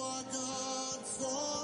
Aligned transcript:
are 0.00 0.22
God 0.32 1.00
forevermore. 1.06 1.57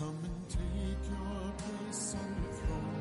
Come 0.00 0.16
and 0.24 0.48
take 0.48 1.10
your 1.10 1.52
place 1.58 2.16
on 2.16 2.28
the 2.40 2.48
throne. 2.56 3.00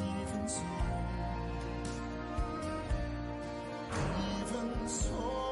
Even 0.00 0.48
so, 0.48 0.62
even 4.40 4.88
so, 4.88 5.43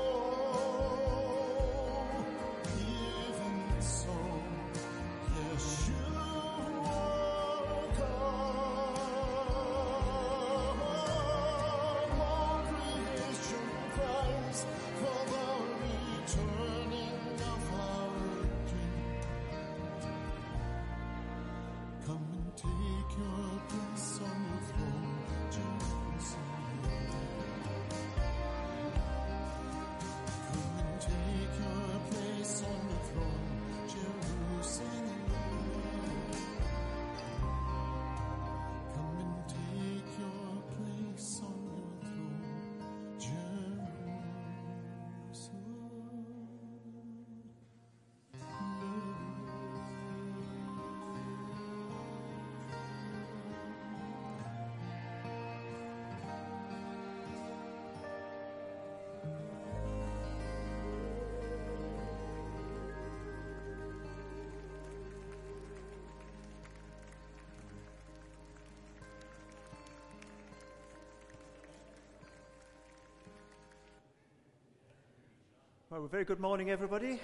Well, 75.92 76.06
a 76.06 76.08
very 76.08 76.24
good 76.24 76.40
morning, 76.40 76.70
everybody. 76.70 77.20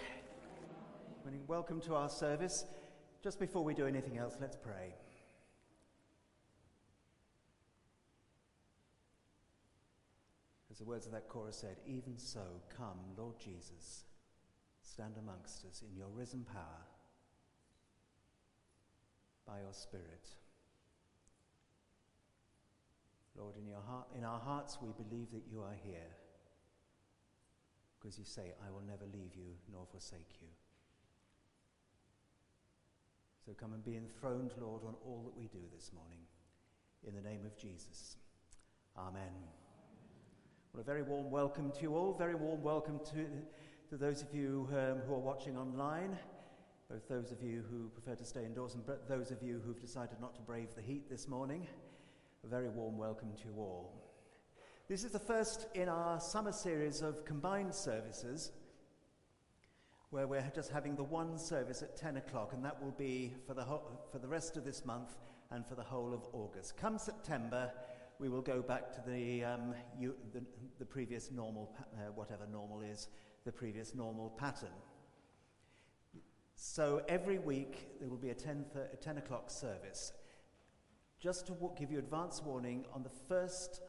Welcome 1.46 1.80
to 1.80 1.94
our 1.94 2.10
service. 2.10 2.66
Just 3.24 3.40
before 3.40 3.64
we 3.64 3.72
do 3.72 3.86
anything 3.86 4.18
else, 4.18 4.36
let's 4.42 4.58
pray. 4.58 4.92
As 10.70 10.76
the 10.76 10.84
words 10.84 11.06
of 11.06 11.12
that 11.12 11.30
chorus 11.30 11.56
said, 11.56 11.76
even 11.86 12.18
so, 12.18 12.42
come, 12.76 12.98
Lord 13.16 13.36
Jesus, 13.42 14.04
stand 14.82 15.14
amongst 15.18 15.64
us 15.64 15.82
in 15.90 15.96
your 15.96 16.08
risen 16.08 16.44
power 16.44 16.84
by 19.46 19.60
your 19.60 19.72
Spirit. 19.72 20.28
Lord, 23.34 23.54
in, 23.56 23.66
your 23.66 23.80
heart, 23.80 24.08
in 24.14 24.24
our 24.24 24.40
hearts 24.40 24.76
we 24.82 24.90
believe 25.02 25.30
that 25.32 25.44
you 25.50 25.62
are 25.62 25.76
here 25.86 26.10
because 27.98 28.18
you 28.18 28.24
say, 28.24 28.52
I 28.66 28.70
will 28.70 28.82
never 28.86 29.04
leave 29.12 29.34
you 29.34 29.54
nor 29.72 29.86
forsake 29.90 30.40
you. 30.40 30.48
So 33.44 33.52
come 33.54 33.72
and 33.72 33.84
be 33.84 33.96
enthroned, 33.96 34.52
Lord, 34.60 34.82
on 34.86 34.94
all 35.04 35.22
that 35.24 35.36
we 35.36 35.46
do 35.48 35.64
this 35.74 35.90
morning. 35.94 36.20
In 37.06 37.14
the 37.14 37.22
name 37.22 37.46
of 37.46 37.56
Jesus. 37.56 38.16
Amen. 38.96 39.32
Well, 40.72 40.82
a 40.82 40.84
very 40.84 41.02
warm 41.02 41.30
welcome 41.30 41.70
to 41.72 41.82
you 41.82 41.96
all. 41.96 42.12
Very 42.12 42.34
warm 42.34 42.62
welcome 42.62 43.00
to, 43.12 43.26
to 43.88 43.96
those 43.96 44.22
of 44.22 44.34
you 44.34 44.68
um, 44.72 44.98
who 45.06 45.14
are 45.14 45.18
watching 45.18 45.56
online, 45.56 46.18
both 46.90 47.08
those 47.08 47.32
of 47.32 47.42
you 47.42 47.64
who 47.70 47.88
prefer 47.88 48.14
to 48.16 48.24
stay 48.24 48.44
indoors 48.44 48.74
and 48.74 48.84
those 49.08 49.30
of 49.30 49.42
you 49.42 49.62
who've 49.64 49.80
decided 49.80 50.20
not 50.20 50.34
to 50.34 50.42
brave 50.42 50.68
the 50.74 50.82
heat 50.82 51.08
this 51.08 51.26
morning. 51.26 51.66
A 52.44 52.48
very 52.48 52.68
warm 52.68 52.98
welcome 52.98 53.32
to 53.38 53.44
you 53.44 53.54
all. 53.56 54.07
This 54.88 55.04
is 55.04 55.10
the 55.10 55.18
first 55.18 55.66
in 55.74 55.86
our 55.86 56.18
summer 56.18 56.50
series 56.50 57.02
of 57.02 57.26
combined 57.26 57.74
services 57.74 58.52
where 60.08 60.26
we're 60.26 60.50
just 60.54 60.70
having 60.70 60.96
the 60.96 61.04
one 61.04 61.36
service 61.36 61.82
at 61.82 61.94
10 61.94 62.16
o'clock, 62.16 62.54
and 62.54 62.64
that 62.64 62.82
will 62.82 62.92
be 62.92 63.34
for 63.46 63.52
the, 63.52 63.66
for 64.10 64.18
the 64.18 64.26
rest 64.26 64.56
of 64.56 64.64
this 64.64 64.86
month 64.86 65.18
and 65.50 65.66
for 65.66 65.74
the 65.74 65.82
whole 65.82 66.14
of 66.14 66.26
August. 66.32 66.78
Come 66.78 66.96
September, 66.96 67.70
we 68.18 68.30
will 68.30 68.40
go 68.40 68.62
back 68.62 68.90
to 68.92 69.02
the, 69.06 69.44
um, 69.44 69.74
you, 70.00 70.14
the, 70.32 70.42
the, 70.78 70.86
previous 70.86 71.30
normal, 71.30 71.76
uh, 71.92 72.10
whatever 72.14 72.46
normal 72.50 72.80
is, 72.80 73.08
the 73.44 73.52
previous 73.52 73.94
normal 73.94 74.30
pattern. 74.38 74.72
So 76.54 77.02
every 77.10 77.38
week 77.38 77.90
there 78.00 78.08
will 78.08 78.16
be 78.16 78.30
a 78.30 78.34
10, 78.34 78.64
th- 78.72 78.86
a 78.90 78.96
10 78.96 79.18
o'clock 79.18 79.50
service. 79.50 80.14
Just 81.20 81.46
to 81.48 81.52
w- 81.52 81.74
give 81.78 81.92
you 81.92 81.98
advance 81.98 82.40
warning, 82.42 82.86
on 82.94 83.02
the 83.02 83.10
first 83.28 83.82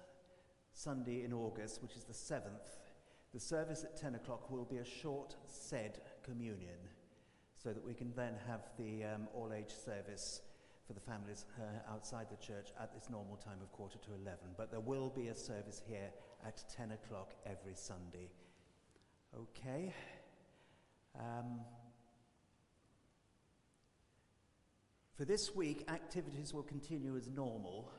Sunday 0.74 1.24
in 1.24 1.34
August, 1.34 1.82
which 1.82 1.96
is 1.96 2.04
the 2.04 2.14
7th, 2.14 2.78
the 3.34 3.40
service 3.40 3.84
at 3.84 3.98
10 3.98 4.16
o'clock 4.16 4.50
will 4.50 4.66
be 4.66 4.78
a 4.78 4.86
short 4.86 5.36
said 5.46 6.02
communion 6.24 6.78
so 7.56 7.74
that 7.74 7.86
we 7.86 7.94
can 7.94 8.14
then 8.16 8.34
have 8.48 8.62
the 8.78 9.04
um, 9.04 9.28
all 9.34 9.52
age 9.54 9.72
service 9.86 10.42
for 10.88 10.94
the 10.94 11.00
families 11.00 11.46
uh, 11.60 11.94
outside 11.94 12.26
the 12.32 12.46
church 12.46 12.70
at 12.82 12.92
this 12.94 13.10
normal 13.12 13.36
time 13.36 13.62
of 13.62 13.72
quarter 13.72 14.00
to 14.00 14.14
11. 14.24 14.40
But 14.58 14.72
there 14.72 14.80
will 14.80 15.10
be 15.10 15.28
a 15.28 15.36
service 15.36 15.84
here 15.88 16.10
at 16.46 16.64
10 16.76 16.92
o'clock 16.92 17.36
every 17.46 17.76
Sunday. 17.76 18.32
Okay. 19.38 19.94
Um, 21.16 21.60
for 25.16 25.26
this 25.26 25.54
week, 25.54 25.84
activities 25.90 26.54
will 26.54 26.64
continue 26.64 27.16
as 27.16 27.30
normal. 27.30 27.92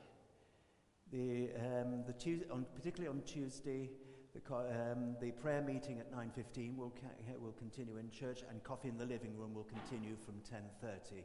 The, 1.12 1.51
um, 1.57 2.05
the 2.07 2.12
Tues- 2.12 2.49
on, 2.51 2.67
particularly 2.75 3.09
on 3.09 3.23
Tuesday, 3.25 3.91
the, 4.33 4.55
um, 4.55 5.17
the 5.21 5.33
prayer 5.33 5.61
meeting 5.61 5.99
at 5.99 6.12
9.15 6.12 6.77
will, 6.77 6.91
ca- 6.91 7.37
will 7.41 7.53
continue 7.53 7.97
in 7.97 8.11
church 8.11 8.45
and 8.49 8.62
coffee 8.62 8.89
in 8.89 8.97
the 8.97 9.07
living 9.07 9.37
room 9.37 9.53
will 9.53 9.65
continue 9.65 10.15
from 10.17 10.35
10.30. 10.49 11.25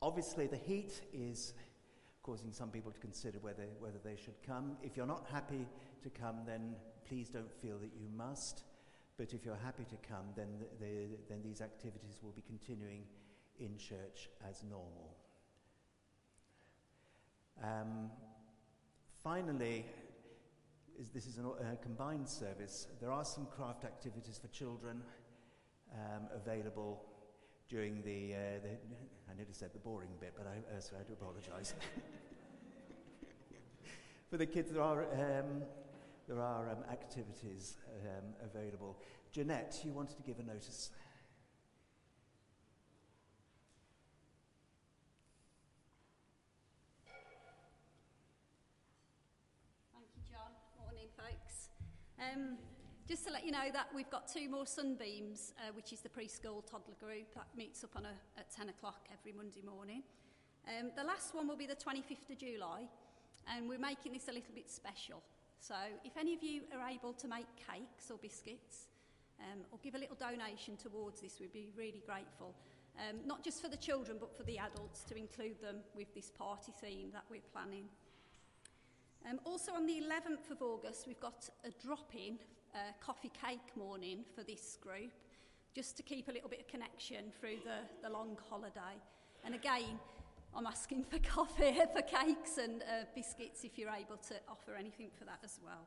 Obviously, 0.00 0.46
the 0.46 0.56
heat 0.56 1.02
is 1.12 1.54
causing 2.22 2.52
some 2.52 2.70
people 2.70 2.92
to 2.92 3.00
consider 3.00 3.38
whether, 3.40 3.66
whether 3.80 3.98
they 4.04 4.16
should 4.16 4.40
come. 4.46 4.76
If 4.82 4.96
you're 4.96 5.06
not 5.06 5.26
happy 5.30 5.66
to 6.02 6.10
come, 6.10 6.36
then 6.46 6.76
please 7.08 7.28
don't 7.28 7.52
feel 7.60 7.78
that 7.78 7.90
you 7.98 8.08
must. 8.16 8.62
But 9.16 9.34
if 9.34 9.44
you're 9.44 9.56
happy 9.56 9.84
to 9.84 9.96
come, 10.08 10.26
then, 10.36 10.48
the, 10.60 10.86
the, 10.86 11.06
then 11.28 11.42
these 11.42 11.60
activities 11.60 12.18
will 12.22 12.30
be 12.32 12.42
continuing 12.42 13.02
in 13.58 13.76
church 13.76 14.28
as 14.48 14.62
normal. 14.62 15.16
Um, 17.62 18.10
finally, 19.22 19.84
is 20.98 21.10
this 21.10 21.26
is 21.26 21.38
a 21.38 21.42
uh, 21.42 21.76
combined 21.82 22.28
service. 22.28 22.88
There 23.00 23.10
are 23.10 23.24
some 23.24 23.46
craft 23.46 23.84
activities 23.84 24.38
for 24.38 24.48
children 24.48 25.02
um, 25.94 26.26
available 26.34 27.02
during 27.68 28.02
the, 28.02 28.34
uh, 28.34 28.38
the, 28.62 28.70
I 29.30 29.34
nearly 29.36 29.52
said 29.52 29.72
the 29.72 29.78
boring 29.78 30.10
bit, 30.20 30.34
but 30.36 30.46
I, 30.46 30.76
uh, 30.76 30.80
so 30.80 30.96
I 30.98 31.02
do 31.04 31.14
apologise. 31.14 31.74
for 34.30 34.36
the 34.36 34.46
kids, 34.46 34.72
there 34.72 34.82
are, 34.82 35.02
um, 35.02 35.62
there 36.28 36.40
are 36.40 36.70
um, 36.70 36.84
activities 36.90 37.76
um, 38.02 38.34
available. 38.44 38.98
Jeanette, 39.32 39.80
you 39.84 39.92
wanted 39.92 40.16
to 40.16 40.22
give 40.22 40.38
a 40.38 40.42
notice. 40.42 40.90
Um, 52.32 52.56
just 53.08 53.26
to 53.26 53.32
let 53.32 53.44
you 53.44 53.50
know 53.50 53.68
that 53.72 53.88
we've 53.94 54.08
got 54.08 54.28
two 54.28 54.48
more 54.48 54.64
Sunbeams, 54.64 55.52
uh, 55.58 55.72
which 55.74 55.92
is 55.92 56.00
the 56.00 56.08
preschool 56.08 56.64
toddler 56.64 56.94
group 57.00 57.34
that 57.34 57.46
meets 57.56 57.84
up 57.84 57.90
on 57.96 58.06
a, 58.06 58.14
at 58.38 58.50
10 58.54 58.68
o'clock 58.68 59.08
every 59.12 59.32
Monday 59.32 59.60
morning. 59.62 60.02
Um, 60.68 60.92
the 60.96 61.04
last 61.04 61.34
one 61.34 61.48
will 61.48 61.56
be 61.56 61.66
the 61.66 61.74
25th 61.76 62.30
of 62.30 62.38
July, 62.38 62.84
and 63.48 63.68
we're 63.68 63.78
making 63.78 64.12
this 64.12 64.28
a 64.28 64.32
little 64.32 64.54
bit 64.54 64.70
special. 64.70 65.22
So 65.60 65.74
if 66.04 66.16
any 66.16 66.32
of 66.34 66.42
you 66.42 66.62
are 66.72 66.88
able 66.88 67.12
to 67.14 67.28
make 67.28 67.46
cakes 67.56 68.10
or 68.10 68.18
biscuits, 68.18 68.86
um, 69.40 69.60
or 69.72 69.78
give 69.82 69.94
a 69.94 69.98
little 69.98 70.16
donation 70.16 70.76
towards 70.76 71.20
this, 71.20 71.38
we'd 71.40 71.52
be 71.52 71.68
really 71.76 72.02
grateful. 72.06 72.54
Um, 72.96 73.18
not 73.26 73.42
just 73.42 73.60
for 73.60 73.68
the 73.68 73.76
children, 73.76 74.16
but 74.20 74.36
for 74.36 74.44
the 74.44 74.58
adults 74.58 75.02
to 75.04 75.16
include 75.16 75.60
them 75.60 75.78
with 75.96 76.14
this 76.14 76.30
party 76.30 76.72
theme 76.80 77.10
that 77.12 77.24
we're 77.30 77.44
planning. 77.52 77.88
Um, 79.28 79.38
also 79.44 79.72
on 79.72 79.86
the 79.86 80.00
11th 80.00 80.50
of 80.50 80.62
August, 80.62 81.06
we've 81.06 81.20
got 81.20 81.48
a 81.64 81.70
drop-in 81.84 82.38
uh, 82.74 82.78
coffee 83.00 83.30
cake 83.30 83.76
morning 83.76 84.24
for 84.34 84.42
this 84.42 84.76
group, 84.82 85.12
just 85.74 85.96
to 85.96 86.02
keep 86.02 86.28
a 86.28 86.32
little 86.32 86.48
bit 86.48 86.60
of 86.60 86.66
connection 86.66 87.26
through 87.38 87.58
the, 87.64 88.06
the 88.06 88.12
long 88.12 88.36
holiday. 88.50 88.98
And 89.44 89.54
again, 89.54 90.00
I'm 90.56 90.66
asking 90.66 91.04
for 91.04 91.18
coffee, 91.22 91.78
for 91.94 92.02
cakes 92.02 92.58
and 92.58 92.82
uh, 92.82 93.04
biscuits 93.14 93.62
if 93.62 93.78
you're 93.78 93.90
able 93.90 94.16
to 94.28 94.34
offer 94.48 94.74
anything 94.74 95.10
for 95.16 95.24
that 95.24 95.38
as 95.44 95.60
well. 95.64 95.86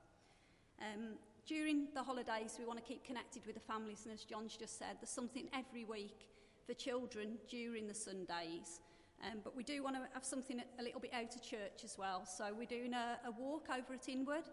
Um, 0.82 1.16
during 1.46 1.88
the 1.94 2.04
holidays, 2.04 2.56
we 2.58 2.66
want 2.66 2.80
to 2.80 2.86
keep 2.86 3.04
connected 3.04 3.46
with 3.46 3.56
the 3.56 3.62
families, 3.62 4.02
and 4.06 4.14
as 4.14 4.24
John's 4.24 4.56
just 4.56 4.80
said, 4.80 4.98
there's 5.02 5.10
something 5.10 5.50
every 5.54 5.84
week 5.84 6.30
for 6.66 6.74
children 6.74 7.38
during 7.50 7.88
the 7.88 7.94
Sundays. 7.94 8.80
Um, 9.24 9.40
but 9.44 9.56
we 9.56 9.64
do 9.64 9.82
want 9.84 9.96
to 9.96 10.02
have 10.14 10.26
something 10.26 10.62
a 10.80 10.84
little 10.84 11.00
bit 11.00 11.12
out 11.14 11.36
of 11.36 11.42
church 11.42 11.84
as 11.84 11.98
well. 11.98 12.26
So 12.26 12.46
we're 12.58 12.66
doing 12.66 12.94
a, 12.94 13.18
a 13.26 13.32
walk 13.32 13.68
over 13.70 13.94
at 13.94 14.10
Inwood. 14.10 14.44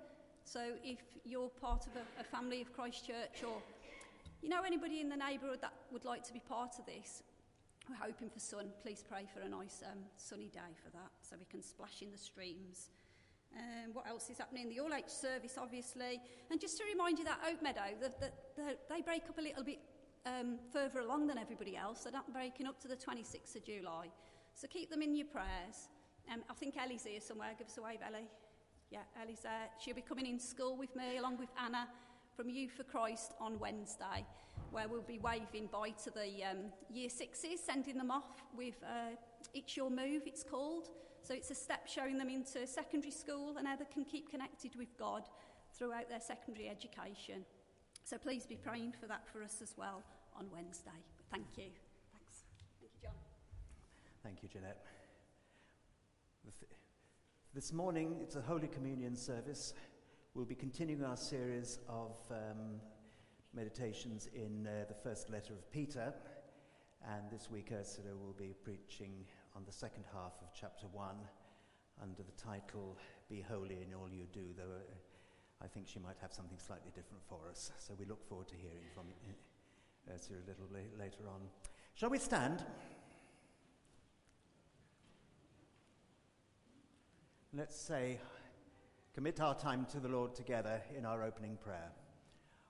So 0.44 0.60
if 0.82 0.98
you're 1.24 1.48
part 1.48 1.86
of 1.86 1.92
a, 1.96 2.20
a 2.20 2.24
family 2.24 2.60
of 2.60 2.72
Christ 2.72 3.06
Church 3.06 3.44
or 3.46 3.62
you 4.42 4.48
know 4.48 4.62
anybody 4.62 5.00
in 5.00 5.08
the 5.08 5.16
neighbourhood 5.16 5.60
that 5.60 5.72
would 5.92 6.04
like 6.04 6.24
to 6.24 6.32
be 6.32 6.40
part 6.40 6.78
of 6.78 6.86
this, 6.86 7.22
we're 7.88 7.96
hoping 7.96 8.30
for 8.30 8.40
sun. 8.40 8.66
Please 8.82 9.04
pray 9.08 9.26
for 9.32 9.40
a 9.40 9.48
nice 9.48 9.82
um, 9.90 9.98
sunny 10.16 10.48
day 10.48 10.72
for 10.82 10.90
that 10.90 11.10
so 11.20 11.36
we 11.38 11.46
can 11.46 11.62
splash 11.62 12.02
in 12.02 12.10
the 12.10 12.18
streams. 12.18 12.90
Um, 13.56 13.92
what 13.92 14.08
else 14.08 14.30
is 14.30 14.38
happening? 14.38 14.68
The 14.68 14.80
All 14.80 14.94
Age 14.94 15.08
service, 15.08 15.58
obviously. 15.60 16.20
And 16.50 16.60
just 16.60 16.78
to 16.78 16.84
remind 16.84 17.18
you 17.18 17.24
that 17.24 17.38
Oak 17.48 17.62
Meadow, 17.62 17.94
the, 18.00 18.08
the, 18.20 18.32
the, 18.56 18.76
they 18.88 19.02
break 19.02 19.24
up 19.28 19.38
a 19.38 19.42
little 19.42 19.64
bit 19.64 19.78
um, 20.26 20.58
further 20.72 21.00
along 21.00 21.26
than 21.26 21.38
everybody 21.38 21.76
else. 21.76 22.04
They're 22.04 22.12
not 22.12 22.32
breaking 22.32 22.66
up 22.66 22.80
to 22.82 22.88
the 22.88 22.96
26th 22.96 23.56
of 23.56 23.64
July. 23.64 24.08
So 24.54 24.68
keep 24.68 24.90
them 24.90 25.02
in 25.02 25.14
your 25.14 25.26
prayers. 25.26 25.88
Um, 26.32 26.42
I 26.48 26.54
think 26.54 26.76
Ellie's 26.76 27.04
here 27.04 27.20
somewhere. 27.20 27.50
Give 27.58 27.66
us 27.66 27.78
a 27.78 27.82
wave, 27.82 27.98
Ellie. 28.06 28.28
Yeah, 28.90 29.00
Ellie's 29.20 29.40
there. 29.40 29.68
She'll 29.80 29.94
be 29.94 30.02
coming 30.02 30.26
in 30.26 30.38
school 30.38 30.76
with 30.76 30.94
me 30.94 31.16
along 31.16 31.38
with 31.38 31.48
Anna 31.62 31.88
from 32.36 32.48
Youth 32.50 32.72
for 32.72 32.84
Christ 32.84 33.32
on 33.40 33.58
Wednesday, 33.58 34.24
where 34.70 34.88
we'll 34.88 35.02
be 35.02 35.18
waving 35.18 35.68
bye 35.70 35.94
to 36.04 36.10
the 36.10 36.44
um, 36.44 36.72
year 36.92 37.08
sixes, 37.08 37.60
sending 37.64 37.96
them 37.96 38.10
off 38.10 38.42
with 38.56 38.74
uh, 38.84 39.16
It's 39.54 39.76
Your 39.76 39.90
Move, 39.90 40.22
it's 40.26 40.44
called. 40.44 40.88
So 41.22 41.34
it's 41.34 41.50
a 41.50 41.54
step 41.54 41.86
showing 41.86 42.18
them 42.18 42.28
into 42.28 42.66
secondary 42.66 43.12
school 43.12 43.56
and 43.58 43.66
how 43.66 43.76
they 43.76 43.84
can 43.92 44.04
keep 44.04 44.30
connected 44.30 44.74
with 44.76 44.96
God 44.98 45.22
throughout 45.76 46.08
their 46.08 46.20
secondary 46.20 46.68
education. 46.68 47.44
So 48.04 48.18
please 48.18 48.44
be 48.44 48.56
praying 48.56 48.94
for 49.00 49.06
that 49.06 49.26
for 49.28 49.42
us 49.42 49.60
as 49.62 49.74
well 49.76 50.02
on 50.36 50.46
Wednesday. 50.52 50.90
Thank 51.30 51.46
you. 51.56 51.91
Thank 54.22 54.44
you, 54.44 54.48
Jeanette. 54.48 54.78
This 57.54 57.72
morning, 57.72 58.18
it's 58.22 58.36
a 58.36 58.40
Holy 58.40 58.68
Communion 58.68 59.16
service. 59.16 59.74
We'll 60.34 60.44
be 60.44 60.54
continuing 60.54 61.02
our 61.02 61.16
series 61.16 61.80
of 61.88 62.16
um, 62.30 62.80
meditations 63.52 64.28
in 64.32 64.68
uh, 64.68 64.84
the 64.86 64.94
first 64.94 65.28
letter 65.28 65.54
of 65.54 65.68
Peter. 65.72 66.14
And 67.04 67.30
this 67.32 67.50
week, 67.50 67.72
Ursula 67.72 68.14
will 68.14 68.34
be 68.38 68.54
preaching 68.62 69.24
on 69.56 69.64
the 69.66 69.72
second 69.72 70.04
half 70.12 70.34
of 70.40 70.54
chapter 70.54 70.86
1 70.92 71.16
under 72.00 72.22
the 72.22 72.40
title, 72.40 72.96
Be 73.28 73.40
Holy 73.40 73.82
in 73.82 73.92
All 73.92 74.08
You 74.08 74.26
Do, 74.32 74.54
though 74.56 74.62
uh, 74.62 75.64
I 75.64 75.66
think 75.66 75.88
she 75.88 75.98
might 75.98 76.16
have 76.20 76.32
something 76.32 76.58
slightly 76.58 76.92
different 76.94 77.24
for 77.28 77.40
us. 77.50 77.72
So 77.78 77.94
we 77.98 78.06
look 78.06 78.24
forward 78.28 78.46
to 78.48 78.54
hearing 78.54 78.86
from 78.94 79.06
Ursula 80.14 80.38
a 80.38 80.48
little 80.48 80.68
later 80.96 81.28
on. 81.28 81.40
Shall 81.94 82.10
we 82.10 82.18
stand? 82.18 82.64
Let's 87.54 87.78
say, 87.78 88.18
commit 89.14 89.38
our 89.38 89.54
time 89.54 89.86
to 89.92 90.00
the 90.00 90.08
Lord 90.08 90.34
together 90.34 90.80
in 90.96 91.04
our 91.04 91.22
opening 91.22 91.58
prayer. 91.62 91.90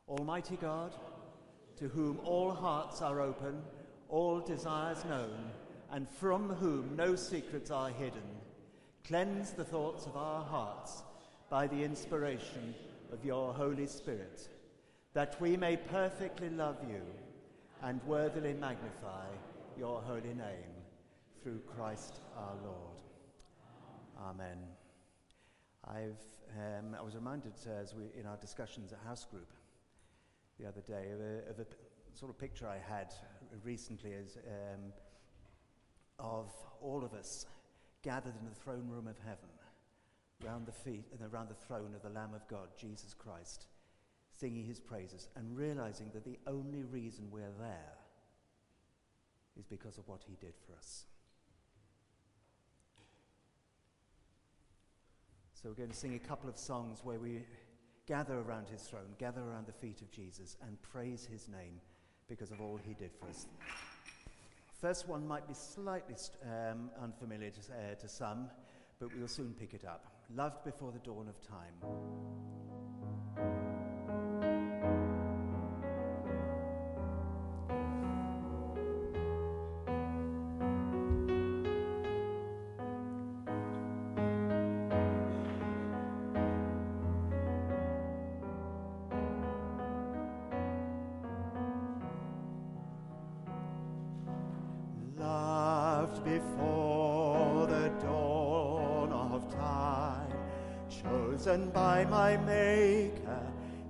Almighty 0.09 0.57
God, 0.57 0.93
to 1.77 1.87
whom 1.87 2.19
all 2.25 2.51
hearts 2.51 3.01
are 3.01 3.21
open, 3.21 3.63
all 4.09 4.41
desires 4.41 5.05
known, 5.05 5.53
and 5.93 6.09
from 6.09 6.49
whom 6.55 6.97
no 6.97 7.15
secrets 7.15 7.71
are 7.71 7.91
hidden, 7.91 8.25
cleanse 9.07 9.53
the 9.53 9.63
thoughts 9.63 10.07
of 10.07 10.17
our 10.17 10.43
hearts 10.43 11.05
by 11.49 11.69
the 11.69 11.85
inspiration 11.85 12.75
of 13.13 13.25
your 13.25 13.55
Holy 13.55 13.87
Spirit, 13.87 14.49
that 15.15 15.41
we 15.41 15.57
may 15.57 15.77
perfectly 15.77 16.51
love 16.51 16.79
you 16.91 17.03
and 17.85 18.03
worthily 18.03 18.55
magnify 18.55 19.27
your 19.79 20.01
holy 20.03 20.35
name 20.35 20.75
through 21.41 21.61
Christ 21.77 22.17
our 22.37 22.57
Lord. 22.65 23.01
Amen. 24.29 24.72
I've, 25.93 26.25
um, 26.57 26.97
I 26.99 27.03
was 27.03 27.15
reminded 27.15 27.53
uh, 27.67 27.83
as 27.83 27.95
we, 27.95 28.05
in 28.19 28.27
our 28.27 28.39
discussions 28.39 28.93
at 28.93 28.99
House 29.01 29.27
Group 29.27 29.53
the 30.59 30.67
other 30.67 30.81
day 30.81 31.11
of 31.13 31.21
a, 31.21 31.51
of 31.51 31.67
sort 32.15 32.31
of 32.31 32.39
picture 32.39 32.67
I 32.67 32.79
had 32.79 33.13
recently 33.63 34.15
um, 34.15 34.93
of 36.19 36.51
all 36.81 37.05
of 37.05 37.13
us 37.13 37.47
gathered 38.03 38.35
in 38.41 38.49
the 38.49 38.55
throne 38.55 38.89
room 38.89 39.07
of 39.07 39.19
heaven, 39.19 39.51
round 40.43 40.67
the 40.67 40.73
feet 40.73 41.05
and 41.13 41.21
around 41.31 41.51
the 41.51 41.67
throne 41.67 41.95
of 41.95 42.03
the 42.03 42.09
Lamb 42.09 42.33
of 42.35 42.47
God, 42.49 42.69
Jesus 42.79 43.13
Christ, 43.13 43.67
singing 44.35 44.65
his 44.65 44.81
praises 44.81 45.29
and 45.37 45.57
realizing 45.57 46.11
that 46.15 46.25
the 46.25 46.39
only 46.47 46.85
reason 46.85 47.31
we're 47.31 47.53
there 47.61 47.99
is 49.59 49.67
because 49.67 49.99
of 49.99 50.09
what 50.09 50.23
he 50.27 50.37
did 50.41 50.55
for 50.67 50.75
us. 50.75 51.05
So 55.63 55.69
we're 55.69 55.77
going 55.77 55.91
to 55.91 55.97
sing 55.97 56.17
a 56.17 56.19
couple 56.19 56.51
of 56.51 56.59
songs 56.59 57.03
where 57.05 57.21
we 57.21 57.45
gather 58.09 58.41
around 58.41 58.69
his 58.69 58.83
throne, 58.83 59.15
gather 59.21 59.43
around 59.43 59.69
the 59.69 59.73
feet 59.73 60.03
of 60.03 60.11
Jesus, 60.11 60.57
and 60.67 60.77
praise 60.83 61.25
his 61.25 61.47
name 61.47 61.81
because 62.29 62.51
of 62.51 62.61
all 62.61 62.81
he 62.85 62.95
did 62.95 63.13
for 63.15 63.29
us. 63.29 63.47
First 64.81 65.07
one 65.07 65.25
might 65.25 65.47
be 65.47 65.55
slightly 65.55 66.17
um, 66.43 66.91
unfamiliar 67.01 67.51
to, 67.51 67.61
uh, 67.73 67.95
to 67.95 68.09
some, 68.09 68.51
but 68.99 69.11
we'll 69.17 69.29
soon 69.29 69.55
pick 69.57 69.73
it 69.73 69.85
up. 69.85 70.05
Loved 70.35 70.65
before 70.65 70.91
the 70.91 70.99
dawn 70.99 71.29
of 71.29 71.41
time. 71.47 71.75
My 102.13 102.37
Maker, 102.37 103.41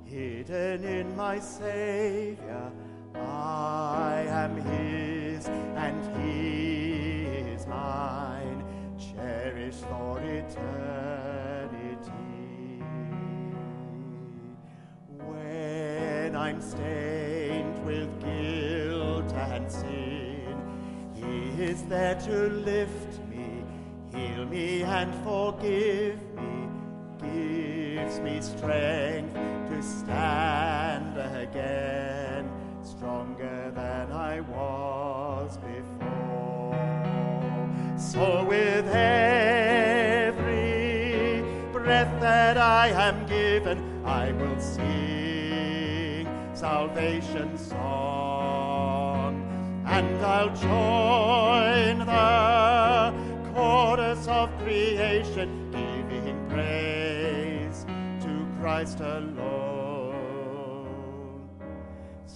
hidden 0.04 0.84
in 0.84 1.16
my 1.16 1.40
Savior. 1.40 2.70
I 3.16 4.24
am 4.28 4.54
His 4.58 5.48
and 5.48 6.00
He 6.22 7.24
is 7.52 7.66
mine, 7.66 8.64
cherished 8.96 9.84
for 9.86 10.20
eternity. 10.20 12.12
When 15.18 16.36
I'm 16.36 16.60
stained 16.60 17.84
with 17.84 18.08
guilt 18.20 19.32
and 19.32 19.68
sin, 19.68 20.56
He 21.12 21.60
is 21.60 21.82
there 21.86 22.14
to 22.20 22.36
lift 22.70 23.18
me, 23.28 23.64
heal 24.14 24.44
me, 24.46 24.84
and 24.84 25.12
forgive 25.24 26.22
me, 26.22 26.31
gives 28.12 28.20
me 28.20 28.40
strength 28.40 29.34
to 29.68 29.82
stand 29.82 31.16
again, 31.16 32.50
stronger 32.82 33.70
than 33.74 34.12
I 34.12 34.40
was 34.40 35.56
before. 35.58 36.74
So 37.96 38.44
with 38.44 38.86
every 38.88 40.32
breath 41.72 42.20
that 42.20 42.58
I 42.58 42.88
am 42.88 43.24
given, 43.26 44.04
I 44.04 44.32
will 44.32 44.60
sing 44.60 46.28
salvation's 46.54 47.68
song, 47.68 49.42
and 49.86 50.20
I'll 50.24 50.54
join 50.54 52.06
Christ 58.72 59.00
alone. 59.00 59.36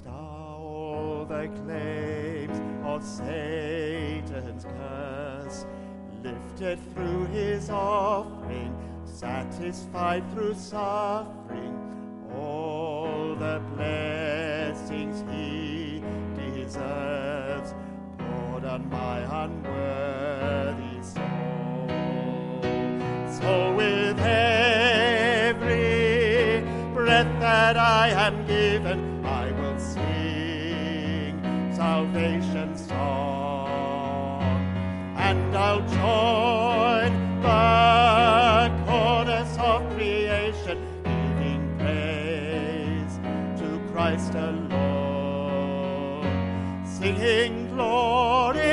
all 0.07 1.25
the 1.25 1.49
claims 1.64 2.61
of 2.85 3.02
Satan's 3.02 4.64
curse, 4.64 5.64
lifted 6.23 6.78
through 6.93 7.25
his 7.28 7.71
offering, 7.71 8.76
satisfied 9.07 10.31
through 10.35 10.57
suffering, 10.57 11.75
all 12.37 13.35
the 13.35 13.62
blessings 13.75 15.25
he 15.33 16.02
deserves, 16.37 17.75
poured 18.19 18.66
on 18.66 18.90
my 18.90 19.21
unworthy 19.45 20.15
I 28.06 28.10
am 28.28 28.36
given, 28.46 29.00
I 29.26 29.50
will 29.58 29.78
sing 29.80 31.34
salvation's 31.75 32.86
song, 32.86 34.42
and 35.16 35.56
I'll 35.56 35.84
join 35.98 37.12
the 37.42 38.70
chorus 38.86 39.52
of 39.58 39.80
creation, 39.96 40.78
giving 41.02 41.62
praise 41.80 43.14
to 43.60 43.68
Christ 43.90 44.34
alone, 44.34 45.66
singing 46.86 47.54
glory, 47.75 48.65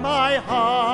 my 0.00 0.36
heart's 0.36 0.89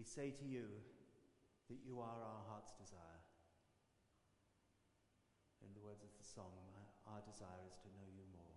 we 0.00 0.08
say 0.08 0.32
to 0.32 0.48
you 0.48 0.64
that 1.68 1.76
you 1.84 2.00
are 2.00 2.24
our 2.24 2.42
heart's 2.48 2.72
desire. 2.80 3.20
In 5.60 5.76
the 5.76 5.84
words 5.84 6.00
of 6.00 6.08
the 6.16 6.24
song, 6.24 6.56
our 7.04 7.20
desire 7.28 7.60
is 7.68 7.76
to 7.84 7.92
know 7.92 8.08
you 8.08 8.24
more, 8.32 8.56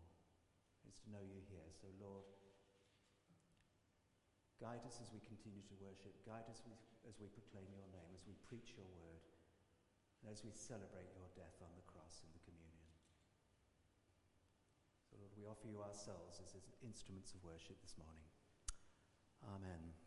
is 0.88 0.96
to 1.04 1.12
know 1.12 1.20
you 1.20 1.44
here. 1.52 1.68
So, 1.76 1.92
Lord, 2.00 2.24
guide 4.56 4.88
us 4.88 5.04
as 5.04 5.12
we 5.12 5.20
continue 5.20 5.68
to 5.68 5.76
worship, 5.84 6.16
guide 6.24 6.48
us 6.48 6.64
as 7.04 7.20
we 7.20 7.28
proclaim 7.36 7.68
your 7.76 7.92
name, 7.92 8.16
as 8.16 8.24
we 8.24 8.40
preach 8.48 8.80
your 8.80 8.88
word, 8.96 9.20
and 10.24 10.32
as 10.32 10.48
we 10.48 10.56
celebrate 10.56 11.12
your 11.12 11.28
death 11.36 11.60
on 11.60 11.76
the 11.76 11.84
cross 11.92 12.24
in 12.24 12.32
the 12.32 12.40
communion. 12.48 12.88
So, 15.12 15.20
Lord, 15.20 15.36
we 15.36 15.44
offer 15.44 15.68
you 15.68 15.84
ourselves 15.84 16.40
as 16.40 16.56
instruments 16.80 17.36
of 17.36 17.44
worship 17.44 17.84
this 17.84 18.00
morning. 18.00 18.32
Amen. 19.44 20.03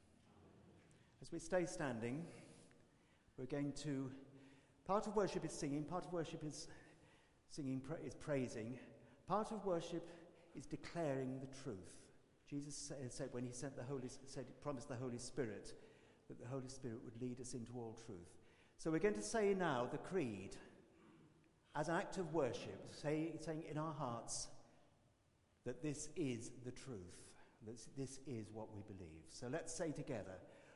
As 1.27 1.33
we 1.33 1.41
stay 1.41 1.67
standing, 1.67 2.25
we're 3.37 3.47
going 3.47 3.73
to. 3.83 4.13
Part 4.87 5.09
of 5.09 5.17
worship 5.17 5.45
is 5.45 5.51
singing, 5.51 5.83
part 5.83 6.05
of 6.07 6.13
worship 6.13 6.45
is 6.45 6.69
singing, 7.51 7.83
is 8.07 8.15
praising, 8.15 8.79
part 9.27 9.51
of 9.51 9.67
worship 9.67 10.09
is 10.55 10.67
declaring 10.67 11.41
the 11.41 11.49
truth. 11.65 11.97
Jesus 12.49 12.93
said, 13.09 13.31
when 13.33 13.45
he 13.45 13.51
sent 13.51 13.77
the 13.77 13.83
Holy, 13.83 14.09
said, 14.25 14.45
promised 14.63 14.89
the 14.89 14.95
Holy 14.95 15.19
Spirit 15.19 15.75
that 16.29 16.41
the 16.41 16.47
Holy 16.47 16.69
Spirit 16.69 16.99
would 17.05 17.21
lead 17.21 17.41
us 17.41 17.55
into 17.55 17.73
all 17.75 17.99
truth. 18.07 18.37
So 18.79 18.93
we're 18.93 19.01
going 19.01 19.15
to 19.15 19.21
say 19.21 19.53
now 19.53 19.89
the 19.91 19.99
creed 19.99 20.57
as 21.75 21.89
an 21.89 21.97
act 21.97 22.19
of 22.19 22.33
worship, 22.35 22.87
say, 22.93 23.33
saying 23.41 23.65
in 23.69 23.79
our 23.79 23.95
hearts 23.95 24.47
that 25.65 25.83
this 25.83 26.09
is 26.15 26.53
the 26.65 26.71
truth. 26.71 27.27
that 27.67 27.79
this 27.97 28.21
is 28.27 28.47
what 28.53 28.69
we 28.75 28.83
believe. 28.83 29.25
So 29.29 29.49
let's 29.51 29.73
say 29.73 29.91
together 29.91 30.39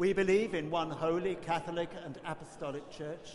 We 0.00 0.14
believe 0.14 0.54
in 0.54 0.70
one 0.70 0.90
holy, 0.90 1.34
Catholic, 1.34 1.90
and 2.06 2.18
Apostolic 2.24 2.90
Church. 2.90 3.32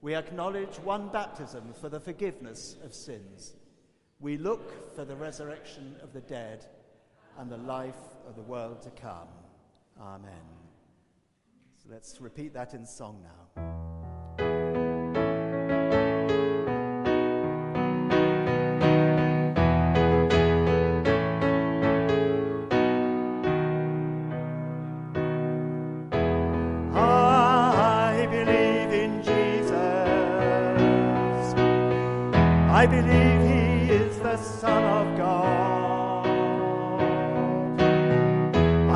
We 0.00 0.16
acknowledge 0.16 0.74
one 0.80 1.10
baptism 1.10 1.62
for 1.80 1.88
the 1.88 2.00
forgiveness 2.00 2.74
of 2.84 2.92
sins. 2.92 3.52
We 4.18 4.36
look 4.36 4.96
for 4.96 5.04
the 5.04 5.14
resurrection 5.14 5.94
of 6.02 6.12
the 6.12 6.22
dead 6.22 6.66
and 7.38 7.48
the 7.48 7.56
life 7.58 7.94
of 8.26 8.34
the 8.34 8.42
world 8.42 8.82
to 8.82 8.90
come. 8.90 9.28
Amen. 10.00 10.32
So 11.80 11.88
let's 11.92 12.20
repeat 12.20 12.52
that 12.54 12.74
in 12.74 12.84
song 12.84 13.22
now. 13.22 13.99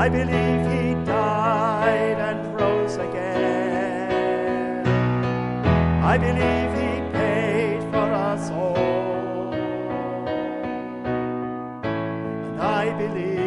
I 0.05 0.09
believe 0.11 0.63
he 0.71 0.95
died 1.07 2.19
and 2.29 2.61
rose 2.61 2.97
again. 2.97 4.87
I 6.05 6.19
believe 6.19 6.71
he 6.79 6.91
paid 7.11 7.81
for 7.91 8.13
us 8.13 8.51
all. 8.51 9.55
And 12.45 12.61
I 12.61 12.93
believe 12.99 13.44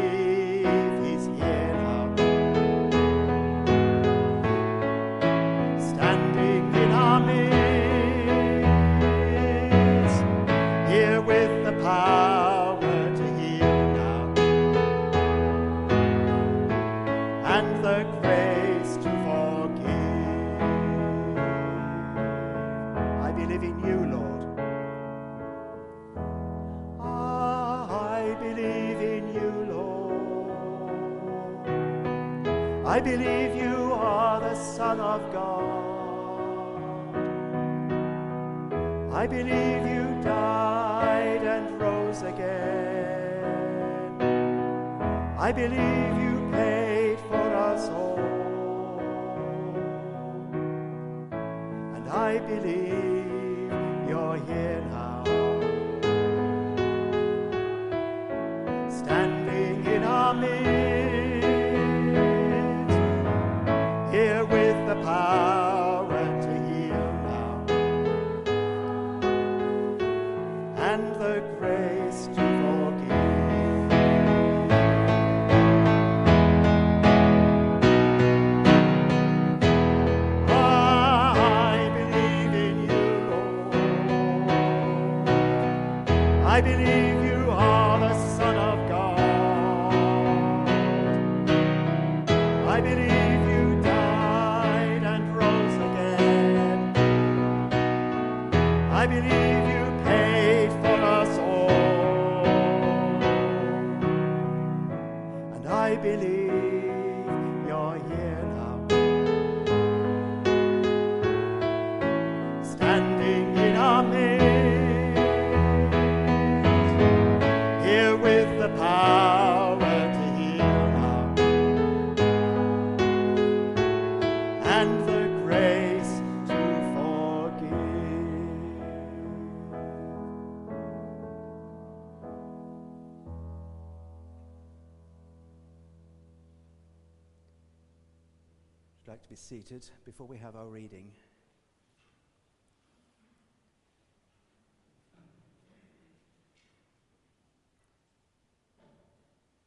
seated 139.38 139.88
before 140.06 140.28
we 140.28 140.38
have 140.38 140.56
our 140.56 140.68
reading? 140.68 141.12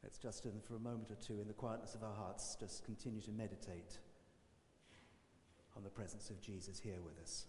Let's 0.03 0.17
just, 0.17 0.45
in, 0.45 0.59
for 0.61 0.75
a 0.75 0.79
moment 0.79 1.09
or 1.09 1.15
two, 1.15 1.39
in 1.39 1.47
the 1.47 1.53
quietness 1.53 1.95
of 1.95 2.03
our 2.03 2.13
hearts, 2.13 2.57
just 2.59 2.83
continue 2.83 3.21
to 3.21 3.31
meditate 3.31 3.97
on 5.77 5.83
the 5.83 5.89
presence 5.89 6.29
of 6.29 6.41
Jesus 6.41 6.79
here 6.79 7.01
with 7.03 7.17
us. 7.23 7.45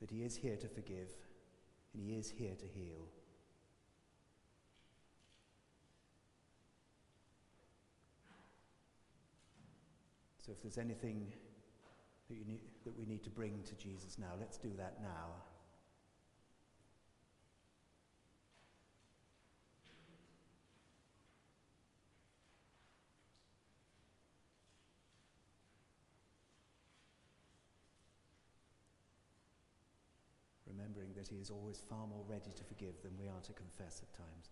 That 0.00 0.10
he 0.10 0.22
is 0.22 0.36
here 0.36 0.56
to 0.56 0.68
forgive 0.68 1.10
and 1.92 2.02
he 2.02 2.14
is 2.14 2.30
here 2.30 2.54
to 2.54 2.66
heal. 2.66 3.08
So 10.46 10.52
if 10.52 10.62
there's 10.62 10.78
anything 10.78 11.26
that, 12.28 12.46
need, 12.46 12.60
that 12.84 12.96
we 12.96 13.04
need 13.04 13.24
to 13.24 13.30
bring 13.30 13.64
to 13.66 13.74
Jesus 13.74 14.16
now, 14.16 14.30
let's 14.38 14.58
do 14.58 14.70
that 14.78 15.02
now. 15.02 15.34
remembering 30.68 31.08
that 31.16 31.26
He 31.26 31.40
is 31.40 31.50
always 31.50 31.82
far 31.88 32.06
more 32.06 32.22
ready 32.28 32.52
to 32.54 32.64
forgive 32.64 32.94
than 33.02 33.12
we 33.18 33.26
are 33.26 33.40
to 33.42 33.52
confess 33.52 34.02
at 34.02 34.14
times. 34.14 34.50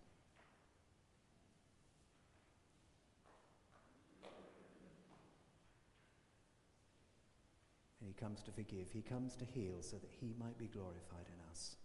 Comes 8.19 8.41
to 8.43 8.51
forgive, 8.51 8.91
He 8.91 9.01
comes 9.01 9.35
to 9.35 9.45
heal 9.45 9.81
so 9.81 9.97
that 9.97 10.09
He 10.19 10.33
might 10.39 10.57
be 10.57 10.67
glorified 10.67 11.27
in 11.27 11.51
us. 11.51 11.75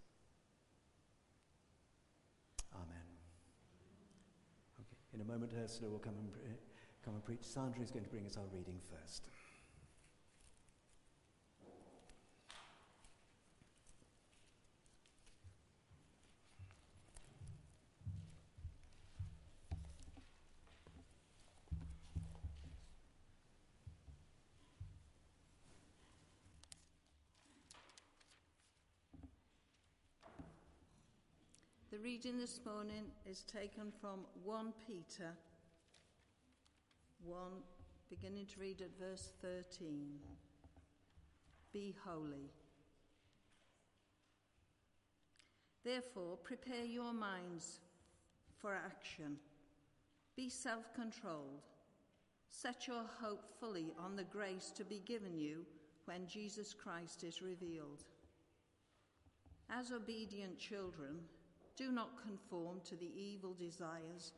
Amen. 2.75 3.09
Okay. 4.81 4.97
In 5.15 5.21
a 5.21 5.25
moment, 5.25 5.53
Ursula 5.61 5.91
will 5.91 5.99
come 5.99 6.15
and, 6.19 6.33
pre- 6.33 6.43
come 7.05 7.15
and 7.15 7.25
preach. 7.25 7.43
Sandra 7.43 7.83
is 7.83 7.91
going 7.91 8.05
to 8.05 8.11
bring 8.11 8.27
us 8.27 8.37
our 8.37 8.47
reading 8.53 8.81
first. 8.91 9.27
The 31.91 31.99
reading 32.23 32.39
this 32.39 32.61
morning 32.67 33.05
is 33.25 33.45
taken 33.45 33.91
from 33.99 34.27
1 34.45 34.75
Peter 34.87 35.31
1, 37.25 37.39
beginning 38.11 38.45
to 38.45 38.61
read 38.61 38.83
at 38.83 38.91
verse 39.01 39.33
13. 39.41 40.19
Be 41.73 41.95
holy. 42.05 42.51
Therefore, 45.83 46.37
prepare 46.37 46.85
your 46.85 47.15
minds 47.15 47.81
for 48.61 48.75
action. 48.75 49.39
Be 50.37 50.51
self 50.51 50.93
controlled. 50.95 51.65
Set 52.51 52.87
your 52.87 53.05
hope 53.23 53.45
fully 53.59 53.95
on 53.99 54.15
the 54.15 54.25
grace 54.25 54.71
to 54.77 54.85
be 54.85 55.01
given 55.07 55.39
you 55.39 55.65
when 56.05 56.27
Jesus 56.27 56.75
Christ 56.75 57.25
is 57.25 57.41
revealed. 57.41 58.05
As 59.71 59.91
obedient 59.91 60.59
children, 60.59 61.21
do 61.77 61.93
not 61.93 62.23
conform 62.23 62.81
to 62.85 62.97
the 62.97 63.11
evil 63.17 63.55
desires 63.55 64.33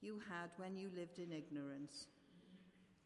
you 0.00 0.20
had 0.28 0.50
when 0.56 0.76
you 0.76 0.90
lived 0.94 1.18
in 1.18 1.32
ignorance. 1.32 2.06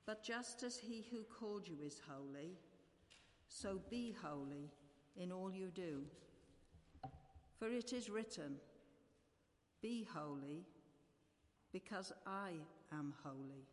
But 0.06 0.22
just 0.22 0.62
as 0.62 0.78
he 0.78 1.04
who 1.10 1.22
called 1.22 1.68
you 1.68 1.76
is 1.84 2.00
holy, 2.08 2.56
so 3.46 3.80
be 3.90 4.14
holy 4.22 4.70
in 5.16 5.32
all 5.32 5.52
you 5.52 5.68
do. 5.74 6.02
For 7.58 7.68
it 7.68 7.92
is 7.92 8.08
written, 8.08 8.56
Be 9.82 10.06
holy, 10.14 10.64
because 11.72 12.12
I 12.26 12.52
am 12.92 13.14
holy. 13.22 13.66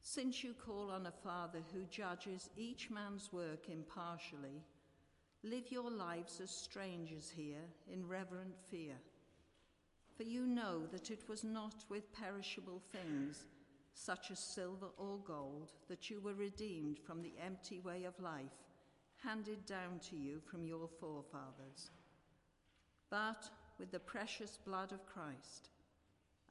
Since 0.00 0.44
you 0.44 0.54
call 0.54 0.90
on 0.90 1.06
a 1.06 1.10
Father 1.10 1.60
who 1.72 1.82
judges 1.90 2.50
each 2.56 2.90
man's 2.90 3.32
work 3.32 3.68
impartially, 3.68 4.62
live 5.46 5.70
your 5.70 5.90
lives 5.90 6.40
as 6.42 6.50
strangers 6.50 7.32
here 7.34 7.64
in 7.92 8.08
reverent 8.08 8.54
fear. 8.70 8.94
For 10.16 10.24
you 10.24 10.46
know 10.46 10.86
that 10.90 11.10
it 11.10 11.28
was 11.28 11.44
not 11.44 11.84
with 11.88 12.12
perishable 12.12 12.82
things, 12.90 13.46
such 13.94 14.30
as 14.30 14.38
silver 14.38 14.88
or 14.98 15.18
gold, 15.24 15.72
that 15.88 16.10
you 16.10 16.20
were 16.20 16.34
redeemed 16.34 16.98
from 16.98 17.22
the 17.22 17.34
empty 17.44 17.78
way 17.78 18.04
of 18.04 18.18
life 18.20 18.66
handed 19.22 19.64
down 19.66 20.00
to 20.10 20.16
you 20.16 20.40
from 20.50 20.66
your 20.66 20.88
forefathers, 21.00 21.90
but 23.10 23.48
with 23.78 23.90
the 23.90 23.98
precious 23.98 24.58
blood 24.64 24.92
of 24.92 25.06
Christ, 25.06 25.70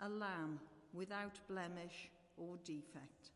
a 0.02 0.10
lamb 0.10 0.60
without 0.94 1.40
blemish 1.48 2.10
or 2.38 2.58
defect. 2.64 3.32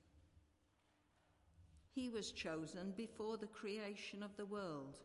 He 1.94 2.10
was 2.10 2.32
chosen 2.32 2.94
before 2.96 3.38
the 3.38 3.48
creation 3.48 4.24
of 4.24 4.36
the 4.38 4.46
world, 4.46 5.00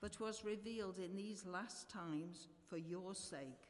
but 0.00 0.20
was 0.20 0.44
revealed 0.44 0.98
in 0.98 1.16
these 1.16 1.44
last 1.44 1.90
times 1.90 2.48
for 2.68 2.76
your 2.76 3.14
sake. 3.14 3.68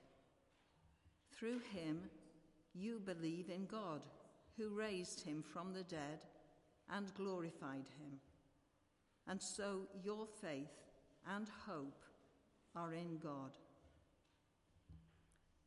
Through 1.32 1.60
him, 1.72 2.02
you 2.74 3.00
believe 3.04 3.48
in 3.48 3.66
God, 3.66 4.02
who 4.56 4.70
raised 4.70 5.20
him 5.20 5.42
from 5.42 5.72
the 5.72 5.84
dead 5.84 6.20
and 6.90 7.14
glorified 7.14 7.86
him. 7.98 8.18
And 9.26 9.40
so 9.40 9.82
your 10.02 10.26
faith 10.40 10.72
and 11.34 11.48
hope 11.66 12.02
are 12.74 12.92
in 12.92 13.18
God. 13.18 13.56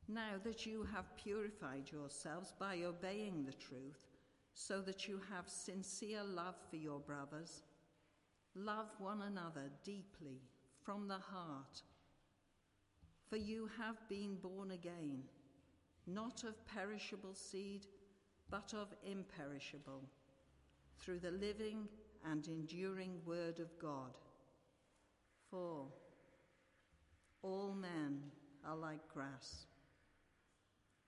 Now 0.08 0.40
that 0.44 0.66
you 0.66 0.86
have 0.94 1.16
purified 1.16 1.90
yourselves 1.92 2.54
by 2.60 2.80
obeying 2.84 3.46
the 3.46 3.54
truth, 3.54 4.08
so 4.54 4.82
that 4.82 5.08
you 5.08 5.22
have 5.34 5.48
sincere 5.48 6.24
love 6.24 6.56
for 6.70 6.76
your 6.76 7.00
brothers, 7.00 7.64
love 8.56 8.88
one 9.00 9.22
another 9.22 9.72
deeply 9.84 10.42
from 10.84 11.08
the 11.08 11.20
heart. 11.20 11.82
For 13.30 13.38
you 13.38 13.70
have 13.78 13.98
been 14.10 14.36
born 14.36 14.72
again, 14.72 15.24
not 16.08 16.44
of 16.44 16.66
perishable 16.68 17.34
seed, 17.34 17.86
but 18.50 18.74
of 18.74 18.94
imperishable, 19.06 20.04
through 21.00 21.20
the 21.20 21.32
living 21.32 21.88
and 22.30 22.48
enduring 22.48 23.22
word 23.26 23.60
of 23.60 23.78
God. 23.80 24.18
For 25.50 25.86
all 27.42 27.74
men 27.74 28.22
are 28.68 28.76
like 28.76 29.08
grass, 29.14 29.66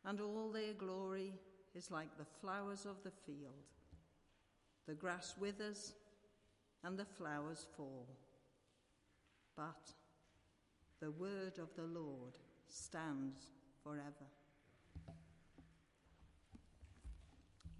and 0.06 0.22
all 0.22 0.52
their 0.52 0.74
glory 0.74 1.34
is 1.76 1.92
like 1.92 2.18
the 2.18 2.26
flowers 2.42 2.86
of 2.86 3.04
the 3.04 3.12
field. 3.12 3.68
The 4.88 4.94
grass 4.94 5.36
withers 5.40 5.94
and 6.84 6.98
the 6.98 7.06
flowers 7.06 7.66
fall, 7.76 8.08
but 9.56 9.92
the 11.00 11.12
word 11.12 11.60
of 11.60 11.70
the 11.76 11.84
Lord 11.84 12.34
stands 12.68 13.40
forever. 13.84 14.28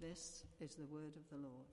This 0.00 0.44
is 0.60 0.74
the 0.74 0.84
word 0.84 1.16
of 1.16 1.28
the 1.30 1.36
Lord. 1.36 1.64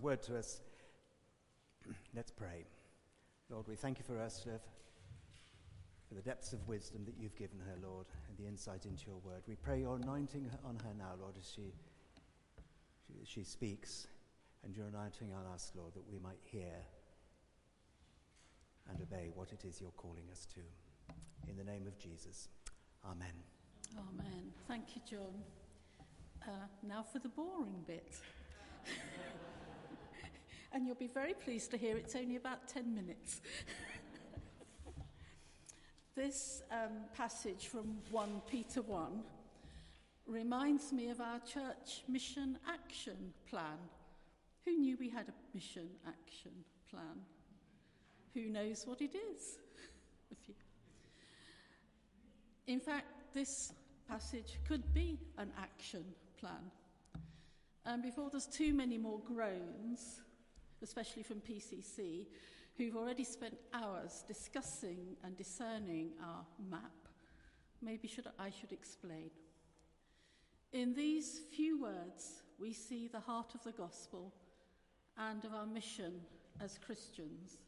Word 0.00 0.22
to 0.22 0.38
us. 0.38 0.60
Let's 2.14 2.30
pray. 2.30 2.64
Lord, 3.50 3.66
we 3.66 3.74
thank 3.74 3.98
you 3.98 4.04
for 4.04 4.16
Ursula, 4.16 4.60
for 6.08 6.14
the 6.14 6.22
depths 6.22 6.52
of 6.52 6.66
wisdom 6.66 7.04
that 7.04 7.14
you've 7.18 7.36
given 7.36 7.58
her, 7.58 7.76
Lord, 7.86 8.06
and 8.28 8.38
the 8.38 8.48
insight 8.48 8.86
into 8.86 9.06
your 9.06 9.18
word. 9.18 9.42
We 9.46 9.56
pray 9.56 9.80
your 9.80 9.96
anointing 9.96 10.50
on 10.64 10.76
her 10.76 10.94
now, 10.96 11.12
Lord, 11.20 11.34
as 11.38 11.50
she, 11.54 11.74
she, 13.06 13.40
she 13.40 13.44
speaks, 13.44 14.06
and 14.64 14.74
your 14.74 14.86
anointing 14.86 15.32
on 15.32 15.52
us, 15.52 15.70
Lord, 15.76 15.94
that 15.94 16.10
we 16.10 16.18
might 16.18 16.40
hear 16.42 16.74
and 18.88 19.00
obey 19.00 19.30
what 19.34 19.52
it 19.52 19.64
is 19.64 19.80
you're 19.80 19.90
calling 19.92 20.24
us 20.32 20.46
to. 20.54 20.60
In 21.48 21.56
the 21.56 21.64
name 21.64 21.86
of 21.86 21.98
Jesus. 21.98 22.48
Amen. 23.04 23.28
Amen. 23.96 24.52
Thank 24.66 24.96
you, 24.96 25.02
John. 25.08 25.42
Uh, 26.42 26.66
now 26.86 27.02
for 27.02 27.18
the 27.18 27.28
boring 27.28 27.84
bit. 27.86 28.16
and 30.72 30.86
you'll 30.86 30.94
be 30.94 31.06
very 31.06 31.34
pleased 31.34 31.70
to 31.70 31.76
hear 31.76 31.96
it's 31.96 32.16
only 32.16 32.36
about 32.36 32.68
10 32.68 32.94
minutes. 32.94 33.40
this 36.18 36.62
um, 36.72 37.04
passage 37.16 37.68
from 37.68 37.96
1 38.10 38.42
Peter 38.50 38.82
1 38.82 39.20
reminds 40.26 40.92
me 40.92 41.10
of 41.10 41.20
our 41.20 41.38
church 41.38 42.02
mission 42.08 42.58
action 42.68 43.32
plan. 43.48 43.78
Who 44.64 44.72
knew 44.72 44.96
we 44.98 45.08
had 45.08 45.28
a 45.28 45.32
mission 45.54 45.88
action 46.08 46.50
plan? 46.90 47.22
Who 48.34 48.50
knows 48.50 48.84
what 48.84 49.00
it 49.00 49.14
is? 49.14 49.58
In 52.66 52.80
fact, 52.80 53.06
this 53.32 53.72
passage 54.08 54.58
could 54.66 54.92
be 54.92 55.20
an 55.38 55.52
action 55.56 56.04
plan. 56.40 56.72
And 57.86 58.02
before 58.02 58.28
there's 58.28 58.46
too 58.46 58.74
many 58.74 58.98
more 58.98 59.20
groans, 59.20 60.20
especially 60.82 61.22
from 61.22 61.36
PCC, 61.36 62.26
who've 62.78 62.96
already 62.96 63.24
spent 63.24 63.58
hours 63.74 64.24
discussing 64.28 65.16
and 65.24 65.36
discerning 65.36 66.12
our 66.24 66.46
map, 66.70 67.08
maybe 67.82 68.06
should, 68.06 68.28
I 68.38 68.50
should 68.50 68.72
explain. 68.72 69.30
In 70.72 70.94
these 70.94 71.40
few 71.54 71.82
words, 71.82 72.42
we 72.58 72.72
see 72.72 73.08
the 73.08 73.20
heart 73.20 73.54
of 73.54 73.64
the 73.64 73.72
gospel 73.72 74.32
and 75.16 75.44
of 75.44 75.52
our 75.52 75.66
mission 75.66 76.20
as 76.60 76.78
Christians 76.78 77.58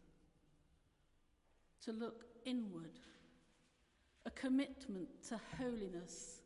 to 1.85 1.92
look 1.92 2.25
inward, 2.44 3.01
a 4.27 4.31
commitment 4.31 5.09
to 5.29 5.40
holiness 5.59 6.40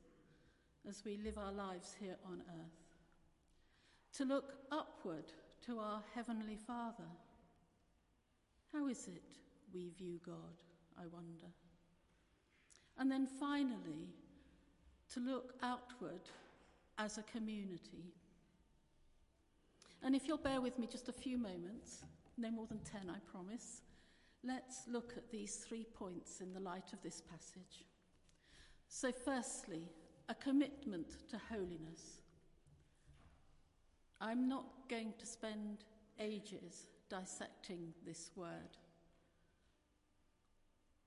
as 0.88 1.02
we 1.04 1.18
live 1.18 1.36
our 1.36 1.52
lives 1.52 1.94
here 2.00 2.16
on 2.24 2.40
earth, 2.48 4.16
to 4.16 4.24
look 4.24 4.54
upward 4.70 5.24
to 5.66 5.78
our 5.78 6.02
Heavenly 6.14 6.56
Father. 6.56 7.04
How 8.74 8.88
is 8.88 9.06
it 9.06 9.22
we 9.72 9.90
view 9.96 10.18
God, 10.26 10.60
I 10.98 11.06
wonder? 11.06 11.46
And 12.98 13.10
then 13.10 13.26
finally, 13.26 14.08
to 15.12 15.20
look 15.20 15.54
outward 15.62 16.22
as 16.98 17.18
a 17.18 17.22
community. 17.22 18.12
And 20.02 20.16
if 20.16 20.26
you'll 20.26 20.38
bear 20.38 20.60
with 20.60 20.76
me 20.78 20.88
just 20.90 21.08
a 21.08 21.12
few 21.12 21.38
moments, 21.38 22.04
no 22.36 22.50
more 22.50 22.66
than 22.66 22.80
10, 22.80 23.02
I 23.08 23.18
promise, 23.30 23.82
let's 24.42 24.88
look 24.90 25.14
at 25.16 25.30
these 25.30 25.56
three 25.56 25.86
points 25.94 26.40
in 26.40 26.52
the 26.52 26.60
light 26.60 26.92
of 26.92 27.00
this 27.02 27.20
passage. 27.20 27.84
So, 28.88 29.12
firstly, 29.12 29.82
a 30.28 30.34
commitment 30.34 31.28
to 31.30 31.40
holiness. 31.48 32.22
I'm 34.20 34.48
not 34.48 34.64
going 34.88 35.14
to 35.18 35.26
spend 35.26 35.84
ages 36.18 36.86
dissecting 37.08 37.92
this 38.06 38.30
word. 38.36 38.76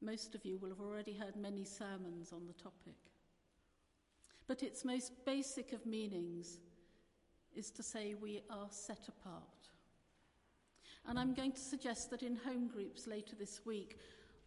Most 0.02 0.36
of 0.36 0.46
you 0.46 0.58
will 0.58 0.70
have 0.70 0.82
already 0.82 1.14
heard 1.14 1.36
many 1.36 1.66
sermons 1.66 2.32
on 2.32 2.46
the 2.46 2.54
topic. 2.54 2.98
But 4.48 4.64
its 4.64 4.86
most 4.86 5.12
basic 5.26 5.74
of 5.74 5.86
meanings 5.86 6.60
is 7.56 7.72
to 7.72 7.84
say 7.84 8.14
we 8.14 8.42
are 8.50 8.68
set 8.70 9.08
apart. 9.08 9.44
And 11.08 11.18
I'm 11.18 11.34
going 11.34 11.54
to 11.54 11.60
suggest 11.60 12.12
that 12.12 12.22
in 12.22 12.36
home 12.36 12.68
groups 12.68 13.08
later 13.08 13.36
this 13.38 13.62
week, 13.66 13.98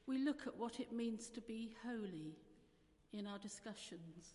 we 0.06 0.18
look 0.18 0.46
at 0.46 0.56
what 0.56 0.78
it 0.78 0.92
means 0.92 1.28
to 1.30 1.40
be 1.40 1.74
holy 1.84 2.36
in 3.12 3.26
our 3.26 3.38
discussions. 3.38 4.34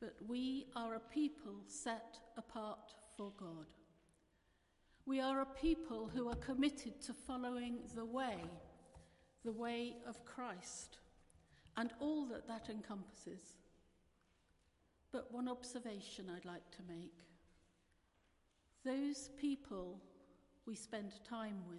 But 0.00 0.14
we 0.26 0.66
are 0.74 0.94
a 0.94 1.00
people 1.00 1.54
set 1.66 2.18
apart 2.36 2.94
for 3.16 3.32
God. 3.38 3.66
We 5.06 5.20
are 5.20 5.40
a 5.40 5.46
people 5.46 6.10
who 6.12 6.28
are 6.28 6.34
committed 6.34 7.00
to 7.02 7.14
following 7.14 7.78
the 7.94 8.04
way, 8.04 8.38
the 9.44 9.52
way 9.52 9.94
of 10.04 10.24
Christ, 10.24 10.98
and 11.76 11.92
all 12.00 12.26
that 12.26 12.48
that 12.48 12.68
encompasses. 12.68 13.40
But 15.12 15.32
one 15.32 15.48
observation 15.48 16.26
I'd 16.28 16.44
like 16.44 16.68
to 16.72 16.82
make 16.92 17.12
those 18.84 19.30
people 19.40 20.00
we 20.66 20.74
spend 20.74 21.12
time 21.28 21.58
with, 21.68 21.78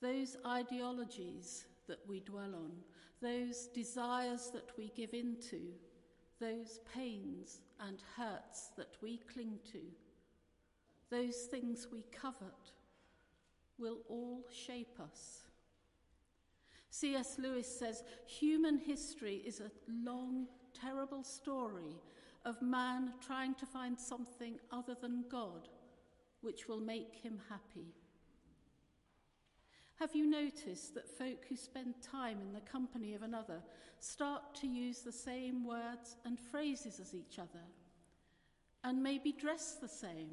those 0.00 0.36
ideologies 0.46 1.66
that 1.86 1.98
we 2.08 2.20
dwell 2.20 2.54
on, 2.54 2.72
those 3.20 3.66
desires 3.68 4.50
that 4.52 4.70
we 4.76 4.92
give 4.96 5.14
into, 5.14 5.60
those 6.40 6.80
pains 6.94 7.60
and 7.80 7.98
hurts 8.16 8.70
that 8.76 8.96
we 9.02 9.20
cling 9.32 9.58
to, 9.72 9.80
those 11.10 11.36
things 11.50 11.88
we 11.92 12.04
covet, 12.12 12.72
will 13.78 13.98
all 14.08 14.44
shape 14.50 14.98
us. 15.00 15.42
C.S. 16.90 17.36
Lewis 17.38 17.68
says 17.68 18.02
human 18.26 18.78
history 18.78 19.42
is 19.46 19.60
a 19.60 19.70
long, 19.88 20.46
terrible 20.74 21.22
story 21.22 21.96
of 22.44 22.60
man 22.62 23.12
trying 23.24 23.54
to 23.56 23.66
find 23.66 23.98
something 23.98 24.58
other 24.72 24.96
than 25.00 25.24
God 25.30 25.68
which 26.40 26.68
will 26.68 26.80
make 26.80 27.14
him 27.22 27.40
happy. 27.48 27.94
Have 29.98 30.14
you 30.14 30.26
noticed 30.30 30.94
that 30.94 31.08
folk 31.08 31.44
who 31.48 31.56
spend 31.56 31.94
time 32.00 32.38
in 32.40 32.52
the 32.52 32.60
company 32.60 33.14
of 33.14 33.22
another 33.22 33.60
start 33.98 34.54
to 34.56 34.68
use 34.68 35.00
the 35.00 35.12
same 35.12 35.66
words 35.66 36.16
and 36.24 36.38
phrases 36.38 37.00
as 37.00 37.14
each 37.14 37.38
other 37.38 37.64
and 38.84 39.02
maybe 39.02 39.32
dress 39.32 39.76
the 39.80 39.88
same? 39.88 40.30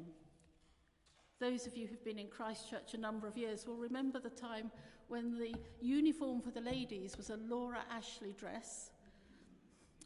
Those 1.38 1.66
of 1.66 1.76
you 1.76 1.86
who've 1.86 2.04
been 2.04 2.18
in 2.18 2.28
Christchurch 2.28 2.94
a 2.94 2.98
number 2.98 3.28
of 3.28 3.36
years 3.36 3.66
will 3.66 3.76
remember 3.76 4.18
the 4.18 4.30
time 4.30 4.70
when 5.08 5.38
the 5.38 5.54
uniform 5.80 6.40
for 6.40 6.50
the 6.50 6.60
ladies 6.60 7.16
was 7.16 7.28
a 7.28 7.36
Laura 7.36 7.84
Ashley 7.90 8.34
dress, 8.38 8.90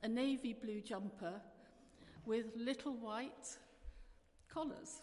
a 0.02 0.08
navy 0.08 0.52
blue 0.52 0.80
jumper 0.80 1.40
with 2.26 2.46
little 2.56 2.96
white 2.96 3.56
collars. 4.52 5.02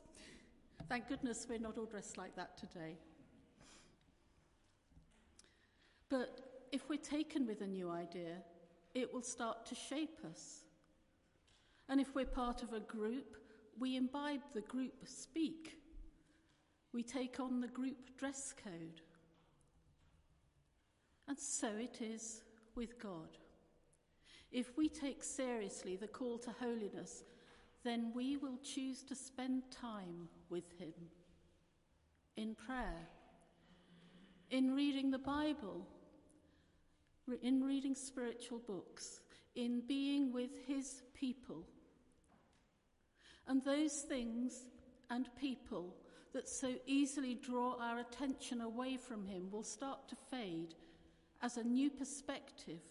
Thank 0.90 1.08
goodness 1.08 1.48
we're 1.50 1.60
not 1.60 1.78
all 1.78 1.86
dressed 1.86 2.18
like 2.18 2.36
that 2.36 2.58
today. 2.58 2.98
But 6.10 6.68
if 6.72 6.90
we're 6.90 6.98
taken 6.98 7.48
with 7.48 7.62
a 7.62 7.68
new 7.68 7.90
idea, 7.90 8.36
it 8.94 9.14
will 9.14 9.22
start 9.22 9.66
to 9.68 9.76
shape 9.76 10.20
us. 10.30 10.66
And 11.90 12.02
if 12.02 12.14
we're 12.14 12.26
part 12.26 12.64
of 12.64 12.74
a 12.74 12.80
group, 12.82 13.38
we 13.80 13.96
imbibe 13.96 14.42
the 14.54 14.62
group 14.62 14.94
speak. 15.06 15.77
We 16.94 17.04
take 17.04 17.40
on 17.40 17.62
the 17.62 17.68
group 17.68 18.18
dress 18.18 18.54
code. 18.64 19.02
And 21.28 21.38
so 21.38 21.70
it 21.78 22.02
is 22.02 22.42
with 22.76 23.02
God. 23.02 23.38
If 24.52 24.78
we 24.78 24.88
take 24.88 25.24
seriously 25.24 25.98
the 25.98 26.08
call 26.08 26.38
to 26.40 26.52
holiness, 26.60 27.24
then 27.84 28.12
we 28.16 28.38
will 28.38 28.58
choose 28.64 29.04
to 29.04 29.16
spend 29.16 29.64
time 29.72 30.30
with 30.50 30.72
Him 30.80 30.94
in 32.38 32.56
prayer, 32.56 33.08
in 34.50 34.74
reading 34.74 35.12
the 35.12 35.18
Bible 35.18 35.86
in 37.42 37.64
reading 37.64 37.94
spiritual 37.96 38.60
books, 38.60 39.22
in 39.56 39.82
being 39.82 40.32
with 40.32 40.52
his 40.66 41.02
people. 41.14 41.64
And 43.48 43.64
those 43.64 44.02
things 44.02 44.68
and 45.10 45.28
people 45.40 45.94
that 46.34 46.48
so 46.48 46.74
easily 46.86 47.36
draw 47.36 47.76
our 47.80 48.00
attention 48.00 48.62
away 48.62 48.98
from 48.98 49.26
him 49.26 49.50
will 49.52 49.64
start 49.64 50.08
to 50.10 50.16
fade 50.30 50.76
as 51.42 51.58
a 51.58 51.64
new 51.64 51.90
perspective, 51.90 52.82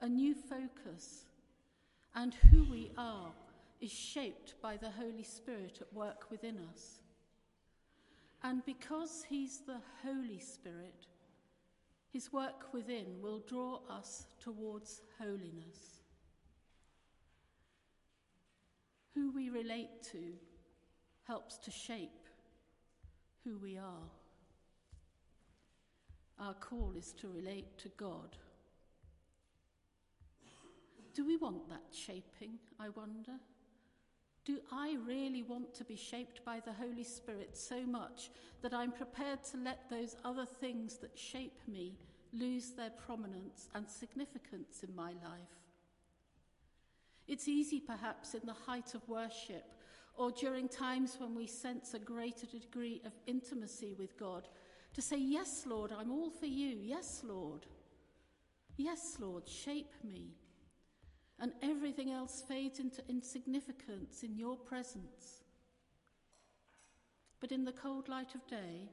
a 0.00 0.08
new 0.08 0.34
focus, 0.34 1.24
and 2.14 2.34
who 2.50 2.64
we 2.64 2.90
are 2.96 3.30
is 3.80 3.90
shaped 3.90 4.54
by 4.62 4.76
the 4.76 4.90
Holy 4.90 5.22
Spirit 5.22 5.78
at 5.80 5.92
work 5.92 6.30
within 6.30 6.58
us. 6.72 7.00
And 8.42 8.64
because 8.64 9.24
he's 9.28 9.60
the 9.60 9.80
Holy 10.04 10.38
Spirit, 10.38 11.06
his 12.12 12.32
work 12.32 12.72
within 12.72 13.20
will 13.20 13.40
draw 13.40 13.80
us 13.90 14.26
towards 14.40 15.02
holiness. 15.18 16.00
Who 19.14 19.30
we 19.32 19.50
relate 19.50 20.02
to 20.12 20.32
helps 21.24 21.58
to 21.58 21.70
shape 21.70 22.25
who 23.46 23.58
we 23.58 23.78
are. 23.78 24.10
Our 26.38 26.54
call 26.54 26.94
is 26.98 27.12
to 27.20 27.28
relate 27.28 27.78
to 27.78 27.88
God. 27.96 28.36
Do 31.14 31.24
we 31.24 31.36
want 31.36 31.68
that 31.68 31.84
shaping, 31.92 32.58
I 32.78 32.88
wonder? 32.90 33.38
Do 34.44 34.58
I 34.70 34.96
really 35.06 35.42
want 35.42 35.74
to 35.74 35.84
be 35.84 35.96
shaped 35.96 36.44
by 36.44 36.60
the 36.60 36.72
Holy 36.72 37.04
Spirit 37.04 37.56
so 37.56 37.86
much 37.86 38.30
that 38.62 38.74
I'm 38.74 38.92
prepared 38.92 39.44
to 39.44 39.58
let 39.58 39.88
those 39.88 40.16
other 40.24 40.44
things 40.44 40.98
that 40.98 41.16
shape 41.18 41.60
me 41.68 41.94
lose 42.32 42.72
their 42.72 42.90
prominence 42.90 43.68
and 43.74 43.88
significance 43.88 44.82
in 44.86 44.94
my 44.94 45.10
life? 45.10 45.56
It's 47.28 47.48
easy, 47.48 47.80
perhaps, 47.80 48.34
in 48.34 48.42
the 48.44 48.52
height 48.52 48.94
of 48.94 49.08
worship 49.08 49.75
or 50.16 50.30
during 50.30 50.68
times 50.68 51.16
when 51.18 51.34
we 51.34 51.46
sense 51.46 51.94
a 51.94 51.98
greater 51.98 52.46
degree 52.46 53.02
of 53.04 53.12
intimacy 53.26 53.94
with 53.98 54.18
God 54.18 54.48
to 54.94 55.02
say, 55.02 55.18
Yes, 55.18 55.64
Lord, 55.66 55.92
I'm 55.92 56.10
all 56.10 56.30
for 56.30 56.46
you. 56.46 56.78
Yes, 56.82 57.22
Lord. 57.24 57.66
Yes, 58.76 59.16
Lord, 59.20 59.48
shape 59.48 59.92
me 60.04 60.30
and 61.38 61.52
everything 61.62 62.12
else 62.12 62.42
fades 62.46 62.78
into 62.78 63.02
insignificance 63.08 64.22
in 64.22 64.38
your 64.38 64.56
presence. 64.56 65.42
But 67.40 67.52
in 67.52 67.64
the 67.64 67.72
cold 67.72 68.08
light 68.08 68.34
of 68.34 68.46
day, 68.46 68.88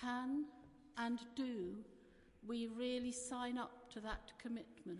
can 0.00 0.44
and 0.96 1.18
do 1.36 1.76
we 2.46 2.68
really 2.68 3.12
sign 3.12 3.58
up 3.58 3.90
to 3.92 4.00
that 4.00 4.32
commitment? 4.38 4.98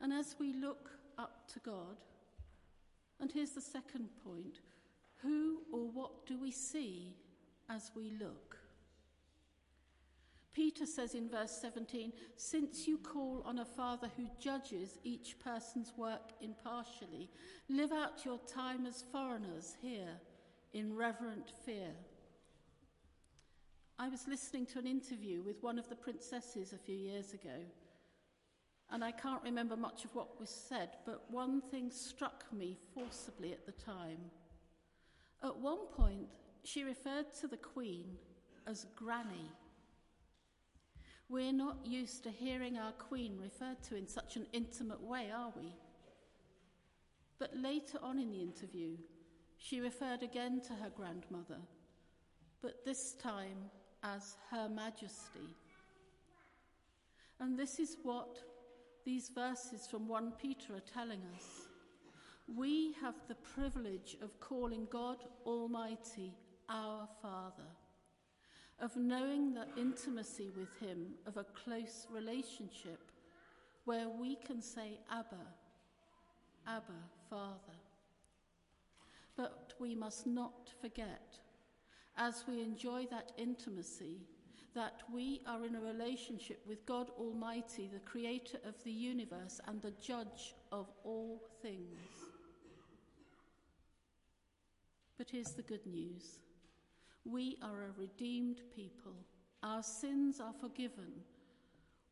And 0.00 0.12
as 0.12 0.36
we 0.38 0.54
look 0.54 0.90
up 1.18 1.48
to 1.52 1.58
God, 1.60 1.96
and 3.20 3.30
here's 3.30 3.50
the 3.50 3.60
second 3.60 4.08
point 4.24 4.60
who 5.22 5.62
or 5.72 5.90
what 5.90 6.26
do 6.26 6.38
we 6.38 6.52
see 6.52 7.16
as 7.68 7.90
we 7.96 8.12
look? 8.20 8.56
Peter 10.54 10.86
says 10.86 11.14
in 11.14 11.28
verse 11.28 11.56
17, 11.60 12.12
Since 12.36 12.88
you 12.88 12.98
call 12.98 13.42
on 13.46 13.60
a 13.60 13.64
Father 13.64 14.10
who 14.16 14.26
judges 14.40 14.98
each 15.04 15.36
person's 15.38 15.92
work 15.96 16.32
impartially, 16.40 17.28
live 17.68 17.92
out 17.92 18.24
your 18.24 18.38
time 18.38 18.86
as 18.86 19.04
foreigners 19.12 19.76
here 19.80 20.18
in 20.72 20.96
reverent 20.96 21.52
fear. 21.64 21.90
I 24.00 24.08
was 24.08 24.26
listening 24.28 24.66
to 24.66 24.78
an 24.78 24.86
interview 24.86 25.42
with 25.42 25.62
one 25.62 25.78
of 25.78 25.88
the 25.88 25.96
princesses 25.96 26.72
a 26.72 26.78
few 26.78 26.96
years 26.96 27.34
ago, 27.34 27.64
and 28.90 29.04
I 29.04 29.12
can't 29.12 29.42
remember 29.42 29.76
much 29.76 30.04
of 30.04 30.14
what 30.14 30.40
was 30.40 30.50
said, 30.50 30.90
but 31.04 31.30
one 31.30 31.60
thing 31.60 31.90
struck 31.90 32.44
me 32.52 32.76
forcibly 32.94 33.52
at 33.52 33.66
the 33.66 33.72
time. 33.72 34.18
At 35.42 35.58
one 35.58 35.86
point, 35.94 36.28
she 36.64 36.84
referred 36.84 37.26
to 37.40 37.48
the 37.48 37.56
Queen 37.56 38.04
as 38.66 38.86
Granny. 38.96 39.50
We're 41.28 41.52
not 41.52 41.76
used 41.84 42.24
to 42.24 42.30
hearing 42.30 42.78
our 42.78 42.92
Queen 42.92 43.38
referred 43.40 43.82
to 43.84 43.96
in 43.96 44.08
such 44.08 44.36
an 44.36 44.46
intimate 44.52 45.02
way, 45.02 45.30
are 45.34 45.52
we? 45.54 45.74
But 47.38 47.54
later 47.54 47.98
on 48.02 48.18
in 48.18 48.30
the 48.30 48.40
interview, 48.40 48.96
she 49.58 49.80
referred 49.80 50.22
again 50.22 50.60
to 50.62 50.72
her 50.72 50.90
grandmother, 50.96 51.58
but 52.62 52.84
this 52.84 53.12
time 53.14 53.70
as 54.02 54.36
Her 54.50 54.68
Majesty. 54.68 55.54
And 57.40 57.58
this 57.58 57.78
is 57.78 57.96
what 58.02 58.38
these 59.08 59.30
verses 59.34 59.86
from 59.86 60.06
1 60.06 60.32
Peter 60.32 60.74
are 60.74 60.92
telling 60.92 61.22
us. 61.34 61.66
We 62.54 62.94
have 63.00 63.14
the 63.26 63.36
privilege 63.36 64.18
of 64.20 64.38
calling 64.38 64.86
God 64.90 65.16
Almighty 65.46 66.34
our 66.68 67.08
Father 67.22 67.70
of 68.80 68.94
knowing 68.96 69.54
the 69.54 69.66
intimacy 69.76 70.50
with 70.54 70.68
Him, 70.78 71.14
of 71.26 71.38
a 71.38 71.44
close 71.44 72.06
relationship 72.12 73.00
where 73.86 74.10
we 74.10 74.36
can 74.36 74.60
say, 74.60 75.00
Abba, 75.10 75.46
Abba, 76.66 77.00
Father. 77.30 77.78
But 79.36 79.72
we 79.80 79.94
must 79.94 80.26
not 80.26 80.70
forget, 80.82 81.38
as 82.16 82.44
we 82.46 82.60
enjoy 82.60 83.06
that 83.10 83.32
intimacy, 83.38 84.18
that 84.78 85.02
we 85.12 85.40
are 85.44 85.64
in 85.64 85.74
a 85.74 85.80
relationship 85.80 86.62
with 86.64 86.86
God 86.86 87.10
Almighty, 87.18 87.90
the 87.92 87.98
creator 87.98 88.58
of 88.64 88.76
the 88.84 88.92
universe 88.92 89.60
and 89.66 89.82
the 89.82 89.90
judge 90.00 90.54
of 90.70 90.86
all 91.02 91.42
things. 91.60 91.98
But 95.16 95.30
here's 95.30 95.50
the 95.50 95.62
good 95.62 95.84
news 95.84 96.38
we 97.24 97.58
are 97.60 97.86
a 97.86 98.00
redeemed 98.00 98.60
people. 98.72 99.16
Our 99.64 99.82
sins 99.82 100.38
are 100.38 100.54
forgiven. 100.60 101.10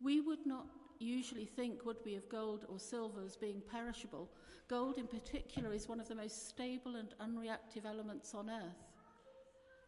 We 0.03 0.21
would 0.21 0.45
not 0.45 0.67
usually 0.99 1.47
think, 1.47 1.87
would 1.87 1.99
we, 2.05 2.17
of 2.17 2.29
gold 2.29 2.67
or 2.69 2.81
silver 2.81 3.23
as 3.25 3.37
being 3.37 3.62
perishable. 3.71 4.29
Gold, 4.67 4.99
in 4.99 5.07
particular, 5.07 5.73
is 5.73 5.89
one 5.89 6.01
of 6.01 6.09
the 6.09 6.17
most 6.17 6.49
stable 6.49 6.97
and 6.97 7.14
unreactive 7.21 7.87
elements 7.87 8.35
on 8.35 8.51
earth. 8.51 8.91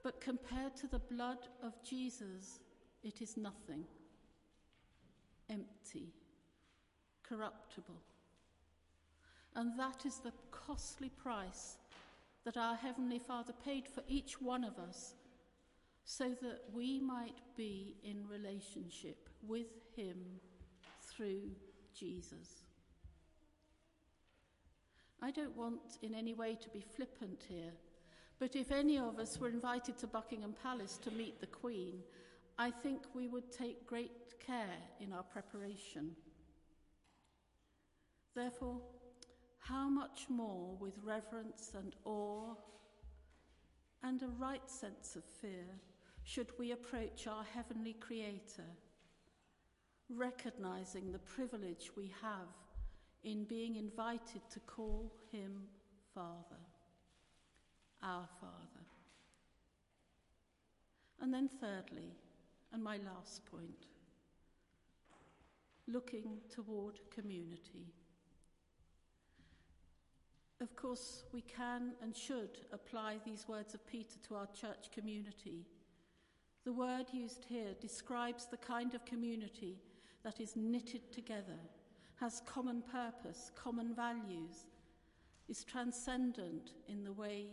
But 0.04 0.20
compared 0.20 0.76
to 0.76 0.86
the 0.86 1.00
blood 1.00 1.48
of 1.60 1.82
Jesus, 1.82 2.60
it 3.02 3.22
is 3.22 3.36
nothing 3.36 3.84
empty, 5.50 6.12
corruptible. 7.22 8.02
And 9.54 9.78
that 9.78 10.04
is 10.06 10.18
the 10.18 10.32
costly 10.50 11.08
price 11.08 11.78
that 12.44 12.56
our 12.56 12.76
Heavenly 12.76 13.18
Father 13.18 13.52
paid 13.64 13.88
for 13.88 14.02
each 14.08 14.40
one 14.40 14.64
of 14.64 14.78
us 14.78 15.14
so 16.04 16.30
that 16.40 16.60
we 16.72 17.00
might 17.00 17.40
be 17.56 17.96
in 18.02 18.26
relationship 18.28 19.28
with 19.46 19.66
Him 19.96 20.16
through 21.02 21.50
Jesus. 21.94 22.62
I 25.20 25.30
don't 25.30 25.56
want 25.56 25.98
in 26.02 26.14
any 26.14 26.32
way 26.32 26.54
to 26.54 26.68
be 26.70 26.80
flippant 26.80 27.44
here, 27.48 27.72
but 28.38 28.54
if 28.54 28.70
any 28.70 28.98
of 28.98 29.18
us 29.18 29.38
were 29.38 29.48
invited 29.48 29.98
to 29.98 30.06
Buckingham 30.06 30.54
Palace 30.62 30.96
to 30.98 31.10
meet 31.10 31.40
the 31.40 31.46
Queen, 31.48 32.02
I 32.58 32.72
think 32.72 33.02
we 33.14 33.28
would 33.28 33.52
take 33.52 33.86
great 33.86 34.34
care 34.44 34.82
in 35.00 35.12
our 35.12 35.22
preparation. 35.22 36.16
Therefore, 38.34 38.80
how 39.60 39.88
much 39.88 40.26
more 40.28 40.76
with 40.80 40.98
reverence 41.04 41.72
and 41.76 41.94
awe 42.04 42.54
and 44.02 44.22
a 44.22 44.28
right 44.40 44.68
sense 44.68 45.14
of 45.14 45.24
fear 45.24 45.66
should 46.24 46.50
we 46.58 46.72
approach 46.72 47.26
our 47.26 47.44
heavenly 47.44 47.94
Creator, 47.94 48.66
recognizing 50.08 51.12
the 51.12 51.18
privilege 51.18 51.90
we 51.96 52.12
have 52.20 52.48
in 53.22 53.44
being 53.44 53.76
invited 53.76 54.42
to 54.50 54.60
call 54.60 55.12
Him 55.30 55.62
Father, 56.14 56.62
our 58.02 58.28
Father. 58.40 58.84
And 61.20 61.32
then, 61.32 61.48
thirdly, 61.48 62.14
and 62.72 62.82
my 62.82 62.98
last 62.98 63.44
point, 63.46 63.86
looking 65.86 66.38
toward 66.50 67.00
community. 67.10 67.92
Of 70.60 70.74
course, 70.74 71.24
we 71.32 71.42
can 71.42 71.92
and 72.02 72.16
should 72.16 72.58
apply 72.72 73.18
these 73.24 73.46
words 73.46 73.74
of 73.74 73.86
Peter 73.86 74.18
to 74.26 74.34
our 74.34 74.48
church 74.48 74.90
community. 74.92 75.64
The 76.64 76.72
word 76.72 77.06
used 77.12 77.44
here 77.44 77.74
describes 77.80 78.46
the 78.46 78.56
kind 78.56 78.94
of 78.94 79.04
community 79.04 79.78
that 80.24 80.40
is 80.40 80.56
knitted 80.56 81.12
together, 81.12 81.58
has 82.16 82.42
common 82.44 82.82
purpose, 82.82 83.52
common 83.54 83.94
values, 83.94 84.66
is 85.48 85.64
transcendent 85.64 86.72
in 86.88 87.04
the 87.04 87.12
way 87.12 87.46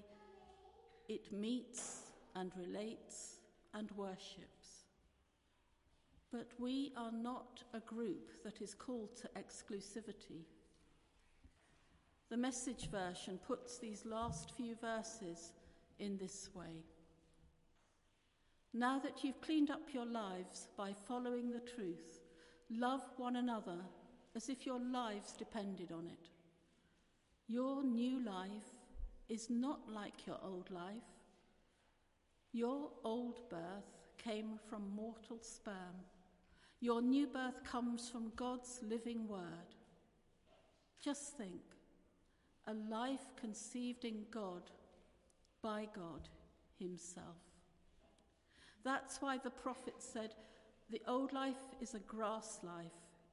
it 1.07 1.31
meets 1.31 2.01
and 2.35 2.51
relates 2.57 3.35
and 3.73 3.91
worships. 3.91 4.64
But 6.35 6.49
we 6.59 6.91
are 6.97 7.13
not 7.13 7.63
a 7.73 7.79
group 7.79 8.43
that 8.43 8.61
is 8.61 8.73
called 8.73 9.15
to 9.21 9.29
exclusivity. 9.39 10.43
The 12.29 12.35
message 12.35 12.89
version 12.91 13.39
puts 13.47 13.77
these 13.77 14.05
last 14.05 14.51
few 14.51 14.75
verses 14.75 15.53
in 15.97 16.17
this 16.17 16.49
way. 16.53 16.83
Now 18.73 18.99
that 18.99 19.23
you've 19.23 19.39
cleaned 19.39 19.71
up 19.71 19.93
your 19.93 20.05
lives 20.05 20.67
by 20.75 20.91
following 21.07 21.51
the 21.51 21.61
truth, 21.61 22.19
love 22.69 23.03
one 23.15 23.37
another 23.37 23.77
as 24.35 24.49
if 24.49 24.65
your 24.65 24.79
lives 24.79 25.31
depended 25.31 25.93
on 25.93 26.05
it. 26.05 26.27
Your 27.47 27.81
new 27.81 28.19
life 28.25 28.75
is 29.29 29.49
not 29.49 29.89
like 29.89 30.27
your 30.27 30.39
old 30.43 30.69
life. 30.69 31.13
Your 32.51 32.89
old 33.05 33.39
birth 33.49 34.09
came 34.17 34.59
from 34.69 34.93
mortal 34.93 35.39
sperm. 35.39 35.95
Your 36.81 37.01
new 37.01 37.27
birth 37.27 37.63
comes 37.63 38.09
from 38.09 38.31
God's 38.35 38.79
living 38.87 39.27
word. 39.27 39.75
Just 41.01 41.37
think 41.37 41.61
a 42.67 42.73
life 42.73 43.27
conceived 43.39 44.05
in 44.05 44.25
God 44.31 44.63
by 45.61 45.87
God 45.95 46.29
Himself. 46.79 47.37
That's 48.83 49.21
why 49.21 49.37
the 49.37 49.49
prophet 49.49 49.95
said, 49.99 50.35
The 50.89 51.01
old 51.07 51.33
life 51.33 51.63
is 51.81 51.93
a 51.93 51.99
grass 51.99 52.59
life, 52.63 52.91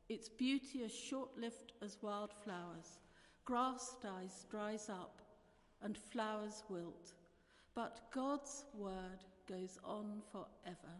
its 0.08 0.28
beauty 0.28 0.82
as 0.84 0.94
short 0.94 1.30
lived 1.38 1.72
as 1.82 1.98
wildflowers. 2.02 3.00
Grass 3.44 3.96
dies, 4.02 4.46
dries 4.50 4.88
up, 4.88 5.20
and 5.82 5.96
flowers 5.96 6.62
wilt, 6.68 7.12
but 7.74 8.00
God's 8.14 8.64
word 8.74 9.24
goes 9.48 9.78
on 9.84 10.22
forever. 10.30 10.94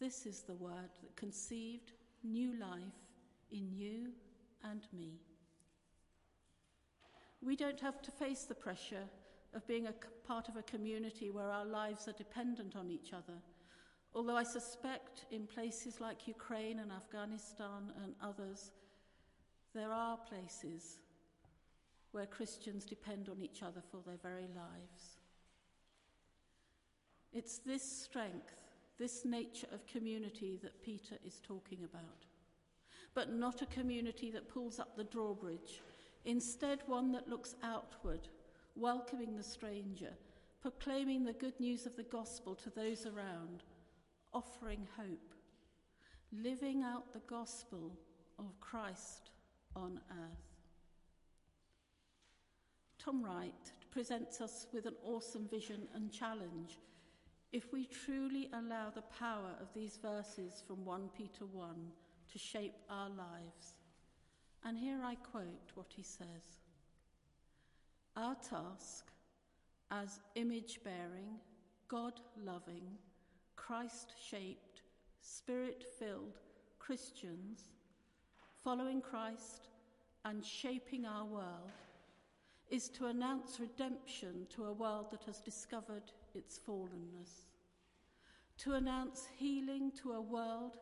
This 0.00 0.24
is 0.24 0.40
the 0.40 0.54
word 0.54 0.90
that 1.02 1.14
conceived 1.14 1.92
new 2.24 2.58
life 2.58 2.80
in 3.52 3.70
you 3.70 4.12
and 4.64 4.86
me. 4.96 5.20
We 7.42 7.54
don't 7.54 7.80
have 7.80 8.00
to 8.02 8.10
face 8.10 8.44
the 8.44 8.54
pressure 8.54 9.04
of 9.54 9.66
being 9.66 9.86
a 9.86 9.94
part 10.26 10.48
of 10.48 10.56
a 10.56 10.62
community 10.62 11.30
where 11.30 11.50
our 11.50 11.66
lives 11.66 12.08
are 12.08 12.12
dependent 12.12 12.76
on 12.76 12.90
each 12.90 13.12
other. 13.12 13.38
Although 14.14 14.36
I 14.36 14.42
suspect 14.42 15.26
in 15.30 15.46
places 15.46 16.00
like 16.00 16.26
Ukraine 16.26 16.78
and 16.78 16.90
Afghanistan 16.90 17.92
and 18.02 18.14
others, 18.22 18.72
there 19.74 19.92
are 19.92 20.16
places 20.16 20.98
where 22.12 22.26
Christians 22.26 22.84
depend 22.84 23.28
on 23.28 23.40
each 23.42 23.62
other 23.62 23.82
for 23.90 24.00
their 24.04 24.18
very 24.22 24.48
lives. 24.48 25.18
It's 27.32 27.58
this 27.58 27.82
strength, 27.82 28.69
this 29.00 29.24
nature 29.24 29.66
of 29.72 29.84
community 29.88 30.60
that 30.62 30.80
Peter 30.82 31.16
is 31.26 31.40
talking 31.42 31.78
about. 31.82 32.26
But 33.14 33.32
not 33.32 33.62
a 33.62 33.66
community 33.66 34.30
that 34.30 34.48
pulls 34.48 34.78
up 34.78 34.96
the 34.96 35.02
drawbridge 35.02 35.80
Instead, 36.24 36.80
one 36.86 37.12
that 37.12 37.28
looks 37.28 37.54
outward, 37.62 38.28
welcoming 38.76 39.36
the 39.36 39.42
stranger, 39.42 40.12
proclaiming 40.60 41.24
the 41.24 41.32
good 41.32 41.58
news 41.58 41.86
of 41.86 41.96
the 41.96 42.02
gospel 42.04 42.54
to 42.54 42.70
those 42.70 43.06
around, 43.06 43.62
offering 44.34 44.86
hope, 44.96 45.34
living 46.30 46.82
out 46.82 47.12
the 47.12 47.22
gospel 47.26 47.96
of 48.38 48.60
Christ 48.60 49.30
on 49.74 49.98
earth. 50.10 50.44
Tom 52.98 53.24
Wright 53.24 53.72
presents 53.90 54.42
us 54.42 54.66
with 54.74 54.84
an 54.84 54.94
awesome 55.02 55.48
vision 55.48 55.88
and 55.94 56.12
challenge 56.12 56.78
if 57.52 57.72
we 57.72 57.84
truly 57.86 58.48
allow 58.52 58.90
the 58.90 59.02
power 59.02 59.54
of 59.60 59.72
these 59.74 59.98
verses 60.00 60.62
from 60.66 60.84
1 60.84 61.10
Peter 61.16 61.46
1 61.46 61.68
to 62.32 62.38
shape 62.38 62.76
our 62.88 63.08
lives. 63.08 63.74
And 64.64 64.78
here 64.78 65.00
I 65.02 65.16
quote 65.16 65.72
what 65.74 65.92
he 65.94 66.02
says 66.02 66.60
Our 68.16 68.36
task 68.36 69.10
as 69.90 70.20
image 70.36 70.80
bearing, 70.84 71.40
God 71.88 72.20
loving, 72.44 72.84
Christ 73.56 74.14
shaped, 74.30 74.82
spirit 75.20 75.84
filled 75.98 76.38
Christians, 76.78 77.70
following 78.62 79.00
Christ 79.00 79.68
and 80.24 80.44
shaping 80.44 81.04
our 81.04 81.24
world, 81.24 81.72
is 82.70 82.88
to 82.90 83.06
announce 83.06 83.58
redemption 83.58 84.46
to 84.50 84.66
a 84.66 84.72
world 84.72 85.06
that 85.10 85.24
has 85.24 85.40
discovered 85.40 86.12
its 86.34 86.58
fallenness, 86.58 87.46
to 88.58 88.74
announce 88.74 89.28
healing 89.38 89.90
to 90.02 90.12
a 90.12 90.20
world 90.20 90.76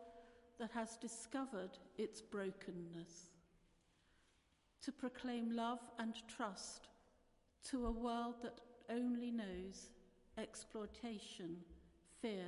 that 0.59 0.71
has 0.73 0.97
discovered 0.97 1.79
its 1.97 2.21
brokenness 2.21 3.31
to 4.83 4.93
proclaim 4.93 5.55
love 5.55 5.81
and 5.99 6.15
trust 6.29 6.89
to 7.63 7.87
a 7.87 7.91
world 7.91 8.37
that 8.43 8.61
only 8.91 9.31
knows 9.31 9.91
exploitation, 10.39 11.57
fear, 12.23 12.47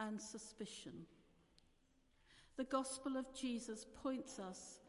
and 0.00 0.20
suspicion. 0.20 0.92
The 2.56 2.64
gospel 2.64 3.16
of 3.16 3.32
Jesus 3.34 3.86
points 4.02 4.38
us 4.38 4.80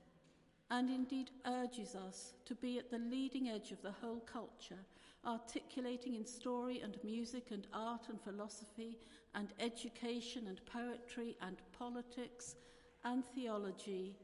and 0.69 0.89
indeed 0.89 1.31
urges 1.45 1.95
us 1.95 2.33
to 2.45 2.55
be 2.55 2.77
at 2.77 2.91
the 2.91 2.97
leading 2.97 3.47
edge 3.47 3.71
of 3.71 3.81
the 3.81 3.93
whole 4.01 4.19
culture, 4.19 4.83
articulating 5.25 6.15
in 6.15 6.25
story 6.25 6.81
and 6.81 6.97
music 7.03 7.47
and 7.51 7.67
art 7.73 8.07
and 8.09 8.21
philosophy 8.21 8.97
and 9.35 9.53
education 9.59 10.47
and 10.47 10.61
poetry 10.65 11.35
and 11.41 11.57
politics 11.77 12.55
and 13.03 13.23
theology 13.25 14.15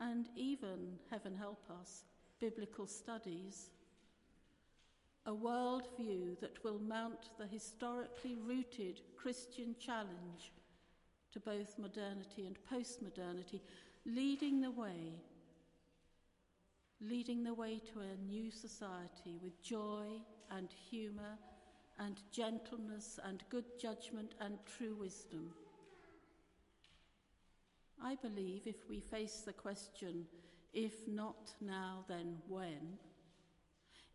and 0.00 0.28
even, 0.36 0.98
heaven 1.10 1.34
help 1.36 1.62
us, 1.80 2.04
biblical 2.40 2.86
studies. 2.86 3.70
A 5.26 5.32
worldview 5.32 6.38
that 6.40 6.62
will 6.64 6.80
mount 6.80 7.30
the 7.38 7.46
historically 7.46 8.34
rooted 8.34 9.00
Christian 9.16 9.76
challenge 9.78 10.52
to 11.32 11.40
both 11.40 11.78
modernity 11.78 12.46
and 12.46 12.58
postmodernity, 12.70 13.60
leading 14.04 14.60
the 14.60 14.70
way, 14.70 15.14
leading 17.00 17.44
the 17.44 17.54
way 17.54 17.80
to 17.92 18.00
a 18.00 18.16
new 18.26 18.50
society 18.50 19.38
with 19.42 19.62
joy 19.62 20.20
and 20.56 20.68
humour 20.90 21.38
and 21.98 22.20
gentleness 22.32 23.18
and 23.24 23.42
good 23.50 23.64
judgment 23.80 24.34
and 24.40 24.58
true 24.66 24.94
wisdom. 24.98 25.50
I 28.02 28.16
believe 28.16 28.62
if 28.66 28.88
we 28.88 29.00
face 29.00 29.42
the 29.44 29.52
question, 29.52 30.26
if 30.72 31.06
not 31.06 31.52
now, 31.60 32.04
then 32.08 32.38
when, 32.48 32.98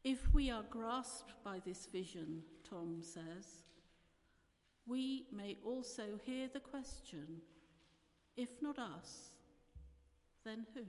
If 0.04 0.34
we 0.34 0.50
are 0.50 0.64
grasped 0.70 1.34
by 1.44 1.60
this 1.66 1.88
vision, 1.92 2.42
Tom 2.70 3.02
says, 3.02 3.64
we 4.86 5.26
may 5.34 5.58
also 5.66 6.04
hear 6.24 6.48
the 6.48 6.62
question 6.62 7.42
if 8.38 8.62
not 8.62 8.78
us, 8.80 9.32
then 10.46 10.66
who? 10.74 10.84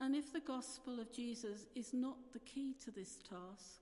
And 0.00 0.14
if 0.14 0.32
the 0.32 0.40
gospel 0.40 1.00
of 1.00 1.12
Jesus 1.12 1.66
is 1.74 1.94
not 1.94 2.16
the 2.32 2.40
key 2.40 2.74
to 2.84 2.90
this 2.90 3.18
task, 3.28 3.80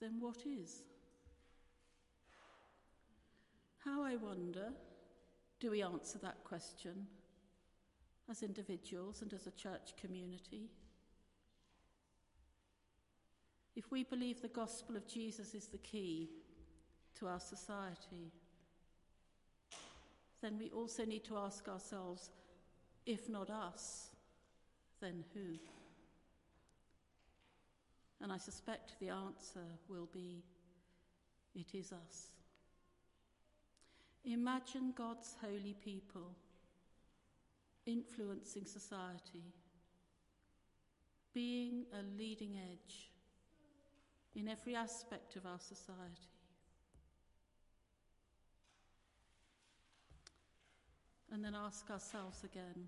then 0.00 0.16
what 0.20 0.46
is? 0.46 0.82
How, 3.84 4.02
I 4.02 4.16
wonder, 4.16 4.72
do 5.60 5.70
we 5.70 5.82
answer 5.82 6.18
that 6.18 6.42
question 6.44 7.06
as 8.30 8.42
individuals 8.42 9.20
and 9.20 9.32
as 9.34 9.46
a 9.46 9.50
church 9.50 9.94
community? 10.00 10.70
If 13.76 13.90
we 13.90 14.04
believe 14.04 14.40
the 14.40 14.48
gospel 14.48 14.96
of 14.96 15.06
Jesus 15.06 15.54
is 15.54 15.66
the 15.66 15.78
key 15.78 16.30
to 17.18 17.26
our 17.26 17.40
society, 17.40 18.32
then 20.40 20.58
we 20.58 20.70
also 20.70 21.04
need 21.04 21.24
to 21.24 21.36
ask 21.36 21.68
ourselves 21.68 22.30
if 23.06 23.28
not 23.28 23.50
us, 23.50 24.08
then 25.00 25.24
who? 25.34 25.58
And 28.22 28.32
I 28.32 28.38
suspect 28.38 28.94
the 29.00 29.10
answer 29.10 29.66
will 29.88 30.08
be 30.12 30.42
it 31.54 31.74
is 31.74 31.92
us. 31.92 32.28
Imagine 34.24 34.92
God's 34.96 35.36
holy 35.40 35.76
people 35.84 36.34
influencing 37.86 38.64
society, 38.64 39.44
being 41.34 41.84
a 41.92 42.02
leading 42.18 42.56
edge 42.56 43.10
in 44.34 44.48
every 44.48 44.74
aspect 44.74 45.36
of 45.36 45.44
our 45.44 45.60
society. 45.60 46.33
And 51.34 51.44
then 51.44 51.56
ask 51.56 51.90
ourselves 51.90 52.44
again 52.44 52.86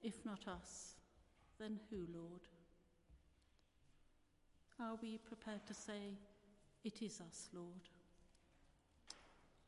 if 0.00 0.24
not 0.24 0.46
us, 0.46 0.94
then 1.58 1.80
who, 1.90 2.06
Lord? 2.16 2.42
Are 4.78 4.96
we 5.02 5.18
prepared 5.18 5.66
to 5.66 5.74
say, 5.74 6.14
It 6.84 7.02
is 7.02 7.20
us, 7.20 7.48
Lord? 7.52 7.88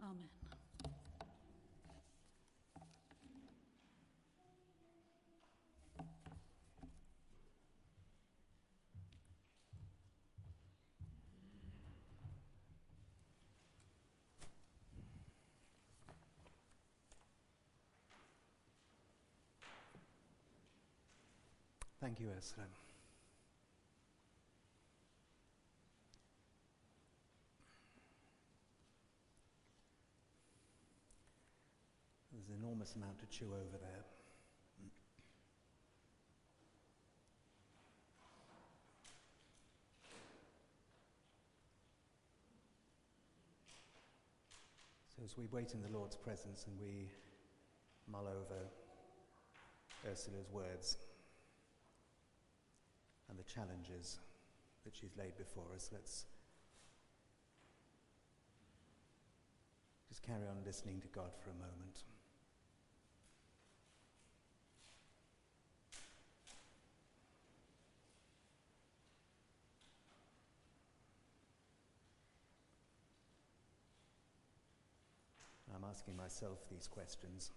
Amen. 0.00 0.57
Thank 22.08 22.20
you, 22.20 22.28
Ursula. 22.34 22.64
There's 32.32 32.48
an 32.48 32.54
enormous 32.64 32.94
amount 32.94 33.18
to 33.18 33.26
chew 33.26 33.48
over 33.48 33.76
there. 33.78 34.04
So, 45.14 45.24
as 45.26 45.36
we 45.36 45.44
wait 45.52 45.74
in 45.74 45.82
the 45.82 45.90
Lord's 45.90 46.16
presence 46.16 46.64
and 46.68 46.80
we 46.80 47.10
mull 48.10 48.26
over 48.26 48.64
Ursula's 50.10 50.48
words 50.50 50.96
and 53.28 53.38
the 53.38 53.44
challenges 53.44 54.18
that 54.84 54.94
she's 54.94 55.16
laid 55.16 55.36
before 55.36 55.66
us, 55.74 55.90
let's 55.92 56.24
just 60.08 60.22
carry 60.22 60.46
on 60.48 60.64
listening 60.64 61.00
to 61.00 61.08
God 61.08 61.30
for 61.42 61.50
a 61.50 61.54
moment. 61.54 62.04
I'm 75.78 75.84
asking 75.88 76.16
myself 76.16 76.58
these 76.70 76.88
questions. 76.88 77.52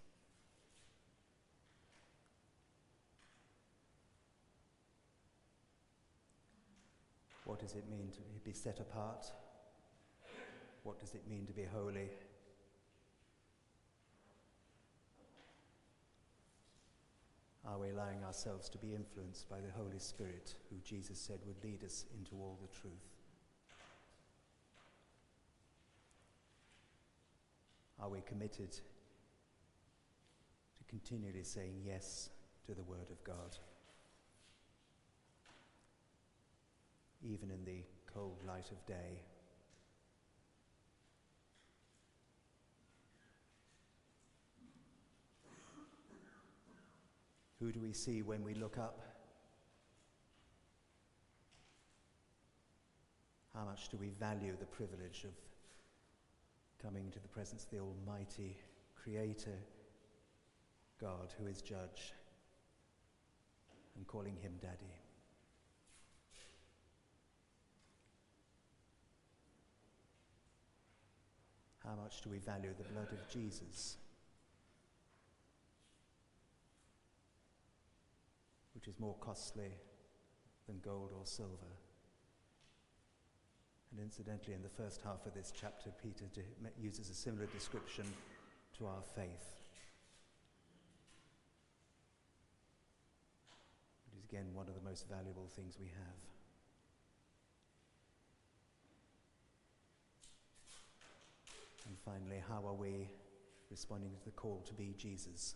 What 7.52 7.60
does 7.60 7.74
it 7.74 7.84
mean 7.90 8.08
to 8.12 8.20
be 8.46 8.54
set 8.54 8.80
apart? 8.80 9.26
What 10.84 10.98
does 10.98 11.12
it 11.12 11.28
mean 11.28 11.44
to 11.44 11.52
be 11.52 11.64
holy? 11.64 12.08
Are 17.68 17.78
we 17.78 17.90
allowing 17.90 18.24
ourselves 18.24 18.70
to 18.70 18.78
be 18.78 18.94
influenced 18.94 19.50
by 19.50 19.60
the 19.60 19.70
Holy 19.76 19.98
Spirit, 19.98 20.54
who 20.70 20.76
Jesus 20.82 21.20
said 21.20 21.40
would 21.46 21.62
lead 21.62 21.84
us 21.84 22.06
into 22.16 22.36
all 22.36 22.58
the 22.62 22.74
truth? 22.74 22.94
Are 28.00 28.08
we 28.08 28.22
committed 28.22 28.72
to 28.72 28.80
continually 30.88 31.44
saying 31.44 31.82
yes 31.84 32.30
to 32.64 32.72
the 32.72 32.82
Word 32.84 33.10
of 33.10 33.22
God? 33.24 33.58
Even 37.24 37.50
in 37.50 37.64
the 37.64 37.84
cold 38.12 38.42
light 38.46 38.70
of 38.70 38.84
day. 38.86 39.22
Who 47.60 47.70
do 47.70 47.80
we 47.80 47.92
see 47.92 48.22
when 48.22 48.42
we 48.42 48.54
look 48.54 48.76
up? 48.76 49.00
How 53.54 53.64
much 53.64 53.88
do 53.88 53.96
we 53.96 54.08
value 54.18 54.56
the 54.58 54.66
privilege 54.66 55.24
of 55.24 55.30
coming 56.82 57.10
to 57.12 57.20
the 57.20 57.28
presence 57.28 57.64
of 57.64 57.70
the 57.70 57.78
Almighty 57.78 58.56
Creator 59.00 59.58
God, 61.00 61.32
who 61.38 61.46
is 61.46 61.62
Judge, 61.62 62.14
and 63.96 64.06
calling 64.08 64.36
Him 64.36 64.54
Daddy? 64.60 65.01
How 71.92 72.02
much 72.02 72.22
do 72.22 72.30
we 72.30 72.38
value 72.38 72.70
the 72.78 72.88
blood 72.94 73.08
of 73.12 73.28
Jesus? 73.28 73.98
Which 78.74 78.88
is 78.88 78.98
more 78.98 79.14
costly 79.20 79.72
than 80.66 80.80
gold 80.82 81.10
or 81.14 81.26
silver. 81.26 81.76
And 83.90 84.00
incidentally, 84.00 84.54
in 84.54 84.62
the 84.62 84.70
first 84.70 85.02
half 85.02 85.26
of 85.26 85.34
this 85.34 85.52
chapter, 85.54 85.90
Peter 86.02 86.24
uses 86.80 87.10
a 87.10 87.14
similar 87.14 87.44
description 87.46 88.06
to 88.78 88.86
our 88.86 89.02
faith. 89.14 89.60
It 94.10 94.16
is 94.16 94.24
again 94.24 94.46
one 94.54 94.66
of 94.66 94.74
the 94.74 94.88
most 94.88 95.10
valuable 95.10 95.50
things 95.54 95.76
we 95.78 95.88
have. 95.88 96.16
And 101.84 101.91
finally, 102.04 102.42
how 102.48 102.66
are 102.66 102.74
we 102.74 103.08
responding 103.70 104.12
to 104.12 104.24
the 104.24 104.30
call 104.32 104.62
to 104.66 104.74
be 104.74 104.94
Jesus 104.96 105.54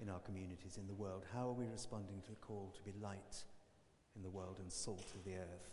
in 0.00 0.08
our 0.08 0.20
communities, 0.20 0.78
in 0.78 0.86
the 0.86 0.94
world? 0.94 1.24
How 1.32 1.48
are 1.48 1.52
we 1.52 1.66
responding 1.66 2.20
to 2.22 2.30
the 2.30 2.36
call 2.36 2.72
to 2.76 2.82
be 2.82 2.96
light 3.02 3.44
in 4.16 4.22
the 4.22 4.30
world 4.30 4.58
and 4.60 4.72
salt 4.72 5.12
of 5.14 5.24
the 5.24 5.34
earth? 5.34 5.70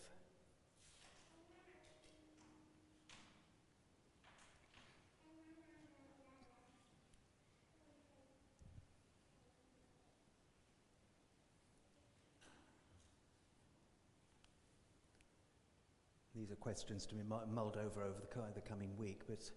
These 16.48 16.54
are 16.54 16.62
questions 16.62 17.06
to 17.08 17.16
be 17.16 17.24
mulled 17.24 17.76
over 17.76 18.02
over 18.02 18.16
the, 18.22 18.42
the 18.56 18.62
coming 18.62 18.96
week, 18.96 19.24
but 19.28 19.52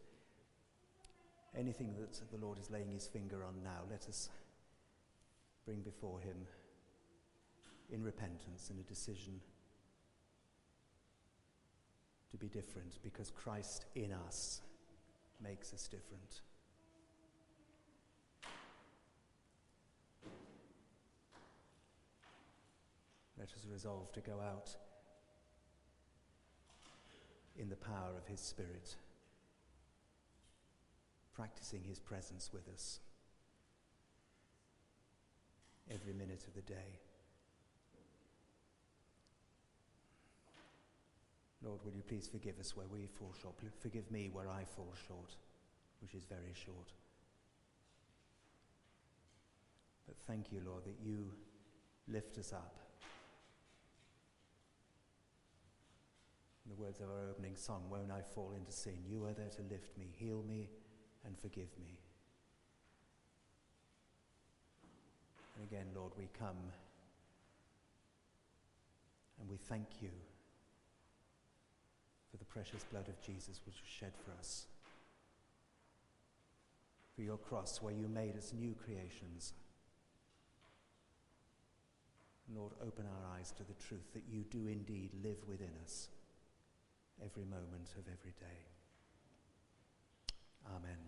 anything 1.56 1.94
that 2.00 2.20
the 2.32 2.44
Lord 2.44 2.58
is 2.58 2.68
laying 2.68 2.90
his 2.90 3.06
finger 3.06 3.44
on 3.44 3.62
now, 3.62 3.82
let 3.88 4.08
us 4.08 4.28
bring 5.64 5.82
before 5.82 6.18
him 6.18 6.34
in 7.92 8.02
repentance 8.02 8.70
and 8.70 8.80
a 8.80 8.82
decision 8.82 9.34
to 12.32 12.36
be 12.36 12.48
different 12.48 12.98
because 13.04 13.30
Christ 13.30 13.86
in 13.94 14.12
us 14.12 14.60
makes 15.40 15.72
us 15.72 15.86
different. 15.86 16.40
Let 23.38 23.52
us 23.52 23.64
resolve 23.70 24.10
to 24.14 24.20
go 24.20 24.40
out 24.40 24.74
in 27.58 27.68
the 27.68 27.76
power 27.76 28.12
of 28.16 28.26
His 28.26 28.40
Spirit, 28.40 28.96
practicing 31.34 31.82
His 31.82 31.98
presence 31.98 32.50
with 32.52 32.68
us 32.72 33.00
every 35.92 36.12
minute 36.12 36.44
of 36.46 36.54
the 36.54 36.62
day. 36.62 36.98
Lord, 41.62 41.80
will 41.84 41.92
you 41.92 42.02
please 42.02 42.26
forgive 42.26 42.58
us 42.58 42.74
where 42.76 42.86
we 42.86 43.06
fall 43.06 43.34
short? 43.40 43.54
Forgive 43.80 44.10
me 44.10 44.30
where 44.32 44.48
I 44.48 44.64
fall 44.64 44.94
short, 45.06 45.36
which 46.00 46.14
is 46.14 46.24
very 46.24 46.54
short. 46.54 46.92
But 50.06 50.16
thank 50.26 50.50
you, 50.50 50.60
Lord, 50.66 50.84
that 50.84 50.96
you 51.04 51.30
lift 52.08 52.38
us 52.38 52.52
up. 52.52 52.76
In 56.64 56.69
the 56.69 56.69
words 56.80 57.00
of 57.00 57.10
our 57.10 57.28
opening 57.28 57.54
song, 57.54 57.82
Won't 57.90 58.10
I 58.10 58.22
fall 58.22 58.52
into 58.56 58.72
sin? 58.72 58.96
You 59.06 59.24
are 59.26 59.32
there 59.32 59.50
to 59.56 59.62
lift 59.70 59.96
me, 59.98 60.06
heal 60.16 60.42
me, 60.48 60.70
and 61.26 61.38
forgive 61.38 61.68
me. 61.78 61.98
And 65.54 65.68
again, 65.68 65.86
Lord, 65.94 66.12
we 66.16 66.28
come 66.38 66.56
and 69.38 69.48
we 69.48 69.56
thank 69.56 69.86
you 70.00 70.10
for 72.30 72.38
the 72.38 72.44
precious 72.46 72.84
blood 72.84 73.08
of 73.08 73.20
Jesus 73.20 73.60
which 73.66 73.76
was 73.80 73.90
shed 73.90 74.12
for 74.24 74.32
us. 74.38 74.66
For 77.14 77.22
your 77.22 77.36
cross, 77.36 77.82
where 77.82 77.92
you 77.92 78.08
made 78.08 78.36
us 78.36 78.54
new 78.58 78.74
creations. 78.74 79.52
Lord, 82.54 82.72
open 82.82 83.04
our 83.04 83.38
eyes 83.38 83.52
to 83.52 83.64
the 83.64 83.74
truth 83.74 84.14
that 84.14 84.22
you 84.30 84.44
do 84.50 84.66
indeed 84.66 85.10
live 85.22 85.38
within 85.46 85.70
us 85.84 86.08
every 87.24 87.44
moment 87.44 87.94
of 87.98 88.04
every 88.06 88.32
day. 88.38 88.60
Amen. 90.66 90.98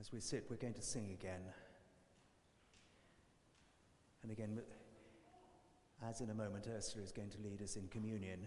As 0.00 0.12
we 0.12 0.20
sit, 0.20 0.46
we're 0.50 0.56
going 0.56 0.74
to 0.74 0.82
sing 0.82 1.16
again. 1.18 1.42
And 4.22 4.32
again, 4.32 4.60
as 6.02 6.20
in 6.20 6.30
a 6.30 6.34
moment 6.34 6.66
Ursula 6.66 7.04
is 7.04 7.12
going 7.12 7.30
to 7.30 7.38
lead 7.42 7.62
us 7.62 7.76
in 7.76 7.88
communion, 7.88 8.40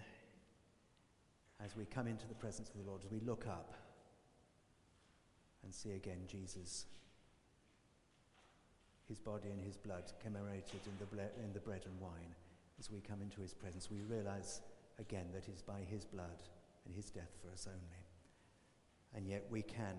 as 1.64 1.76
we 1.76 1.86
come 1.86 2.08
into 2.08 2.28
the 2.28 2.36
presence 2.36 2.70
of 2.70 2.76
the 2.76 2.90
Lord, 2.90 3.02
as 3.04 3.12
we 3.12 3.20
look 3.20 3.48
up 3.48 3.74
and 5.64 5.74
see 5.74 5.92
again 5.92 6.20
Jesus, 6.28 6.86
his 9.08 9.20
body 9.20 9.50
and 9.50 9.62
his 9.62 9.78
blood 9.78 10.12
commemorated 10.22 10.82
in 10.86 10.94
the, 11.00 11.06
ble- 11.06 11.32
in 11.44 11.54
the 11.54 11.60
bread 11.60 11.84
and 11.86 12.00
wine, 12.00 12.36
as 12.80 12.92
we 12.92 13.00
come 13.00 13.22
into 13.22 13.42
his 13.42 13.54
presence, 13.54 13.90
we 13.90 14.02
realize 14.02 14.62
again 15.00 15.26
that 15.34 15.48
is 15.48 15.62
by 15.62 15.80
his 15.90 16.06
blood 16.06 16.42
and 16.86 16.96
his 16.96 17.10
death 17.10 17.32
for 17.42 17.52
us 17.52 17.68
only. 17.68 18.06
And 19.16 19.28
yet 19.28 19.46
we 19.50 19.62
can, 19.62 19.96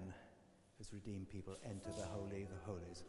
as 0.81 0.93
redeemed 0.93 1.29
people, 1.29 1.57
enter 1.65 1.91
the 1.97 2.07
Holy 2.07 2.45
the 2.45 2.65
Holies. 2.65 3.05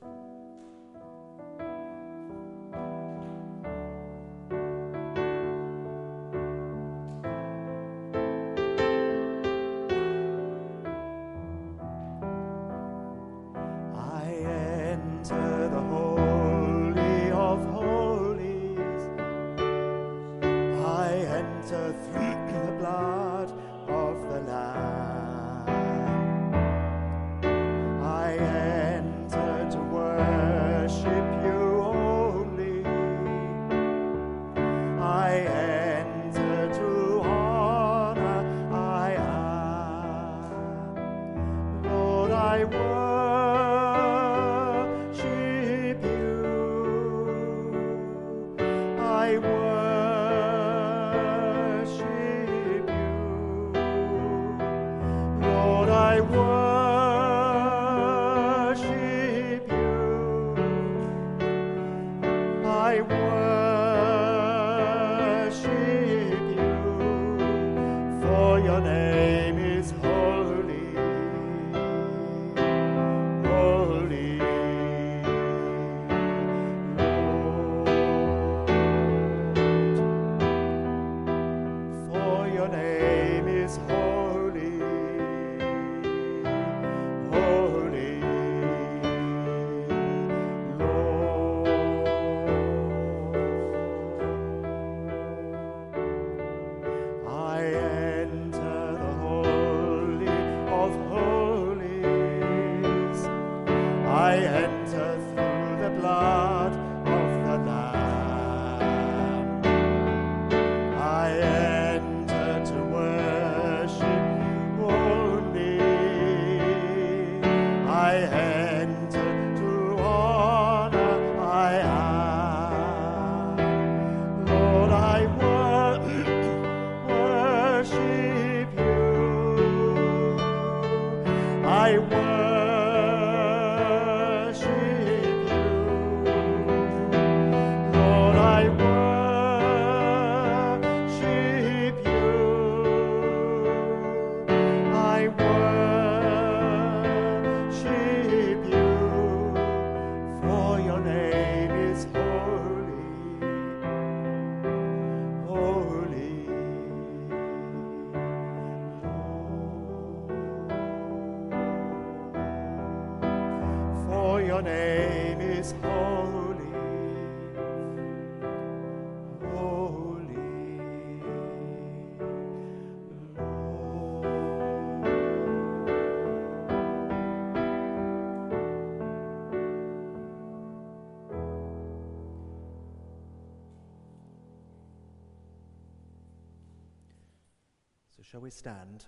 Shall 188.30 188.42
we 188.42 188.50
stand? 188.52 189.06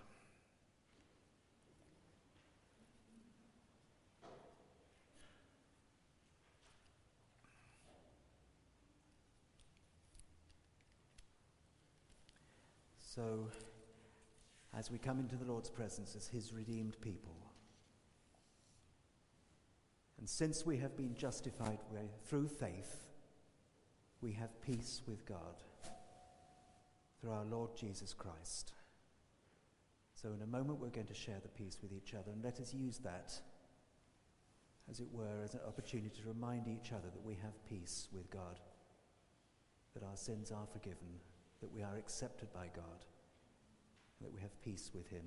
So, 13.00 13.50
as 14.74 14.90
we 14.90 14.98
come 14.98 15.20
into 15.20 15.36
the 15.36 15.46
Lord's 15.46 15.70
presence 15.70 16.16
as 16.16 16.28
his 16.28 16.54
redeemed 16.54 17.00
people, 17.02 17.36
and 20.18 20.28
since 20.28 20.66
we 20.66 20.78
have 20.78 20.96
been 20.96 21.14
justified 21.14 21.80
through 22.26 22.48
faith, 22.48 23.08
we 24.22 24.32
have 24.32 24.62
peace 24.62 25.02
with 25.06 25.26
God 25.26 25.62
through 27.20 27.32
our 27.32 27.46
Lord 27.46 27.76
Jesus 27.76 28.14
Christ. 28.14 28.74
So, 30.22 30.30
in 30.34 30.42
a 30.44 30.46
moment, 30.46 30.80
we're 30.80 30.90
going 30.90 31.08
to 31.08 31.16
share 31.16 31.40
the 31.42 31.50
peace 31.50 31.80
with 31.82 31.92
each 31.92 32.14
other, 32.14 32.32
and 32.32 32.44
let 32.44 32.60
us 32.60 32.76
use 32.76 33.00
that, 33.00 33.34
as 34.88 35.00
it 35.00 35.08
were, 35.12 35.42
as 35.44 35.56
an 35.56 35.62
opportunity 35.68 36.22
to 36.22 36.28
remind 36.28 36.68
each 36.68 36.92
other 36.92 37.10
that 37.12 37.26
we 37.26 37.34
have 37.42 37.66
peace 37.66 38.08
with 38.14 38.30
God, 38.30 38.60
that 39.96 40.04
our 40.04 40.16
sins 40.16 40.52
are 40.52 40.68
forgiven, 40.72 41.08
that 41.60 41.74
we 41.74 41.82
are 41.82 41.98
accepted 41.98 42.54
by 42.54 42.68
God, 42.76 43.06
that 44.22 44.32
we 44.32 44.42
have 44.42 44.62
peace 44.62 44.92
with 44.94 45.08
Him 45.10 45.24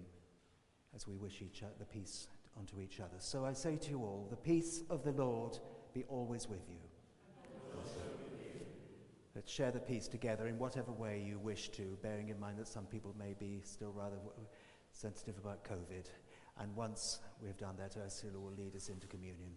as 0.95 1.09
we 1.09 1.17
wish 1.17 1.43
each 1.43 1.65
other 1.65 1.75
the 1.81 1.87
peace 1.87 2.29
unto 2.57 2.79
each 2.79 3.01
other. 3.01 3.17
So 3.19 3.45
I 3.45 3.53
say 3.53 3.75
to 3.75 3.91
you 3.91 3.99
all, 3.99 4.29
the 4.31 4.37
peace 4.37 4.85
of 4.91 5.03
the 5.03 5.11
Lord 5.11 5.59
be 5.93 6.05
always 6.05 6.49
with 6.49 6.69
you. 6.69 6.79
Let's 9.35 9.51
share 9.51 9.73
the 9.73 9.81
peace 9.81 10.07
together 10.07 10.47
in 10.47 10.57
whatever 10.57 10.93
way 10.93 11.21
you 11.27 11.41
wish 11.41 11.71
to, 11.71 11.99
bearing 12.01 12.29
in 12.29 12.39
mind 12.39 12.59
that 12.59 12.69
some 12.69 12.85
people 12.85 13.13
may 13.19 13.35
be 13.37 13.61
still 13.65 13.91
rather 13.91 14.15
sensitive 14.95 15.37
about 15.39 15.65
COVID. 15.65 16.07
And 16.59 16.75
once 16.77 17.21
we 17.43 17.49
have 17.49 17.59
done 17.59 17.77
that, 17.79 17.97
Ursula 17.97 18.39
will 18.39 18.55
lead 18.57 18.75
us 18.77 18.89
into 18.89 19.07
communion. 19.07 19.51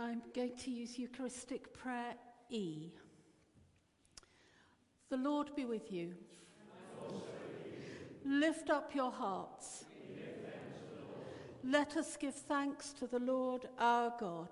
I'm 0.00 0.22
going 0.32 0.56
to 0.58 0.70
use 0.70 0.96
Eucharistic 0.96 1.74
Prayer 1.74 2.14
E. 2.50 2.92
The 5.10 5.16
Lord 5.16 5.56
be 5.56 5.64
with 5.64 5.90
you. 5.90 6.14
Lift 8.24 8.70
up 8.70 8.94
your 8.94 9.10
hearts. 9.10 9.86
Let 11.64 11.96
us 11.96 12.16
give 12.16 12.36
thanks 12.36 12.92
to 12.92 13.08
the 13.08 13.18
Lord 13.18 13.68
our 13.76 14.12
God. 14.20 14.50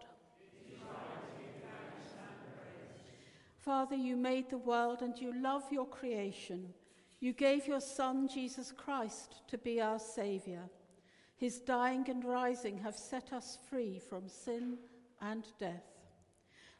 Father, 3.61 3.94
you 3.94 4.16
made 4.16 4.51
the 4.51 4.59
world 4.59 5.01
and 5.03 5.16
you 5.16 5.32
love 5.40 5.62
your 5.70 5.86
creation. 5.86 6.70
You 7.20 7.32
gave 7.32 7.68
your 7.68 7.80
Son, 7.80 8.26
Jesus 8.26 8.72
Christ, 8.72 9.42
to 9.47 9.59
be 9.59 9.80
our 9.80 10.01
Saviour. 10.01 10.68
His 11.36 11.61
dying 11.61 12.05
and 12.11 12.24
rising 12.24 12.78
have 12.78 12.97
set 12.97 13.32
us 13.32 13.59
free 13.70 14.01
from 14.01 14.28
sin 14.28 14.78
and 15.21 15.45
death. 15.59 15.85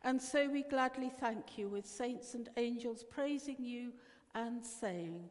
And 0.03 0.21
so 0.21 0.49
we 0.49 0.63
gladly 0.63 1.11
thank 1.21 1.59
you 1.59 1.69
with 1.69 1.87
saints 1.87 2.35
and 2.35 2.49
angels 2.57 3.03
praising 3.03 3.57
you 3.59 3.93
and 4.35 4.65
saying, 4.65 5.29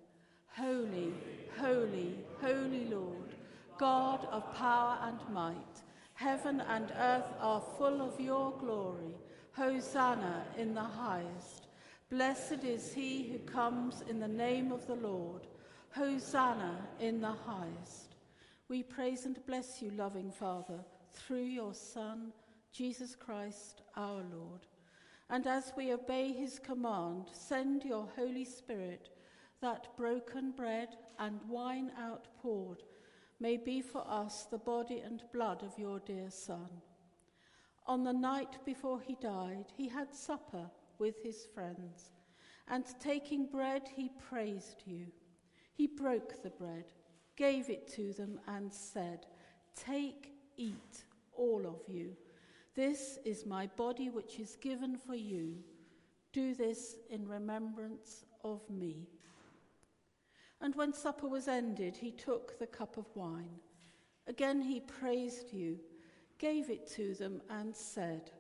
Holy, 0.48 1.14
holy, 1.58 2.16
holy 2.42 2.86
Lord, 2.86 3.36
God 3.78 4.26
of 4.32 4.54
power 4.56 4.98
and 5.04 5.20
might, 5.34 5.82
heaven 6.14 6.62
and 6.62 6.92
earth 6.98 7.32
are 7.40 7.64
full 7.78 8.02
of 8.02 8.20
your 8.20 8.54
glory. 8.58 9.16
Hosanna 9.52 10.46
in 10.58 10.74
the 10.74 10.82
highest. 10.82 11.68
Blessed 12.10 12.64
is 12.64 12.94
he 12.94 13.24
who 13.24 13.40
comes 13.40 14.04
in 14.10 14.20
the 14.20 14.28
name 14.28 14.72
of 14.72 14.86
the 14.86 14.96
Lord. 14.96 15.48
Hosanna 15.92 16.86
in 17.00 17.22
the 17.22 17.32
highest. 17.32 18.16
We 18.68 18.84
praise 18.84 19.26
and 19.26 19.40
bless 19.46 19.82
you, 19.82 19.92
loving 19.92 20.32
Father, 20.32 20.80
through 21.14 21.44
your 21.44 21.74
Son, 21.74 22.34
Jesus 22.76 23.16
Christ 23.16 23.84
our 23.96 24.22
Lord. 24.34 24.68
And 25.30 25.48
as 25.48 25.72
we 25.78 25.94
obey 25.94 26.34
his 26.34 26.60
command, 26.60 27.28
send 27.32 27.86
your 27.86 28.10
Holy 28.18 28.44
Spirit, 28.44 29.12
that 29.62 29.96
broken 29.96 30.52
bread 30.52 30.90
and 31.18 31.40
wine 31.48 31.94
outpoured 31.98 32.84
may 33.40 33.56
be 33.56 33.82
for 33.82 34.04
us 34.06 34.44
the 34.52 34.58
body 34.58 35.00
and 35.00 35.24
blood 35.32 35.64
of 35.64 35.80
your 35.80 36.00
dear 36.00 36.30
Son. 36.30 36.68
On 37.88 38.04
the 38.04 38.12
night 38.12 38.58
before 38.66 39.00
he 39.00 39.16
died, 39.22 39.68
he 39.78 39.88
had 39.88 40.14
supper 40.14 40.70
with 41.00 41.16
his 41.24 41.48
friends, 41.54 42.12
and 42.68 42.84
taking 43.00 43.46
bread, 43.46 43.84
he 43.96 44.12
praised 44.30 44.84
you. 44.86 45.06
He 45.72 45.88
broke 45.88 46.44
the 46.44 46.50
bread, 46.50 46.92
gave 47.38 47.70
it 47.70 47.88
to 47.94 48.12
them, 48.12 48.38
and 48.48 48.74
said, 48.74 49.28
Take, 49.78 50.34
eat, 50.58 51.06
all 51.38 51.66
of 51.66 51.82
you. 51.88 52.18
This 52.76 53.18
is 53.24 53.46
my 53.46 53.68
body 53.68 54.10
which 54.10 54.40
is 54.40 54.58
given 54.58 54.98
for 54.98 55.16
you. 55.16 55.56
Do 56.34 56.54
this 56.54 56.98
in 57.10 57.26
remembrance 57.28 58.26
of 58.44 58.70
me. 58.70 59.08
And 60.60 60.76
when 60.76 60.94
supper 60.94 61.28
was 61.28 61.48
ended, 61.48 61.96
he 61.96 62.12
took 62.12 62.60
the 62.60 62.68
cup 62.68 62.98
of 62.98 63.06
wine. 63.16 63.60
Again 64.28 64.62
he 64.62 64.82
praised 64.82 65.54
you, 65.54 65.80
gave 66.38 66.70
it 66.70 66.88
to 66.92 67.14
them, 67.14 67.42
and 67.50 67.76
said, 67.76 68.32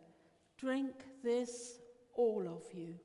Drink 0.57 0.93
this, 1.23 1.79
all 2.13 2.47
of 2.47 2.63
you. 2.77 2.95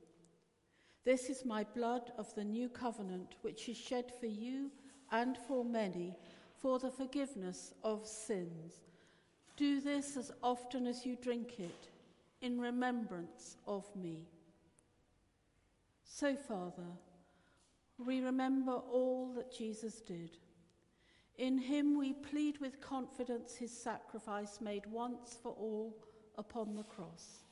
This 1.05 1.29
is 1.29 1.45
my 1.45 1.63
blood 1.63 2.11
of 2.17 2.33
the 2.35 2.43
new 2.43 2.67
covenant, 2.69 3.35
which 3.41 3.69
is 3.69 3.77
shed 3.77 4.11
for 4.19 4.27
you 4.27 4.69
and 5.11 5.37
for 5.47 5.63
many 5.63 6.15
for 6.61 6.77
the 6.77 6.91
forgiveness 6.91 7.73
of 7.83 8.05
sins. 8.05 8.81
Do 9.61 9.79
this 9.79 10.17
as 10.17 10.31
often 10.41 10.87
as 10.87 11.05
you 11.05 11.15
drink 11.15 11.59
it 11.59 11.89
in 12.41 12.59
remembrance 12.59 13.57
of 13.67 13.85
me. 13.95 14.25
So, 16.03 16.35
Father, 16.35 16.87
we 18.03 18.21
remember 18.21 18.71
all 18.71 19.31
that 19.35 19.55
Jesus 19.55 20.01
did. 20.01 20.31
In 21.37 21.59
him 21.59 21.95
we 21.95 22.11
plead 22.13 22.57
with 22.57 22.81
confidence 22.81 23.55
his 23.55 23.69
sacrifice 23.69 24.57
made 24.61 24.87
once 24.87 25.37
for 25.43 25.51
all 25.51 25.95
upon 26.39 26.75
the 26.75 26.81
cross. 26.81 27.43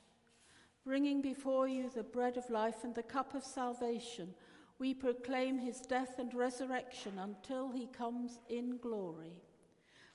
Bringing 0.84 1.22
before 1.22 1.68
you 1.68 1.92
the 1.94 2.02
bread 2.02 2.38
of 2.38 2.50
life 2.50 2.84
and 2.84 2.96
the 2.96 3.04
cup 3.04 3.36
of 3.36 3.44
salvation, 3.44 4.34
we 4.80 4.96
proclaim 4.96 5.60
his 5.60 5.80
death 5.80 6.18
and 6.18 6.34
resurrection 6.34 7.20
until 7.20 7.70
he 7.70 7.86
comes 7.86 8.40
in 8.50 8.78
glory. 8.78 9.44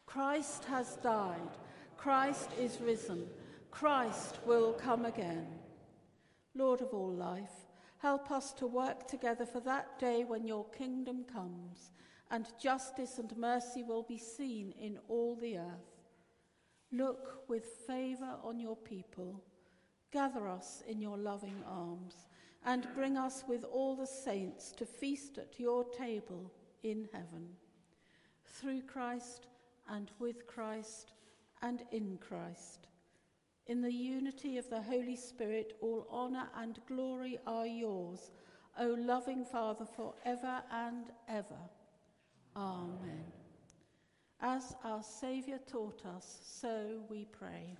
Christ 0.06 0.64
has 0.64 0.96
died 0.96 1.56
Christ 1.96 2.50
is 2.60 2.80
risen. 2.80 3.26
Christ 3.70 4.38
will 4.46 4.72
come 4.72 5.04
again. 5.04 5.46
Lord 6.54 6.80
of 6.80 6.92
all 6.92 7.12
life, 7.12 7.66
help 7.98 8.30
us 8.30 8.52
to 8.54 8.66
work 8.66 9.08
together 9.08 9.46
for 9.46 9.60
that 9.60 9.98
day 9.98 10.24
when 10.24 10.46
your 10.46 10.64
kingdom 10.70 11.24
comes 11.24 11.90
and 12.30 12.46
justice 12.60 13.18
and 13.18 13.36
mercy 13.36 13.82
will 13.82 14.02
be 14.02 14.18
seen 14.18 14.72
in 14.80 14.98
all 15.08 15.36
the 15.36 15.58
earth. 15.58 16.02
Look 16.92 17.48
with 17.48 17.64
favour 17.86 18.36
on 18.42 18.58
your 18.58 18.76
people, 18.76 19.42
gather 20.12 20.48
us 20.48 20.82
in 20.86 21.00
your 21.00 21.18
loving 21.18 21.62
arms, 21.66 22.26
and 22.64 22.86
bring 22.94 23.16
us 23.16 23.44
with 23.48 23.64
all 23.64 23.96
the 23.96 24.06
saints 24.06 24.72
to 24.72 24.86
feast 24.86 25.38
at 25.38 25.58
your 25.58 25.84
table 25.84 26.52
in 26.82 27.08
heaven. 27.12 27.48
Through 28.44 28.82
Christ, 28.82 29.48
and 29.88 30.10
with 30.18 30.46
Christ, 30.46 31.12
and 31.64 31.82
in 31.92 32.18
Christ. 32.18 32.86
In 33.66 33.80
the 33.80 33.92
unity 33.92 34.58
of 34.58 34.68
the 34.68 34.82
Holy 34.82 35.16
Spirit, 35.16 35.72
all 35.80 36.06
honour 36.12 36.46
and 36.58 36.78
glory 36.86 37.38
are 37.46 37.66
yours, 37.66 38.30
O 38.78 38.88
loving 38.98 39.44
Father, 39.44 39.86
for 39.86 40.14
ever 40.26 40.62
and 40.70 41.06
ever. 41.26 41.62
Amen. 42.54 43.24
As 44.40 44.76
our 44.84 45.02
Saviour 45.02 45.58
taught 45.66 46.04
us, 46.04 46.40
so 46.44 47.00
we 47.08 47.24
pray. 47.32 47.74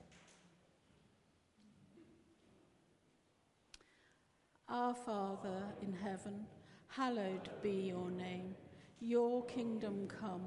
Our 4.71 4.95
Father 4.95 5.63
in 5.83 5.93
heaven, 5.93 6.47
hallowed 6.89 7.51
be 7.63 7.89
your 7.89 8.11
name. 8.11 8.55
Your 9.01 9.45
kingdom 9.45 10.09
come, 10.09 10.47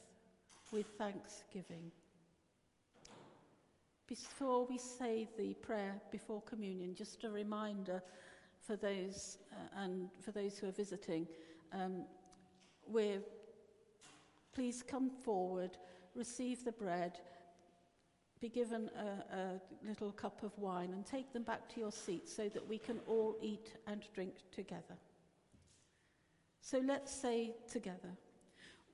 with 0.71 0.87
thanksgiving. 0.97 1.91
Before 4.07 4.65
we 4.65 4.77
say 4.77 5.27
the 5.37 5.53
prayer 5.55 6.01
before 6.11 6.41
communion, 6.41 6.95
just 6.95 7.23
a 7.23 7.29
reminder 7.29 8.01
for 8.59 8.75
those 8.75 9.37
uh, 9.51 9.81
and 9.81 10.09
for 10.21 10.31
those 10.31 10.57
who 10.57 10.67
are 10.67 10.71
visiting. 10.73 11.27
Um, 11.73 12.05
we're, 12.87 13.21
please 14.53 14.83
come 14.83 15.09
forward, 15.09 15.77
receive 16.15 16.63
the 16.63 16.71
bread, 16.71 17.19
be 18.39 18.49
given 18.49 18.89
a, 18.97 19.37
a 19.37 19.61
little 19.87 20.11
cup 20.11 20.43
of 20.43 20.57
wine, 20.57 20.91
and 20.93 21.05
take 21.05 21.31
them 21.31 21.43
back 21.43 21.69
to 21.73 21.79
your 21.79 21.91
seats 21.91 22.35
so 22.35 22.49
that 22.49 22.67
we 22.67 22.77
can 22.77 22.99
all 23.07 23.37
eat 23.41 23.73
and 23.87 24.03
drink 24.13 24.33
together. 24.51 24.97
So 26.61 26.81
let's 26.83 27.13
say 27.13 27.55
together, 27.71 28.17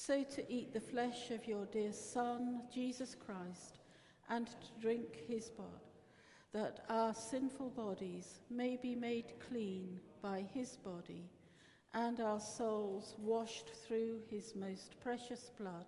so 0.00 0.22
to 0.22 0.52
eat 0.52 0.72
the 0.72 0.80
flesh 0.80 1.32
of 1.32 1.48
your 1.48 1.66
dear 1.66 1.92
Son, 1.92 2.60
Jesus 2.72 3.16
Christ, 3.16 3.80
and 4.30 4.46
to 4.46 4.80
drink 4.80 5.24
his 5.26 5.50
blood, 5.50 5.68
that 6.52 6.84
our 6.88 7.12
sinful 7.12 7.70
bodies 7.70 8.38
may 8.48 8.78
be 8.80 8.94
made 8.94 9.32
clean 9.48 9.98
by 10.22 10.46
his 10.54 10.76
body 10.76 11.28
and 11.94 12.20
our 12.20 12.38
souls 12.38 13.16
washed 13.18 13.70
through 13.86 14.20
his 14.30 14.54
most 14.54 14.94
precious 15.00 15.50
blood, 15.58 15.86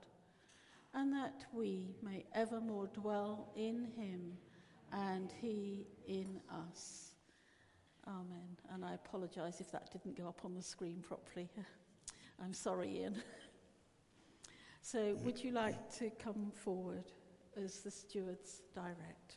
and 0.92 1.12
that 1.12 1.44
we 1.52 1.94
may 2.02 2.24
evermore 2.34 2.88
dwell 2.88 3.52
in 3.54 3.86
him 3.96 4.32
and 4.92 5.32
he 5.40 5.86
in 6.08 6.40
us. 6.66 7.12
Amen. 8.08 8.56
And 8.74 8.84
I 8.84 8.94
apologize 8.94 9.60
if 9.60 9.70
that 9.70 9.92
didn't 9.92 10.18
go 10.18 10.26
up 10.26 10.40
on 10.44 10.56
the 10.56 10.62
screen 10.62 11.04
properly. 11.06 11.48
I'm 12.42 12.54
sorry, 12.54 13.02
Ian. 13.02 13.22
so, 14.82 15.16
would 15.24 15.42
you 15.42 15.52
like 15.52 15.90
to 15.98 16.10
come 16.10 16.50
forward 16.54 17.04
as 17.56 17.80
the 17.80 17.90
stewards 17.90 18.62
direct? 18.74 19.36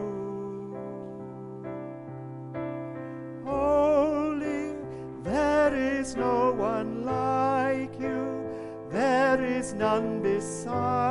none 9.73 10.21
beside. 10.21 11.10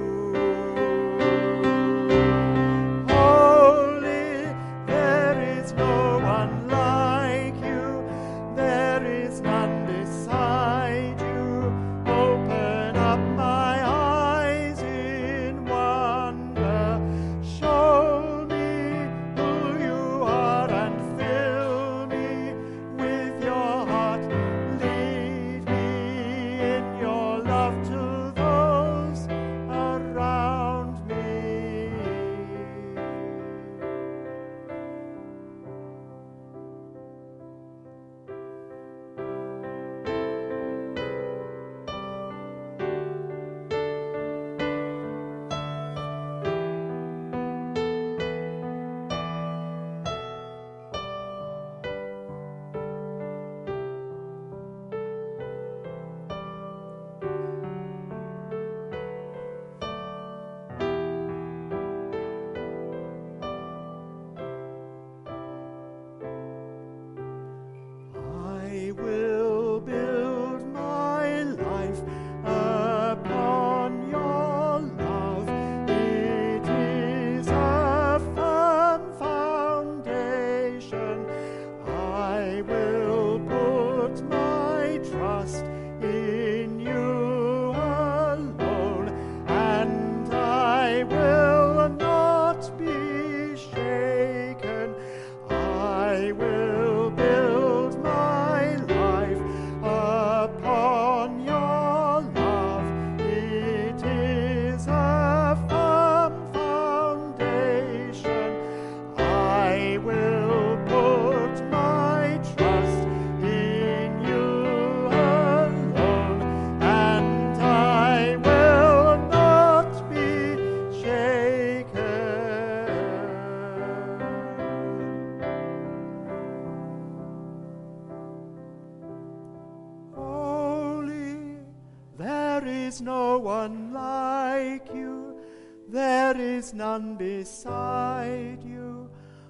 none 136.73 137.15
beside 137.15 138.63
you. 138.63 139.09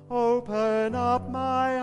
Open 0.10 0.96
up 0.96 1.30
my 1.30 1.81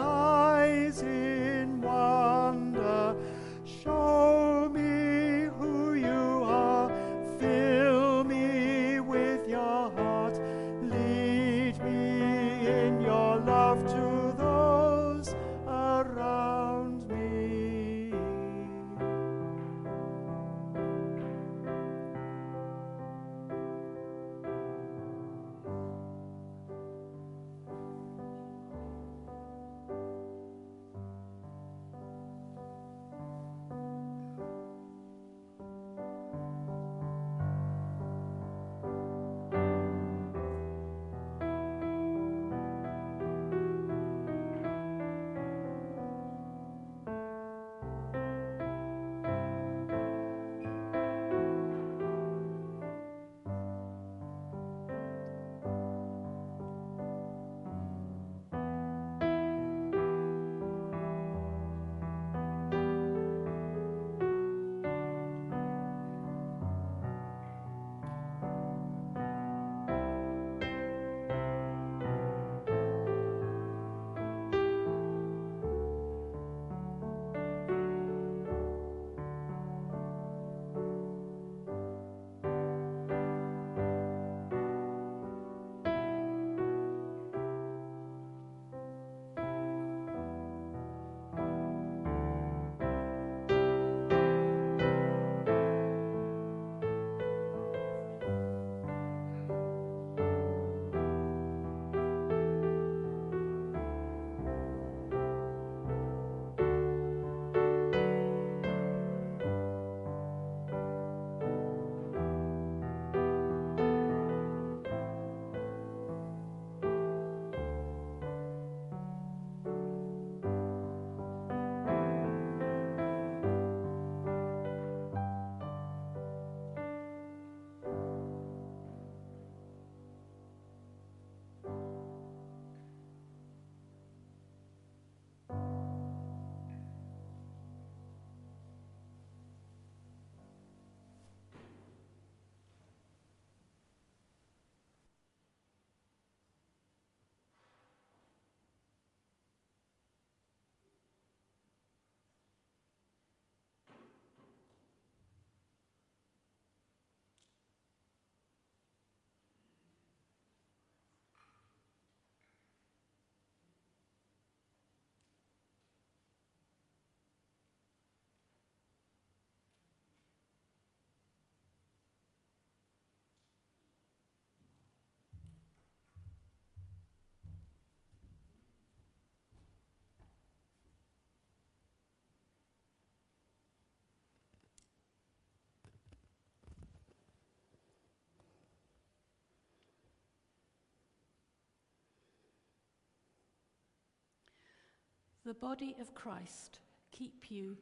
the 195.49 195.55
body 195.55 195.97
of 195.99 196.15
Christ 196.15 196.81
keep 197.11 197.51
you 197.51 197.75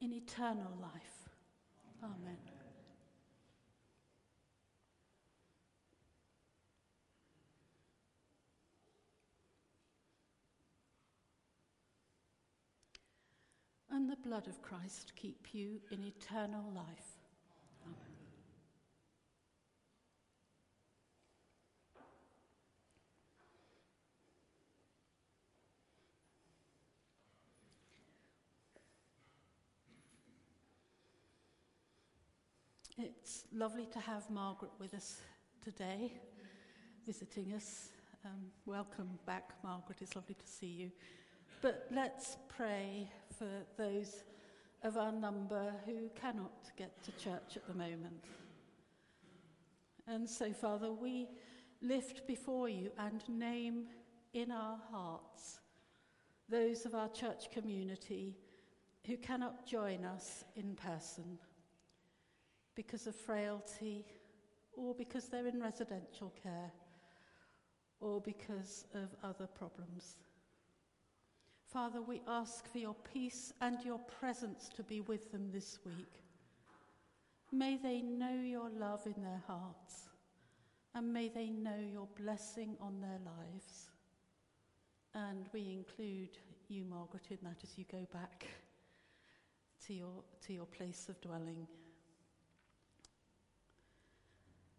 in 0.00 0.14
eternal 0.14 0.72
life. 0.80 1.28
Amen. 2.02 2.38
And 13.90 14.08
the 14.08 14.16
blood 14.26 14.48
of 14.48 14.62
Christ 14.62 15.12
keep 15.14 15.48
you 15.52 15.82
in 15.90 16.02
eternal 16.04 16.64
life. 16.74 17.18
Amen. 17.84 18.12
It's 33.32 33.44
lovely 33.54 33.86
to 33.94 33.98
have 33.98 34.28
Margaret 34.28 34.72
with 34.78 34.92
us 34.92 35.22
today, 35.64 36.12
visiting 37.06 37.54
us. 37.54 37.88
Um, 38.26 38.50
welcome 38.66 39.08
back, 39.24 39.54
Margaret. 39.64 40.02
It's 40.02 40.14
lovely 40.14 40.34
to 40.34 40.46
see 40.46 40.66
you. 40.66 40.90
But 41.62 41.86
let's 41.90 42.36
pray 42.54 43.10
for 43.38 43.48
those 43.78 44.24
of 44.82 44.98
our 44.98 45.12
number 45.12 45.72
who 45.86 46.10
cannot 46.14 46.52
get 46.76 47.02
to 47.04 47.12
church 47.12 47.56
at 47.56 47.66
the 47.66 47.72
moment. 47.72 48.22
And 50.06 50.28
so, 50.28 50.52
Father, 50.52 50.92
we 50.92 51.26
lift 51.80 52.26
before 52.26 52.68
you 52.68 52.90
and 52.98 53.26
name 53.30 53.86
in 54.34 54.50
our 54.50 54.76
hearts 54.90 55.58
those 56.50 56.84
of 56.84 56.94
our 56.94 57.08
church 57.08 57.50
community 57.50 58.36
who 59.06 59.16
cannot 59.16 59.66
join 59.66 60.04
us 60.04 60.44
in 60.54 60.74
person 60.74 61.38
because 62.74 63.06
of 63.06 63.14
frailty, 63.14 64.04
or 64.74 64.94
because 64.94 65.26
they're 65.26 65.46
in 65.46 65.60
residential 65.60 66.32
care, 66.42 66.72
or 68.00 68.20
because 68.20 68.84
of 68.94 69.14
other 69.22 69.46
problems. 69.46 70.16
Father, 71.72 72.02
we 72.02 72.20
ask 72.28 72.70
for 72.70 72.78
your 72.78 72.96
peace 73.12 73.52
and 73.60 73.82
your 73.84 73.98
presence 73.98 74.68
to 74.76 74.82
be 74.82 75.00
with 75.00 75.32
them 75.32 75.48
this 75.52 75.78
week. 75.86 76.22
May 77.50 77.76
they 77.76 78.00
know 78.02 78.34
your 78.34 78.70
love 78.70 79.06
in 79.06 79.22
their 79.22 79.42
hearts, 79.46 80.08
and 80.94 81.12
may 81.12 81.28
they 81.28 81.50
know 81.50 81.78
your 81.78 82.08
blessing 82.18 82.76
on 82.80 83.00
their 83.00 83.20
lives. 83.24 83.90
And 85.14 85.46
we 85.52 85.70
include 85.70 86.38
you, 86.68 86.84
Margaret, 86.84 87.26
in 87.30 87.38
that 87.42 87.58
as 87.62 87.76
you 87.76 87.84
go 87.90 88.06
back 88.12 88.46
to 89.86 89.94
your, 89.94 90.24
to 90.46 90.52
your 90.52 90.66
place 90.66 91.08
of 91.08 91.20
dwelling. 91.20 91.66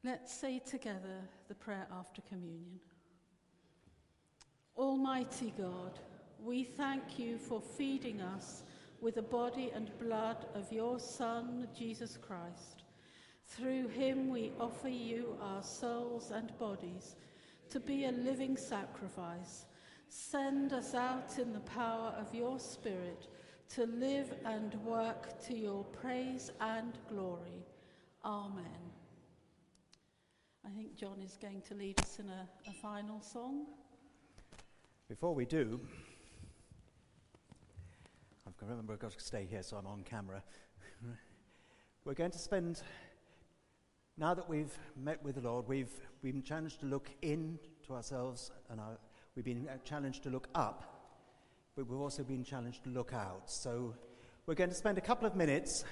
Let's 0.05 0.33
say 0.33 0.59
together 0.59 1.21
the 1.47 1.55
prayer 1.55 1.87
after 1.97 2.21
communion. 2.23 2.81
Almighty 4.75 5.53
God, 5.57 5.97
we 6.43 6.65
thank 6.65 7.17
you 7.17 7.37
for 7.37 7.61
feeding 7.61 8.19
us 8.19 8.63
with 8.99 9.15
the 9.15 9.21
body 9.21 9.71
and 9.73 9.97
blood 9.99 10.45
of 10.55 10.69
your 10.73 10.99
Son, 10.99 11.69
Jesus 11.77 12.17
Christ. 12.17 12.83
Through 13.47 13.87
him 13.87 14.27
we 14.27 14.51
offer 14.59 14.89
you 14.89 15.37
our 15.41 15.63
souls 15.63 16.31
and 16.31 16.57
bodies 16.59 17.15
to 17.69 17.79
be 17.79 18.03
a 18.03 18.11
living 18.11 18.57
sacrifice. 18.57 19.65
Send 20.09 20.73
us 20.73 20.93
out 20.93 21.39
in 21.39 21.53
the 21.53 21.61
power 21.61 22.13
of 22.19 22.35
your 22.35 22.59
Spirit 22.59 23.27
to 23.69 23.85
live 23.85 24.33
and 24.43 24.75
work 24.83 25.41
to 25.47 25.57
your 25.57 25.85
praise 25.85 26.51
and 26.59 26.97
glory. 27.09 27.65
Amen. 28.25 28.82
I 30.65 30.69
think 30.69 30.95
John 30.95 31.19
is 31.21 31.37
going 31.41 31.61
to 31.67 31.75
lead 31.75 31.99
us 31.99 32.19
in 32.19 32.29
a, 32.29 32.47
a 32.69 32.71
final 32.71 33.19
song. 33.19 33.65
Before 35.09 35.35
we 35.35 35.45
do, 35.45 35.77
I've 38.47 38.55
got, 38.55 38.69
remember 38.69 38.93
I've 38.93 38.99
got 38.99 39.11
to 39.11 39.19
stay 39.19 39.45
here 39.45 39.61
so 39.61 39.75
I'm 39.75 39.87
on 39.87 40.03
camera. 40.03 40.41
We're 42.05 42.13
going 42.13 42.31
to 42.31 42.39
spend, 42.39 42.81
now 44.17 44.33
that 44.33 44.47
we've 44.47 44.71
met 44.95 45.21
with 45.21 45.35
the 45.35 45.41
Lord, 45.41 45.67
we've, 45.67 45.91
we've 46.21 46.33
been 46.33 46.43
challenged 46.43 46.79
to 46.79 46.85
look 46.85 47.09
in 47.21 47.59
to 47.87 47.95
ourselves 47.95 48.49
and 48.69 48.79
our, 48.79 48.97
we've 49.35 49.43
been 49.43 49.67
challenged 49.83 50.23
to 50.23 50.29
look 50.29 50.47
up, 50.55 51.11
but 51.75 51.89
we've 51.89 51.99
also 51.99 52.23
been 52.23 52.45
challenged 52.45 52.85
to 52.85 52.89
look 52.89 53.11
out. 53.11 53.51
So 53.51 53.93
we're 54.45 54.55
going 54.55 54.69
to 54.69 54.75
spend 54.77 54.97
a 54.97 55.01
couple 55.01 55.27
of 55.27 55.35
minutes 55.35 55.83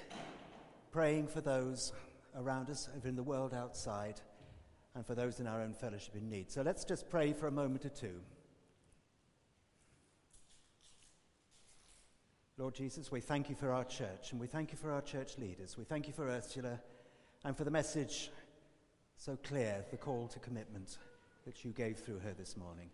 praying 0.91 1.27
for 1.27 1.41
those 1.41 1.91
around 2.38 2.69
us, 2.69 2.88
over 2.95 3.10
in 3.10 3.18
the 3.18 3.23
world 3.23 3.53
outside, 3.53 4.22
and 4.96 5.06
for 5.06 5.16
those 5.16 5.40
in 5.40 5.48
our 5.48 5.62
own 5.62 5.74
fellowship 5.74 6.16
in 6.16 6.30
need. 6.30 6.52
So 6.52 6.62
let's 6.62 6.84
just 6.84 7.10
pray 7.10 7.34
for 7.34 7.48
a 7.48 7.52
moment 7.52 7.86
or 7.86 7.90
two. 7.90 8.20
Lord 12.58 12.76
Jesus, 12.76 13.12
we 13.12 13.22
thank 13.22 13.50
you 13.50 13.56
for 13.56 13.72
our 13.72 13.86
church 13.86 14.32
and 14.32 14.40
we 14.40 14.48
thank 14.48 14.72
you 14.72 14.78
for 14.78 14.92
our 14.92 15.02
church 15.02 15.38
leaders. 15.38 15.78
We 15.78 15.86
thank 15.86 16.08
you 16.08 16.14
for 16.14 16.28
Ursula 16.30 16.80
and 17.44 17.58
for 17.58 17.64
the 17.64 17.72
message 17.72 18.30
so 19.18 19.38
clear, 19.44 19.86
the 19.90 19.98
call 19.98 20.28
to 20.28 20.40
commitment 20.40 20.98
that 21.46 21.64
you 21.64 21.72
gave 21.72 21.98
through 21.98 22.20
her 22.20 22.34
this 22.38 22.58
morning. 22.58 22.90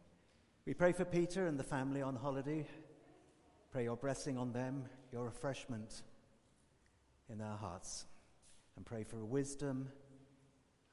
We 0.65 0.73
pray 0.73 0.93
for 0.93 1.05
Peter 1.05 1.47
and 1.47 1.59
the 1.59 1.63
family 1.63 2.01
on 2.01 2.15
holiday. 2.15 2.65
Pray 3.71 3.83
your 3.83 3.97
blessing 3.97 4.37
on 4.37 4.53
them, 4.53 4.85
your 5.11 5.25
refreshment 5.25 6.03
in 7.29 7.37
their 7.37 7.57
hearts, 7.59 8.05
and 8.75 8.85
pray 8.85 9.03
for 9.03 9.23
wisdom 9.25 9.89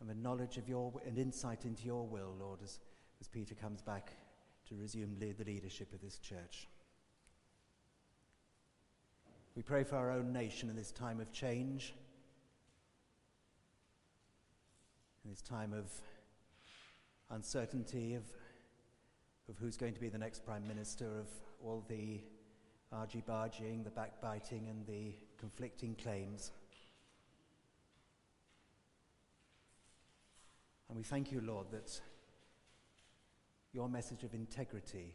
and 0.05 0.11
the 0.11 0.23
knowledge 0.23 0.59
of 0.59 0.69
your 0.69 0.93
and 1.07 1.17
insight 1.17 1.65
into 1.65 1.85
your 1.85 2.07
will, 2.07 2.35
Lord, 2.39 2.61
as, 2.63 2.79
as 3.23 3.27
Peter 3.27 3.55
comes 3.55 3.81
back 3.81 4.13
to 4.69 4.75
resume 4.77 5.17
lead, 5.19 5.39
the 5.39 5.45
leadership 5.45 5.95
of 5.95 6.03
this 6.03 6.19
church. 6.19 6.69
We 9.57 9.63
pray 9.63 9.83
for 9.83 9.97
our 9.97 10.11
own 10.11 10.31
nation 10.31 10.69
in 10.69 10.77
this 10.77 10.91
time 10.91 11.21
of 11.21 11.33
change, 11.33 11.95
in 15.25 15.31
this 15.31 15.41
time 15.41 15.73
of 15.73 15.91
uncertainty 17.31 18.13
of, 18.13 18.25
of 19.49 19.57
who's 19.57 19.79
going 19.79 19.95
to 19.95 20.01
be 20.01 20.11
the 20.11 20.19
next 20.19 20.45
prime 20.45 20.69
minister, 20.69 21.07
of 21.07 21.29
all 21.65 21.83
the 21.89 22.21
argy-bargying, 22.93 23.85
the 23.85 23.91
backbiting, 23.91 24.69
and 24.69 24.87
the 24.87 25.15
conflicting 25.39 25.95
claims. 25.95 26.51
And 30.89 30.97
we 30.97 31.03
thank 31.03 31.33
you, 31.33 31.41
Lord, 31.41 31.71
that 31.73 32.01
your 33.73 33.89
message 33.89 34.23
of 34.23 34.35
integrity 34.35 35.15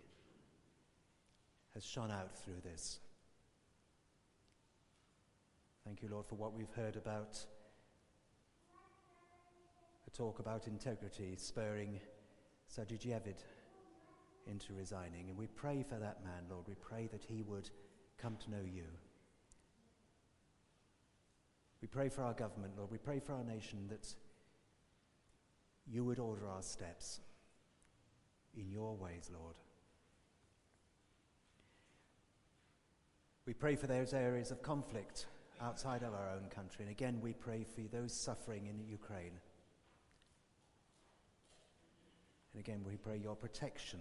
has 1.73 1.85
shone 1.85 2.11
out 2.11 2.35
through 2.37 2.61
this. 2.63 2.99
Thank 5.85 6.01
you, 6.01 6.09
Lord, 6.09 6.25
for 6.25 6.35
what 6.35 6.53
we've 6.53 6.71
heard 6.75 6.95
about 6.95 7.37
a 10.07 10.17
talk 10.17 10.39
about 10.39 10.67
integrity 10.67 11.35
spurring 11.37 11.99
Sajid 12.69 13.35
into 14.47 14.73
resigning. 14.73 15.29
And 15.29 15.37
we 15.37 15.47
pray 15.47 15.83
for 15.87 15.95
that 15.95 16.23
man, 16.23 16.43
Lord. 16.49 16.65
We 16.67 16.75
pray 16.75 17.07
that 17.11 17.23
he 17.23 17.43
would 17.43 17.69
come 18.17 18.37
to 18.37 18.51
know 18.51 18.63
you. 18.63 18.85
We 21.81 21.87
pray 21.87 22.09
for 22.09 22.23
our 22.23 22.33
government, 22.33 22.73
Lord. 22.77 22.91
We 22.91 22.97
pray 22.97 23.19
for 23.19 23.33
our 23.33 23.43
nation 23.43 23.87
that 23.89 24.13
you 25.91 26.03
would 26.03 26.19
order 26.19 26.47
our 26.47 26.61
steps 26.61 27.19
in 28.55 28.69
your 28.69 28.95
ways, 28.95 29.29
Lord. 29.33 29.55
We 33.45 33.53
pray 33.53 33.75
for 33.75 33.87
those 33.87 34.13
areas 34.13 34.51
of 34.51 34.61
conflict 34.61 35.25
outside 35.61 36.03
of 36.03 36.13
our 36.13 36.29
own 36.29 36.49
country. 36.49 36.83
And 36.85 36.91
again, 36.91 37.19
we 37.21 37.33
pray 37.33 37.63
for 37.63 37.81
those 37.91 38.13
suffering 38.13 38.67
in 38.67 38.87
Ukraine. 38.87 39.39
And 42.53 42.59
again, 42.59 42.81
we 42.85 42.95
pray 42.95 43.17
your 43.17 43.35
protection 43.35 43.99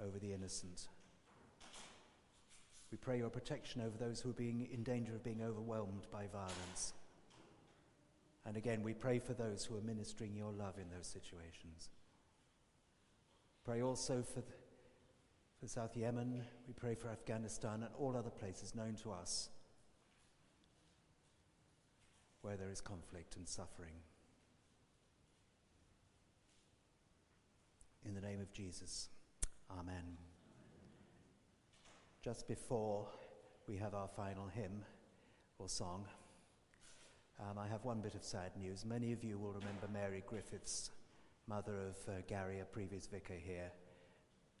over 0.00 0.18
the 0.18 0.32
innocent. 0.32 0.88
We 2.90 2.98
pray 2.98 3.18
your 3.18 3.30
protection 3.30 3.80
over 3.80 3.96
those 3.98 4.20
who 4.20 4.30
are 4.30 4.34
being 4.34 4.68
in 4.72 4.82
danger 4.82 5.14
of 5.14 5.24
being 5.24 5.42
overwhelmed 5.42 6.06
by 6.12 6.26
violence. 6.32 6.92
And 8.44 8.56
again, 8.56 8.82
we 8.82 8.92
pray 8.92 9.18
for 9.18 9.34
those 9.34 9.64
who 9.64 9.76
are 9.76 9.82
ministering 9.82 10.34
your 10.36 10.52
love 10.52 10.74
in 10.76 10.90
those 10.94 11.06
situations. 11.06 11.90
Pray 13.64 13.82
also 13.82 14.22
for, 14.22 14.40
the, 14.40 14.52
for 15.60 15.68
South 15.68 15.96
Yemen. 15.96 16.42
We 16.66 16.74
pray 16.74 16.96
for 16.96 17.08
Afghanistan 17.08 17.84
and 17.84 17.94
all 17.98 18.16
other 18.16 18.30
places 18.30 18.74
known 18.74 18.96
to 19.02 19.12
us 19.12 19.50
where 22.42 22.56
there 22.56 22.70
is 22.70 22.80
conflict 22.80 23.36
and 23.36 23.48
suffering. 23.48 23.94
In 28.04 28.14
the 28.14 28.20
name 28.20 28.40
of 28.40 28.52
Jesus, 28.52 29.08
Amen. 29.70 30.16
just 32.20 32.48
before 32.48 33.06
we 33.68 33.76
have 33.76 33.94
our 33.94 34.08
final 34.08 34.48
hymn 34.48 34.84
or 35.58 35.68
song, 35.68 36.04
um, 37.40 37.58
I 37.58 37.66
have 37.66 37.84
one 37.84 38.00
bit 38.00 38.14
of 38.14 38.24
sad 38.24 38.52
news. 38.58 38.84
Many 38.84 39.12
of 39.12 39.24
you 39.24 39.38
will 39.38 39.52
remember 39.52 39.88
Mary 39.92 40.22
Griffiths, 40.26 40.90
mother 41.48 41.74
of 41.74 41.96
uh, 42.08 42.20
Gary, 42.28 42.60
a 42.60 42.64
previous 42.64 43.06
vicar 43.06 43.34
here. 43.34 43.70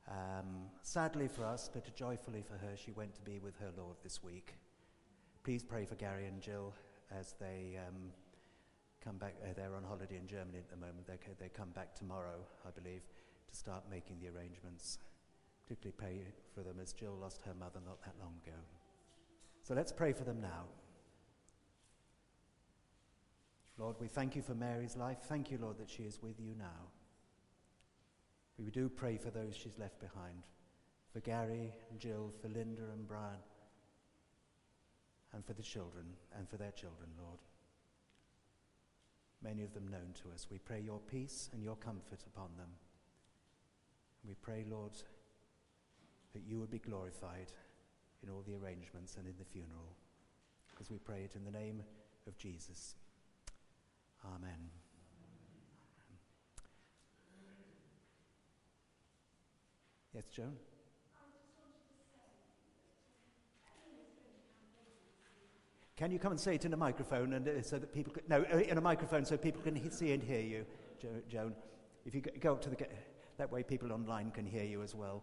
Um, 0.08 0.66
sadly 0.82 1.28
for 1.28 1.44
us, 1.44 1.70
but 1.72 1.94
joyfully 1.94 2.42
for 2.42 2.54
her, 2.54 2.76
she 2.76 2.90
went 2.90 3.14
to 3.14 3.20
be 3.22 3.38
with 3.38 3.56
her 3.58 3.70
Lord 3.76 3.96
this 4.02 4.22
week. 4.22 4.54
Please 5.44 5.62
pray 5.62 5.84
for 5.84 5.94
Gary 5.94 6.26
and 6.26 6.40
Jill 6.40 6.74
as 7.16 7.34
they 7.40 7.78
um, 7.86 8.10
come 9.02 9.16
back. 9.16 9.34
Uh, 9.42 9.52
they're 9.56 9.74
on 9.74 9.84
holiday 9.84 10.16
in 10.16 10.26
Germany 10.26 10.58
at 10.58 10.70
the 10.70 10.76
moment. 10.76 11.06
They, 11.06 11.18
they 11.38 11.48
come 11.48 11.70
back 11.70 11.94
tomorrow, 11.94 12.44
I 12.66 12.70
believe, 12.70 13.02
to 13.48 13.56
start 13.56 13.84
making 13.90 14.18
the 14.20 14.28
arrangements. 14.28 14.98
Particularly 15.62 15.94
pray 15.96 16.32
for 16.54 16.62
them 16.62 16.78
as 16.82 16.92
Jill 16.92 17.16
lost 17.20 17.42
her 17.42 17.54
mother 17.54 17.80
not 17.86 18.02
that 18.02 18.14
long 18.20 18.34
ago. 18.44 18.56
So 19.62 19.74
let's 19.74 19.92
pray 19.92 20.12
for 20.12 20.24
them 20.24 20.40
now. 20.40 20.64
Lord, 23.78 23.96
we 24.00 24.08
thank 24.08 24.36
you 24.36 24.42
for 24.42 24.54
Mary's 24.54 24.96
life. 24.96 25.18
Thank 25.28 25.50
you, 25.50 25.58
Lord, 25.58 25.78
that 25.78 25.90
she 25.90 26.02
is 26.02 26.22
with 26.22 26.38
you 26.38 26.54
now. 26.58 26.90
We 28.58 28.70
do 28.70 28.88
pray 28.88 29.16
for 29.16 29.30
those 29.30 29.56
she's 29.56 29.78
left 29.78 29.98
behind 29.98 30.44
for 31.12 31.20
Gary 31.20 31.72
and 31.90 32.00
Jill, 32.00 32.32
for 32.40 32.48
Linda 32.48 32.82
and 32.92 33.06
Brian, 33.06 33.36
and 35.34 35.44
for 35.44 35.52
the 35.52 35.62
children 35.62 36.06
and 36.36 36.48
for 36.48 36.56
their 36.56 36.72
children, 36.72 37.10
Lord. 37.18 37.38
Many 39.42 39.62
of 39.62 39.74
them 39.74 39.88
known 39.88 40.14
to 40.22 40.32
us. 40.32 40.46
We 40.50 40.58
pray 40.58 40.80
your 40.80 41.00
peace 41.00 41.50
and 41.52 41.62
your 41.62 41.76
comfort 41.76 42.24
upon 42.26 42.48
them. 42.56 42.68
We 44.26 44.34
pray, 44.34 44.64
Lord, 44.70 44.92
that 46.32 46.42
you 46.46 46.58
would 46.60 46.70
be 46.70 46.78
glorified 46.78 47.52
in 48.22 48.30
all 48.30 48.42
the 48.46 48.54
arrangements 48.54 49.16
and 49.18 49.26
in 49.26 49.34
the 49.38 49.44
funeral. 49.44 49.96
As 50.80 50.90
we 50.90 50.98
pray 50.98 51.24
it 51.24 51.36
in 51.36 51.44
the 51.44 51.58
name 51.58 51.82
of 52.26 52.38
Jesus. 52.38 52.94
Amen. 54.24 54.70
Yes, 60.14 60.24
Joan? 60.26 60.56
Can 65.96 66.10
you 66.10 66.18
come 66.18 66.32
and 66.32 66.40
say 66.40 66.54
it 66.56 66.64
in 66.64 66.72
a 66.72 66.76
microphone 66.76 67.34
and 67.34 67.46
uh, 67.46 67.62
so 67.62 67.78
that 67.78 67.94
people 67.94 68.12
can, 68.12 68.22
no 68.28 68.44
uh, 68.52 68.58
in 68.58 68.76
a 68.76 68.80
microphone 68.80 69.24
so 69.24 69.36
people 69.36 69.62
can 69.62 69.90
see 69.90 70.12
and 70.12 70.22
hear 70.22 70.40
you, 70.40 70.66
jo- 71.00 71.08
Joan? 71.28 71.54
If 72.04 72.14
you 72.14 72.20
go, 72.20 72.30
go 72.40 72.52
up 72.52 72.60
to 72.62 72.70
the 72.70 72.76
that 73.38 73.50
way, 73.50 73.62
people 73.62 73.92
online 73.92 74.30
can 74.30 74.44
hear 74.44 74.64
you 74.64 74.82
as 74.82 74.94
well. 74.94 75.22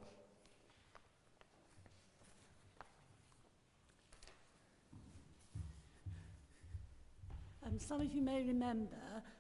Um, 7.70 7.78
some 7.80 8.02
of 8.02 8.12
you 8.14 8.22
may 8.22 8.44
remember 8.44 8.96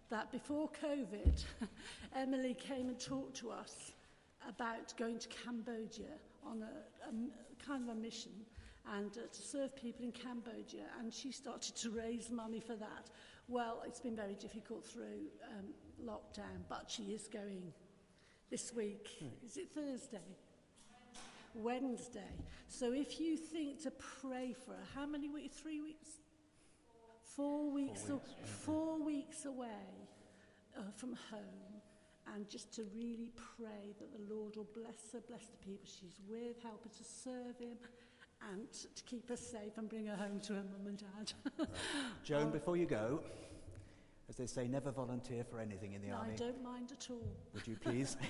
that 0.10 0.32
before 0.32 0.70
COVID, 0.84 1.44
Emily 2.16 2.54
came 2.54 2.90
and 2.90 3.00
talked 3.00 3.36
to 3.38 3.50
us 3.50 3.94
about 4.48 4.96
going 4.98 5.18
to 5.20 5.28
Cambodia 5.30 6.14
on 6.46 6.64
a 6.64 7.66
kind 7.66 7.90
of 7.90 7.96
a 7.96 8.00
mission 8.00 8.32
and 8.94 9.12
uh, 9.18 9.22
to 9.32 9.42
serve 9.42 9.76
people 9.76 10.06
in 10.06 10.12
Cambodia, 10.12 10.86
and 11.00 11.14
she 11.14 11.32
started 11.32 11.76
to 11.76 11.90
raise 11.90 12.30
money 12.30 12.60
for 12.60 12.76
that. 12.76 13.10
Well, 13.48 13.82
it's 13.86 14.00
been 14.00 14.16
very 14.16 14.36
difficult 14.36 14.86
through 14.86 15.30
um, 15.58 15.66
lockdown, 16.04 16.62
but 16.68 16.86
she 16.88 17.04
is 17.04 17.28
going 17.28 17.74
this 18.52 18.74
week. 18.76 19.10
Is 19.44 19.58
it 19.58 19.70
Thursday? 19.74 20.38
Wednesday. 21.56 22.36
So 22.68 22.94
if 22.94 23.20
you 23.20 23.38
think 23.38 23.82
to 23.84 23.92
pray 23.92 24.54
for 24.54 24.72
her, 24.72 24.84
how 24.94 25.08
many 25.08 25.30
weeks? 25.30 25.58
Three 25.58 25.82
weeks? 25.82 26.19
Four 27.40 27.72
weeks, 27.72 28.02
Four 28.04 28.16
weeks, 28.18 28.30
yeah. 28.38 28.46
four 28.66 29.00
weeks 29.06 29.46
away 29.46 29.88
uh, 30.78 30.82
from 30.98 31.14
home, 31.32 31.72
and 32.36 32.50
just 32.50 32.74
to 32.74 32.84
really 32.94 33.32
pray 33.56 33.96
that 33.98 34.12
the 34.12 34.34
Lord 34.34 34.58
will 34.58 34.68
bless 34.76 35.14
her, 35.14 35.22
bless 35.26 35.46
the 35.46 35.56
people 35.66 35.86
she's 35.86 36.20
with, 36.30 36.62
help 36.62 36.84
her 36.84 36.90
to 36.90 37.04
serve 37.06 37.58
Him, 37.58 37.78
and 38.52 38.68
to 38.74 39.04
keep 39.06 39.30
her 39.30 39.38
safe 39.38 39.78
and 39.78 39.88
bring 39.88 40.06
her 40.08 40.18
home 40.18 40.42
to 40.42 40.54
her 40.56 40.64
mum 40.64 40.88
and 40.88 40.98
dad. 40.98 41.68
Joan, 42.26 42.44
Um, 42.48 42.52
before 42.52 42.76
you 42.76 42.86
go, 42.86 43.22
as 44.28 44.36
they 44.36 44.46
say, 44.46 44.68
never 44.68 44.92
volunteer 44.92 45.46
for 45.46 45.62
anything 45.62 45.94
in 45.94 46.02
the 46.02 46.10
No, 46.10 46.16
army. 46.16 46.34
I 46.34 46.36
don't 46.36 46.62
mind 46.62 46.92
at 46.92 47.08
all. 47.10 47.26
Would 47.54 47.66
you 47.68 47.78
please? 47.78 48.18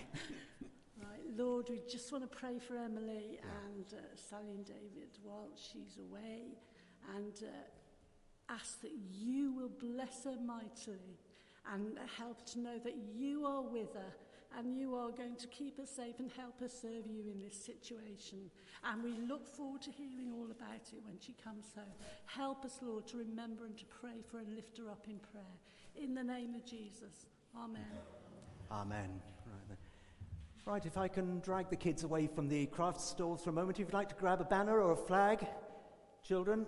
Right, 1.01 1.21
Lord, 1.35 1.67
we 1.69 1.81
just 1.89 2.11
want 2.11 2.29
to 2.29 2.37
pray 2.37 2.59
for 2.59 2.75
Emily 2.77 3.39
and 3.65 3.85
uh, 3.93 4.01
Sally 4.15 4.51
and 4.51 4.65
David 4.65 5.17
while 5.23 5.47
she's 5.55 5.97
away 5.97 6.57
and 7.15 7.33
uh, 7.41 7.47
ask 8.49 8.81
that 8.81 8.91
you 9.11 9.51
will 9.53 9.71
bless 9.79 10.23
her 10.23 10.37
mightily 10.45 11.17
and 11.73 11.97
help 12.17 12.45
to 12.51 12.59
know 12.59 12.79
that 12.83 12.95
you 13.15 13.45
are 13.45 13.61
with 13.61 13.93
her 13.93 14.13
and 14.57 14.75
you 14.75 14.95
are 14.95 15.11
going 15.11 15.35
to 15.35 15.47
keep 15.47 15.77
her 15.77 15.85
safe 15.85 16.15
and 16.19 16.31
help 16.35 16.59
her 16.59 16.67
serve 16.67 17.05
you 17.07 17.23
in 17.31 17.39
this 17.41 17.55
situation. 17.55 18.49
And 18.83 19.03
we 19.03 19.11
look 19.27 19.47
forward 19.47 19.81
to 19.83 19.91
hearing 19.91 20.33
all 20.33 20.49
about 20.49 20.81
it 20.91 20.99
when 21.05 21.17
she 21.19 21.33
comes 21.43 21.65
home. 21.75 21.93
Help 22.25 22.65
us, 22.65 22.79
Lord, 22.81 23.07
to 23.07 23.17
remember 23.17 23.65
and 23.65 23.77
to 23.77 23.85
pray 23.85 24.23
for 24.29 24.39
and 24.39 24.55
lift 24.55 24.77
her 24.79 24.89
up 24.89 25.05
in 25.07 25.19
prayer. 25.31 25.43
In 25.95 26.15
the 26.15 26.23
name 26.23 26.55
of 26.55 26.65
Jesus. 26.65 27.27
Amen. 27.55 27.81
Amen. 28.71 29.09
Right, 29.69 29.77
right, 30.65 30.85
if 30.85 30.97
I 30.97 31.07
can 31.07 31.39
drag 31.41 31.69
the 31.69 31.75
kids 31.75 32.03
away 32.03 32.27
from 32.27 32.47
the 32.47 32.65
craft 32.67 33.01
stalls 33.01 33.43
for 33.43 33.51
a 33.51 33.53
moment, 33.53 33.77
if 33.77 33.79
you'd 33.79 33.93
like 33.93 34.09
to 34.09 34.15
grab 34.15 34.41
a 34.41 34.45
banner 34.45 34.81
or 34.81 34.93
a 34.93 34.95
flag, 34.95 35.45
children. 36.23 36.65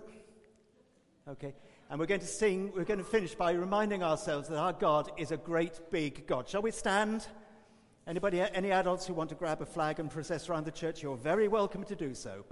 Okay. 1.28 1.54
And 1.92 1.98
we're 2.00 2.06
going 2.06 2.22
to 2.22 2.26
sing, 2.26 2.72
we're 2.74 2.84
going 2.84 3.00
to 3.00 3.04
finish 3.04 3.34
by 3.34 3.52
reminding 3.52 4.02
ourselves 4.02 4.48
that 4.48 4.56
our 4.56 4.72
God 4.72 5.10
is 5.18 5.30
a 5.30 5.36
great 5.36 5.78
big 5.90 6.26
God. 6.26 6.48
Shall 6.48 6.62
we 6.62 6.70
stand? 6.70 7.26
Anybody, 8.06 8.40
any 8.40 8.70
adults 8.70 9.06
who 9.06 9.12
want 9.12 9.28
to 9.28 9.34
grab 9.34 9.60
a 9.60 9.66
flag 9.66 10.00
and 10.00 10.10
process 10.10 10.48
around 10.48 10.64
the 10.64 10.70
church, 10.70 11.02
you're 11.02 11.18
very 11.18 11.48
welcome 11.48 11.84
to 11.84 11.94
do 11.94 12.14
so. 12.14 12.46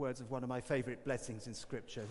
Words 0.00 0.20
of 0.20 0.30
one 0.30 0.42
of 0.42 0.48
my 0.48 0.62
favorite 0.62 1.04
blessings 1.04 1.46
in 1.46 1.52
Scripture, 1.52 2.08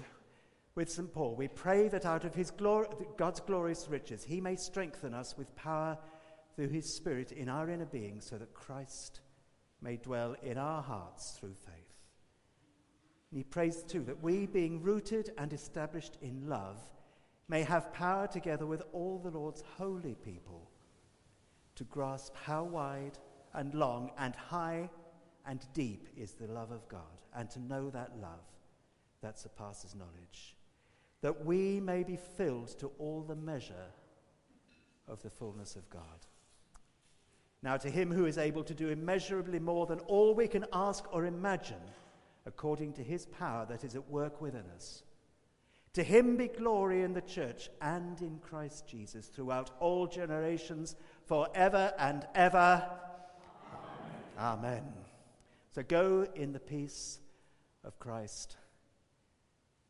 with 0.76 0.92
St. 0.92 1.12
Paul, 1.12 1.36
we 1.36 1.48
pray 1.48 1.88
that 1.88 2.06
out 2.06 2.24
of 2.24 2.36
his 2.36 2.52
God's 2.52 3.40
glorious 3.42 3.88
riches, 3.90 4.24
he 4.24 4.40
may 4.40 4.56
strengthen 4.56 5.14
us 5.14 5.36
with 5.38 5.54
power 5.56 5.98
through 6.56 6.70
his 6.70 6.94
Spirit 6.94 7.32
in 7.32 7.50
our 7.50 7.68
inner 7.70 7.88
being, 7.88 8.22
so 8.22 8.38
that 8.38 8.54
Christ 8.54 9.22
may 9.82 9.98
dwell 9.98 10.36
in 10.44 10.58
our 10.58 10.84
hearts 10.84 11.32
through 11.32 11.56
faith. 11.56 11.96
And 13.32 13.38
he 13.40 13.44
prays 13.44 13.82
too 13.82 14.04
that 14.04 14.22
we, 14.22 14.46
being 14.46 14.84
rooted 14.84 15.32
and 15.38 15.52
established 15.52 16.18
in 16.22 16.48
love, 16.48 16.78
may 17.48 17.64
have 17.64 17.92
power 17.92 18.28
together 18.28 18.68
with 18.68 18.84
all 18.94 19.18
the 19.18 19.32
Lord's 19.32 19.64
holy 19.78 20.16
people 20.24 20.70
to 21.76 21.84
grasp 21.86 22.36
how 22.36 22.64
wide 22.64 23.18
and 23.56 23.74
long 23.74 24.12
and 24.20 24.36
high 24.36 24.90
and 25.48 25.66
deep 25.74 26.08
is 26.16 26.34
the 26.34 26.48
love 26.48 26.72
of 26.72 26.88
God, 26.88 27.19
and 27.40 27.50
to 27.50 27.60
know 27.62 27.90
that 27.90 28.12
love 28.22 28.44
that 29.22 29.40
surpasses 29.40 29.96
knowledge, 29.96 30.58
that 31.22 31.46
we 31.46 31.80
may 31.80 32.04
be 32.04 32.18
filled 32.18 32.78
to 32.78 32.92
all 33.00 33.22
the 33.22 33.36
measure 33.36 33.94
of 35.08 35.24
the 35.24 35.30
fullness 35.30 35.78
of 35.78 35.90
God. 35.90 36.28
Now, 37.64 37.78
to 37.78 37.90
him 37.90 38.12
who 38.12 38.26
is 38.26 38.38
able 38.38 38.66
to 38.66 38.74
do 38.74 38.90
immeasurably 38.90 39.60
more 39.60 39.86
than 39.86 40.00
all 40.02 40.36
we 40.36 40.50
can 40.50 40.66
ask 40.74 41.06
or 41.14 41.26
imagine, 41.26 41.82
according 42.46 42.92
to 42.94 43.04
his 43.04 43.26
power 43.26 43.66
that 43.70 43.86
is 43.86 43.96
at 43.96 44.10
work 44.10 44.42
within 44.42 44.66
us. 44.76 45.04
To 45.94 46.04
him 46.04 46.36
be 46.36 46.48
glory 46.48 47.04
in 47.04 47.14
the 47.14 47.22
church 47.22 47.70
and 47.82 48.22
in 48.22 48.40
Christ 48.40 48.86
Jesus 48.86 49.28
throughout 49.28 49.72
all 49.80 50.08
generations, 50.08 50.98
forever 51.26 51.94
and 51.98 52.28
ever. 52.36 52.86
Amen. 54.38 54.78
Amen. 54.78 54.94
So 55.72 55.84
go 55.84 56.28
in 56.36 56.52
the 56.52 56.60
peace 56.60 57.20
of 57.90 57.98
Christ 57.98 58.56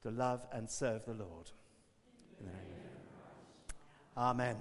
to 0.03 0.09
love 0.09 0.47
and 0.53 0.71
serve 0.71 1.03
the 1.05 1.13
Lord. 1.13 1.51
Amen. 4.15 4.55